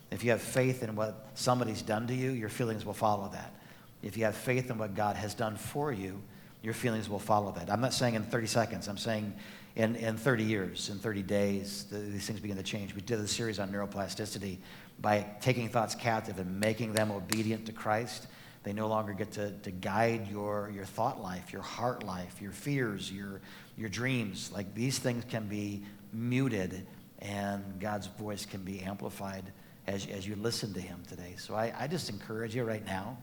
If 0.10 0.24
you 0.24 0.32
have 0.32 0.42
faith 0.42 0.82
in 0.82 0.96
what 0.96 1.28
somebody's 1.36 1.84
done 1.84 2.08
to 2.08 2.16
you, 2.16 2.32
your 2.32 2.50
feelings 2.50 2.84
will 2.84 2.94
follow 2.94 3.30
that. 3.30 3.54
If 4.02 4.18
you 4.18 4.26
have 4.26 4.36
faith 4.36 4.72
in 4.72 4.80
what 4.80 4.96
God 4.96 5.18
has 5.18 5.36
done 5.36 5.56
for 5.56 5.92
you, 5.92 6.20
your 6.64 6.74
feelings 6.74 7.08
will 7.08 7.20
follow 7.20 7.52
that. 7.52 7.70
I'm 7.70 7.82
not 7.82 7.94
saying 7.94 8.16
in 8.16 8.24
30 8.24 8.48
seconds, 8.48 8.88
I'm 8.88 8.98
saying 8.98 9.36
in, 9.76 9.96
in 9.96 10.18
30 10.18 10.44
years, 10.44 10.90
in 10.90 11.00
30 11.00 11.24
days, 11.24 11.86
the, 11.92 11.98
these 11.98 12.26
things 12.26 12.40
begin 12.40 12.58
to 12.58 12.64
change. 12.64 12.96
We 12.96 13.02
did 13.02 13.20
a 13.20 13.28
series 13.28 13.60
on 13.60 13.72
neuroplasticity 13.72 14.58
by 15.02 15.26
taking 15.42 15.68
thoughts 15.68 15.96
captive 15.96 16.40
and 16.40 16.60
making 16.60 16.94
them 16.94 17.12
obedient 17.12 17.66
to 17.66 17.74
Christ. 17.74 18.28
They 18.64 18.72
no 18.74 18.88
longer 18.88 19.14
get 19.14 19.34
to, 19.34 19.52
to 19.52 19.72
guide 19.72 20.30
your, 20.30 20.72
your 20.74 20.86
thought 20.86 21.22
life, 21.22 21.52
your 21.52 21.62
heart 21.62 22.04
life, 22.04 22.42
your 22.42 22.52
fears, 22.52 23.12
your, 23.12 23.42
your 23.78 23.90
dreams. 23.90 24.50
Like 24.54 24.74
these 24.74 24.98
things 24.98 25.26
can 25.26 25.48
be 25.48 25.84
muted 26.14 26.88
and 27.20 27.80
God's 27.80 28.08
voice 28.08 28.46
can 28.46 28.62
be 28.62 28.80
amplified 28.82 29.44
as, 29.88 30.08
as 30.08 30.26
you 30.26 30.36
listen 30.38 30.74
to 30.74 30.82
Him 30.82 31.04
today. 31.08 31.36
So 31.38 31.54
I, 31.54 31.74
I 31.78 31.88
just 31.88 32.10
encourage 32.10 32.56
you 32.56 32.64
right 32.64 32.86
now, 32.86 33.18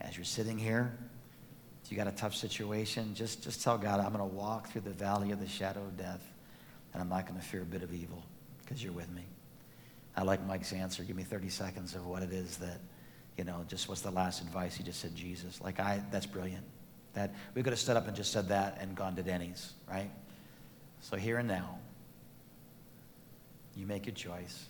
as 0.00 0.16
you're 0.16 0.24
sitting 0.24 0.58
here, 0.58 0.96
you 1.88 1.96
got 1.96 2.06
a 2.06 2.12
tough 2.12 2.34
situation, 2.34 3.14
just, 3.14 3.42
just 3.42 3.62
tell 3.62 3.76
God, 3.76 4.00
I'm 4.00 4.12
going 4.12 4.18
to 4.18 4.36
walk 4.36 4.68
through 4.68 4.82
the 4.82 4.90
valley 4.90 5.32
of 5.32 5.40
the 5.40 5.48
shadow 5.48 5.80
of 5.80 5.96
death, 5.96 6.24
and 6.92 7.02
I'm 7.02 7.08
not 7.08 7.26
going 7.26 7.38
to 7.38 7.44
fear 7.44 7.62
a 7.62 7.64
bit 7.64 7.82
of 7.82 7.92
evil 7.92 8.22
because 8.62 8.82
you're 8.82 8.92
with 8.92 9.10
me. 9.10 9.24
I 10.16 10.22
like 10.22 10.44
Mike's 10.46 10.72
answer. 10.72 11.02
Give 11.02 11.16
me 11.16 11.22
30 11.22 11.48
seconds 11.48 11.94
of 11.94 12.06
what 12.06 12.22
it 12.22 12.32
is 12.32 12.58
that, 12.58 12.80
you 13.36 13.44
know, 13.44 13.64
just 13.68 13.88
what's 13.88 14.02
the 14.02 14.10
last 14.10 14.40
advice? 14.42 14.76
He 14.76 14.84
just 14.84 15.00
said 15.00 15.14
Jesus. 15.16 15.60
Like, 15.60 15.80
I, 15.80 16.02
that's 16.10 16.26
brilliant. 16.26 16.64
That 17.14 17.34
we 17.54 17.62
could 17.62 17.72
have 17.72 17.80
stood 17.80 17.96
up 17.96 18.06
and 18.06 18.16
just 18.16 18.32
said 18.32 18.48
that 18.48 18.78
and 18.80 18.94
gone 18.94 19.16
to 19.16 19.22
Denny's, 19.22 19.72
right? 19.88 20.10
So 21.00 21.16
here 21.16 21.38
and 21.38 21.48
now, 21.48 21.78
you 23.74 23.86
make 23.86 24.06
your 24.06 24.14
choice. 24.14 24.66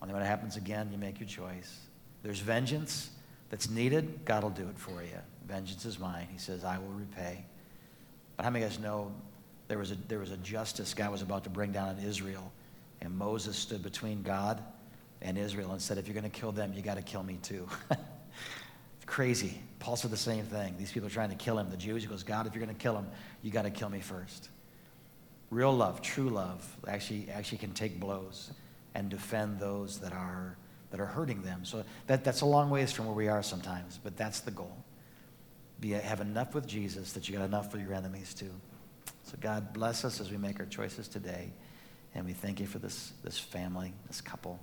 When 0.00 0.10
it 0.10 0.26
happens 0.26 0.56
again, 0.56 0.88
you 0.90 0.98
make 0.98 1.20
your 1.20 1.28
choice. 1.28 1.78
There's 2.22 2.40
vengeance 2.40 3.10
that's 3.50 3.68
needed, 3.68 4.24
God 4.24 4.42
will 4.42 4.50
do 4.50 4.68
it 4.68 4.78
for 4.78 5.02
you. 5.02 5.18
Vengeance 5.50 5.84
is 5.84 5.98
mine. 5.98 6.28
He 6.30 6.38
says, 6.38 6.64
I 6.64 6.78
will 6.78 6.92
repay. 6.92 7.44
But 8.36 8.44
how 8.44 8.50
many 8.50 8.64
of 8.64 8.70
you 8.70 8.78
guys 8.78 8.84
know 8.84 9.12
there 9.68 9.78
was 9.78 9.90
a, 9.90 9.96
there 10.08 10.18
was 10.18 10.30
a 10.30 10.36
justice 10.38 10.94
God 10.94 11.10
was 11.10 11.22
about 11.22 11.44
to 11.44 11.50
bring 11.50 11.72
down 11.72 11.88
on 11.88 11.98
Israel, 11.98 12.52
and 13.00 13.16
Moses 13.16 13.56
stood 13.56 13.82
between 13.82 14.22
God 14.22 14.62
and 15.22 15.36
Israel 15.36 15.72
and 15.72 15.82
said, 15.82 15.98
If 15.98 16.06
you're 16.06 16.14
going 16.14 16.30
to 16.30 16.40
kill 16.40 16.52
them, 16.52 16.72
you 16.72 16.82
got 16.82 16.96
to 16.96 17.02
kill 17.02 17.22
me 17.22 17.38
too. 17.42 17.68
Crazy. 19.06 19.60
Paul 19.80 19.96
said 19.96 20.12
the 20.12 20.16
same 20.16 20.44
thing. 20.44 20.76
These 20.78 20.92
people 20.92 21.08
are 21.08 21.12
trying 21.12 21.30
to 21.30 21.36
kill 21.36 21.58
him, 21.58 21.68
the 21.68 21.76
Jews. 21.76 22.02
He 22.02 22.08
goes, 22.08 22.22
God, 22.22 22.46
if 22.46 22.54
you're 22.54 22.64
going 22.64 22.74
to 22.74 22.80
kill 22.80 22.96
him, 22.96 23.08
you 23.42 23.50
got 23.50 23.62
to 23.62 23.70
kill 23.70 23.88
me 23.88 24.00
first. 24.00 24.48
Real 25.50 25.72
love, 25.72 26.00
true 26.00 26.30
love, 26.30 26.64
actually, 26.86 27.28
actually 27.28 27.58
can 27.58 27.72
take 27.72 27.98
blows 27.98 28.52
and 28.94 29.08
defend 29.08 29.58
those 29.58 29.98
that 29.98 30.12
are, 30.12 30.56
that 30.92 31.00
are 31.00 31.06
hurting 31.06 31.42
them. 31.42 31.64
So 31.64 31.82
that, 32.06 32.22
that's 32.22 32.42
a 32.42 32.46
long 32.46 32.70
ways 32.70 32.92
from 32.92 33.06
where 33.06 33.14
we 33.14 33.26
are 33.26 33.42
sometimes, 33.42 33.98
but 34.02 34.16
that's 34.16 34.40
the 34.40 34.52
goal. 34.52 34.76
Be, 35.80 35.90
have 35.90 36.20
enough 36.20 36.54
with 36.54 36.66
Jesus 36.66 37.12
that 37.12 37.28
you 37.28 37.36
got 37.36 37.44
enough 37.44 37.70
for 37.70 37.78
your 37.78 37.94
enemies 37.94 38.34
too. 38.34 38.50
So 39.24 39.36
God 39.40 39.72
bless 39.72 40.04
us 40.04 40.20
as 40.20 40.30
we 40.30 40.36
make 40.36 40.60
our 40.60 40.66
choices 40.66 41.08
today. 41.08 41.50
And 42.14 42.26
we 42.26 42.32
thank 42.32 42.60
you 42.60 42.66
for 42.66 42.78
this, 42.78 43.12
this 43.22 43.38
family, 43.38 43.92
this 44.08 44.20
couple, 44.20 44.58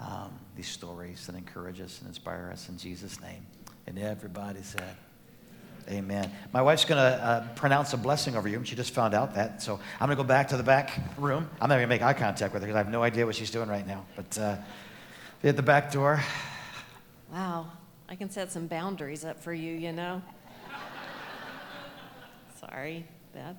um, 0.00 0.38
these 0.54 0.68
stories 0.68 1.26
that 1.26 1.34
encourage 1.34 1.80
us 1.80 1.98
and 2.00 2.08
inspire 2.08 2.50
us 2.52 2.68
in 2.68 2.76
Jesus' 2.76 3.20
name. 3.20 3.46
And 3.86 3.98
everybody 3.98 4.62
said, 4.62 4.96
Amen. 5.88 6.30
My 6.52 6.62
wife's 6.62 6.86
going 6.86 6.98
to 6.98 7.22
uh, 7.22 7.46
pronounce 7.56 7.92
a 7.92 7.98
blessing 7.98 8.36
over 8.36 8.48
you, 8.48 8.62
she 8.64 8.74
just 8.74 8.94
found 8.94 9.12
out 9.12 9.34
that. 9.34 9.62
So 9.62 9.78
I'm 10.00 10.06
going 10.06 10.16
to 10.16 10.22
go 10.22 10.26
back 10.26 10.48
to 10.48 10.56
the 10.56 10.62
back 10.62 10.98
room. 11.18 11.48
I'm 11.60 11.68
not 11.68 11.76
going 11.76 11.82
to 11.82 11.86
make 11.88 12.00
eye 12.00 12.14
contact 12.14 12.54
with 12.54 12.62
her 12.62 12.66
because 12.66 12.76
I 12.76 12.78
have 12.78 12.90
no 12.90 13.02
idea 13.02 13.26
what 13.26 13.34
she's 13.34 13.50
doing 13.50 13.68
right 13.68 13.86
now. 13.86 14.06
But 14.16 14.38
uh, 14.38 14.56
at 15.42 15.56
the 15.56 15.62
back 15.62 15.92
door. 15.92 16.22
Wow, 17.30 17.66
I 18.08 18.14
can 18.16 18.30
set 18.30 18.50
some 18.50 18.66
boundaries 18.66 19.26
up 19.26 19.42
for 19.42 19.52
you, 19.52 19.74
you 19.74 19.92
know? 19.92 20.22
Sorry, 22.74 23.06
Beth. 23.32 23.54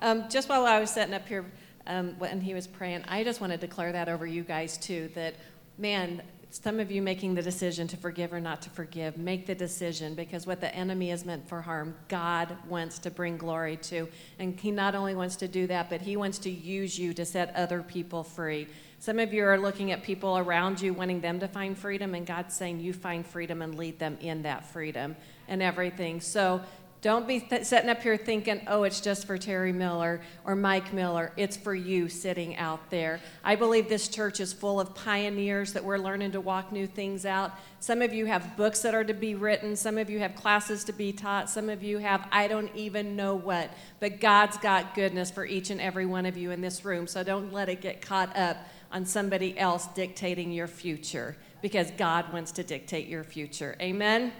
Um, 0.00 0.28
just 0.28 0.48
while 0.48 0.66
I 0.66 0.80
was 0.80 0.90
sitting 0.90 1.14
up 1.14 1.28
here 1.28 1.44
um, 1.86 2.16
when 2.18 2.40
he 2.40 2.54
was 2.54 2.66
praying, 2.66 3.04
I 3.06 3.22
just 3.22 3.40
want 3.40 3.52
to 3.52 3.56
declare 3.56 3.92
that 3.92 4.08
over 4.08 4.26
you 4.26 4.42
guys 4.42 4.76
too 4.76 5.10
that, 5.14 5.36
man, 5.78 6.22
some 6.50 6.80
of 6.80 6.90
you 6.90 7.00
making 7.00 7.36
the 7.36 7.42
decision 7.42 7.86
to 7.86 7.96
forgive 7.96 8.32
or 8.32 8.40
not 8.40 8.60
to 8.62 8.70
forgive, 8.70 9.16
make 9.16 9.46
the 9.46 9.54
decision 9.54 10.16
because 10.16 10.44
what 10.44 10.60
the 10.60 10.74
enemy 10.74 11.12
is 11.12 11.24
meant 11.24 11.48
for 11.48 11.62
harm, 11.62 11.94
God 12.08 12.56
wants 12.66 12.98
to 13.00 13.12
bring 13.12 13.36
glory 13.36 13.76
to. 13.76 14.08
And 14.40 14.58
He 14.58 14.72
not 14.72 14.96
only 14.96 15.14
wants 15.14 15.36
to 15.36 15.46
do 15.46 15.68
that, 15.68 15.88
but 15.88 16.00
He 16.00 16.16
wants 16.16 16.38
to 16.38 16.50
use 16.50 16.98
you 16.98 17.14
to 17.14 17.24
set 17.24 17.54
other 17.54 17.84
people 17.84 18.24
free. 18.24 18.66
Some 18.98 19.20
of 19.20 19.32
you 19.32 19.44
are 19.44 19.56
looking 19.58 19.92
at 19.92 20.02
people 20.02 20.36
around 20.36 20.80
you, 20.80 20.92
wanting 20.94 21.20
them 21.20 21.38
to 21.38 21.46
find 21.46 21.78
freedom, 21.78 22.16
and 22.16 22.26
God's 22.26 22.56
saying, 22.56 22.80
You 22.80 22.92
find 22.92 23.24
freedom 23.24 23.62
and 23.62 23.76
lead 23.76 24.00
them 24.00 24.18
in 24.20 24.42
that 24.42 24.64
freedom 24.64 25.14
and 25.46 25.62
everything. 25.62 26.20
So 26.20 26.60
don't 27.00 27.28
be 27.28 27.38
th- 27.38 27.64
sitting 27.64 27.88
up 27.88 28.02
here 28.02 28.16
thinking, 28.16 28.60
oh, 28.66 28.82
it's 28.82 29.00
just 29.00 29.24
for 29.26 29.38
Terry 29.38 29.72
Miller 29.72 30.20
or 30.44 30.56
Mike 30.56 30.92
Miller. 30.92 31.32
It's 31.36 31.56
for 31.56 31.72
you 31.72 32.08
sitting 32.08 32.56
out 32.56 32.90
there. 32.90 33.20
I 33.44 33.54
believe 33.54 33.88
this 33.88 34.08
church 34.08 34.40
is 34.40 34.52
full 34.52 34.80
of 34.80 34.94
pioneers 34.96 35.72
that 35.74 35.84
we're 35.84 35.98
learning 35.98 36.32
to 36.32 36.40
walk 36.40 36.72
new 36.72 36.88
things 36.88 37.24
out. 37.24 37.52
Some 37.78 38.02
of 38.02 38.12
you 38.12 38.26
have 38.26 38.56
books 38.56 38.80
that 38.80 38.94
are 38.94 39.04
to 39.04 39.14
be 39.14 39.36
written. 39.36 39.76
Some 39.76 39.96
of 39.96 40.10
you 40.10 40.18
have 40.18 40.34
classes 40.34 40.82
to 40.84 40.92
be 40.92 41.12
taught. 41.12 41.48
Some 41.48 41.68
of 41.68 41.84
you 41.84 41.98
have, 41.98 42.26
I 42.32 42.48
don't 42.48 42.74
even 42.74 43.14
know 43.14 43.36
what. 43.36 43.70
But 44.00 44.18
God's 44.18 44.58
got 44.58 44.96
goodness 44.96 45.30
for 45.30 45.46
each 45.46 45.70
and 45.70 45.80
every 45.80 46.06
one 46.06 46.26
of 46.26 46.36
you 46.36 46.50
in 46.50 46.60
this 46.60 46.84
room. 46.84 47.06
So 47.06 47.22
don't 47.22 47.52
let 47.52 47.68
it 47.68 47.80
get 47.80 48.00
caught 48.00 48.36
up 48.36 48.56
on 48.90 49.06
somebody 49.06 49.56
else 49.56 49.86
dictating 49.88 50.50
your 50.50 50.66
future 50.66 51.36
because 51.62 51.92
God 51.92 52.32
wants 52.32 52.50
to 52.52 52.64
dictate 52.64 53.06
your 53.06 53.22
future. 53.22 53.76
Amen? 53.80 54.32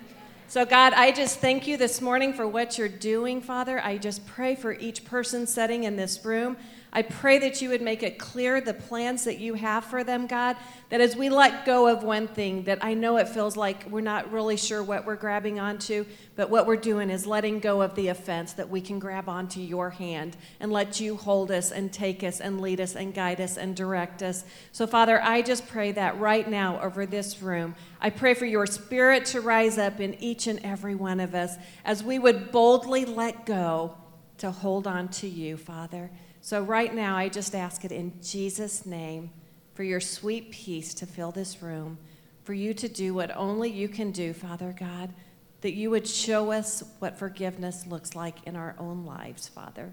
So, 0.51 0.65
God, 0.65 0.95
I 0.95 1.13
just 1.13 1.41
thank 1.41 1.67
you 1.67 1.77
this 1.77 2.01
morning 2.01 2.33
for 2.33 2.49
what 2.49 2.79
you're 2.79 2.89
doing, 2.89 3.43
Father. 3.43 3.85
I 3.85 3.99
just 3.99 4.27
pray 4.27 4.55
for 4.55 4.73
each 4.73 5.05
person 5.05 5.47
sitting 5.47 5.85
in 5.85 5.97
this 5.97 6.25
room. 6.25 6.57
I 6.91 7.03
pray 7.03 7.39
that 7.41 7.61
you 7.61 7.69
would 7.69 7.83
make 7.83 8.03
it 8.03 8.19
clear 8.19 8.61
the 8.61 8.73
plans 8.73 9.25
that 9.25 9.39
you 9.39 9.55
have 9.55 9.85
for 9.85 10.03
them, 10.03 10.27
God. 10.27 10.57
That 10.89 11.03
as 11.03 11.15
we 11.15 11.29
let 11.29 11.67
go 11.67 11.87
of 11.87 12.03
one 12.03 12.27
thing, 12.27 12.65
that 12.65 12.83
I 12.83 12.95
know 12.95 13.19
it 13.19 13.29
feels 13.29 13.59
like 13.59 13.85
we're 13.91 14.01
not 14.01 14.33
really 14.33 14.57
sure 14.57 14.83
what 14.83 15.05
we're 15.05 15.17
grabbing 15.17 15.61
onto, 15.61 16.07
but 16.35 16.49
what 16.49 16.67
we're 16.67 16.77
doing 16.77 17.11
is 17.11 17.27
letting 17.27 17.61
go 17.61 17.83
of 17.83 17.95
the 17.95 18.09
offense, 18.09 18.55
that 18.55 18.71
we 18.71 18.81
can 18.81 18.99
grab 18.99 19.29
onto 19.29 19.61
your 19.61 19.91
hand 19.91 20.39
and 20.61 20.73
let 20.73 20.99
you 20.99 21.17
hold 21.17 21.51
us 21.51 21.73
and 21.73 21.93
take 21.93 22.25
us 22.25 22.41
and 22.41 22.61
lead 22.61 22.81
us 22.81 22.97
and 22.97 23.13
guide 23.13 23.41
us 23.41 23.59
and 23.59 23.77
direct 23.77 24.23
us. 24.23 24.45
So, 24.73 24.87
Father, 24.87 25.21
I 25.23 25.43
just 25.43 25.69
pray 25.69 25.93
that 25.93 26.19
right 26.19 26.49
now 26.49 26.81
over 26.81 27.05
this 27.05 27.43
room. 27.43 27.75
I 28.01 28.09
pray 28.09 28.33
for 28.33 28.47
your 28.47 28.65
spirit 28.65 29.27
to 29.27 29.43
rise 29.43 29.77
up 29.77 30.01
in 30.01 30.15
each 30.23 30.47
and 30.47 30.59
every 30.65 30.95
one 30.95 31.21
of 31.21 31.35
us 31.35 31.57
as 31.85 32.03
we 32.03 32.19
would 32.19 32.51
boldly 32.51 33.05
let 33.05 33.45
go 33.45 33.95
to 34.39 34.51
hold 34.51 34.87
on 34.87 35.09
to 35.09 35.29
you, 35.29 35.57
Father. 35.59 36.11
So, 36.41 36.63
right 36.63 36.95
now, 36.95 37.17
I 37.17 37.29
just 37.29 37.55
ask 37.55 37.85
it 37.85 37.93
in 37.93 38.13
Jesus' 38.23 38.87
name 38.87 39.31
for 39.75 39.83
your 39.83 40.01
sweet 40.01 40.51
peace 40.51 40.95
to 40.95 41.07
fill 41.07 41.31
this 41.31 41.63
room, 41.63 41.99
for 42.43 42.55
you 42.55 42.75
to 42.75 42.89
do 42.89 43.15
what 43.15 43.37
only 43.37 43.71
you 43.71 43.89
can 43.89 44.11
do, 44.11 44.33
Father 44.33 44.75
God, 44.79 45.13
that 45.61 45.75
you 45.75 45.91
would 45.91 46.07
show 46.07 46.51
us 46.53 46.83
what 47.01 47.19
forgiveness 47.19 47.87
looks 47.87 48.15
like 48.15 48.37
in 48.45 48.57
our 48.57 48.75
own 48.79 49.05
lives, 49.05 49.49
Father. 49.49 49.93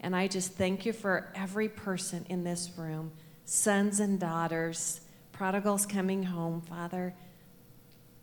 And 0.00 0.16
I 0.16 0.26
just 0.26 0.52
thank 0.52 0.84
you 0.84 0.92
for 0.92 1.32
every 1.34 1.68
person 1.68 2.26
in 2.28 2.44
this 2.44 2.72
room, 2.76 3.12
sons 3.44 4.00
and 4.00 4.18
daughters, 4.18 5.00
prodigals 5.32 5.86
coming 5.86 6.24
home, 6.24 6.60
Father. 6.60 7.14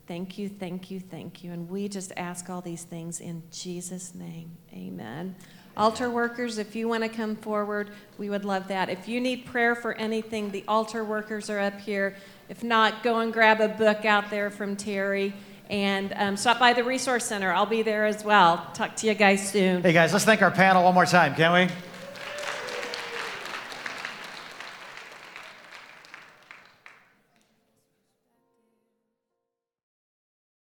Thank 0.08 0.38
you, 0.38 0.50
thank 0.50 0.92
you, 0.92 1.00
thank 1.00 1.44
you. 1.44 1.52
And 1.52 1.70
we 1.70 1.88
just 1.88 2.12
ask 2.18 2.50
all 2.50 2.62
these 2.62 2.84
things 2.84 3.20
in 3.20 3.44
Jesus' 3.52 4.14
name. 4.16 4.58
Amen. 4.74 5.36
Altar 5.80 6.10
workers, 6.10 6.58
if 6.58 6.76
you 6.76 6.90
want 6.90 7.04
to 7.04 7.10
come 7.10 7.38
forward, 7.38 7.90
we 8.18 8.30
would 8.30 8.44
love 8.44 8.68
that. 8.68 8.90
If 8.90 9.08
you 9.08 9.22
need 9.22 9.46
prayer 9.46 9.76
for 9.76 9.94
anything, 9.94 10.52
the 10.52 10.66
altar 10.68 11.06
workers 11.06 11.50
are 11.50 11.58
up 11.58 11.80
here. 11.80 12.18
If 12.50 12.66
not, 12.66 13.02
go 13.02 13.20
and 13.20 13.32
grab 13.32 13.62
a 13.62 13.70
book 13.70 14.04
out 14.04 14.30
there 14.30 14.50
from 14.50 14.76
Terry 14.76 15.34
and 15.70 16.12
um, 16.18 16.36
stop 16.36 16.60
by 16.60 16.74
the 16.74 16.84
Resource 16.84 17.24
Center. 17.24 17.54
I'll 17.54 17.66
be 17.66 17.82
there 17.82 18.06
as 18.06 18.26
well. 18.26 18.68
Talk 18.74 18.98
to 18.98 19.08
you 19.08 19.14
guys 19.14 19.50
soon. 19.50 19.82
Hey 19.82 19.94
guys, 19.94 20.12
let's 20.12 20.26
thank 20.26 20.42
our 20.42 20.52
panel 20.52 20.84
one 20.84 20.94
more 20.94 21.06
time, 21.06 21.34
can 21.34 21.54
we? 21.54 21.74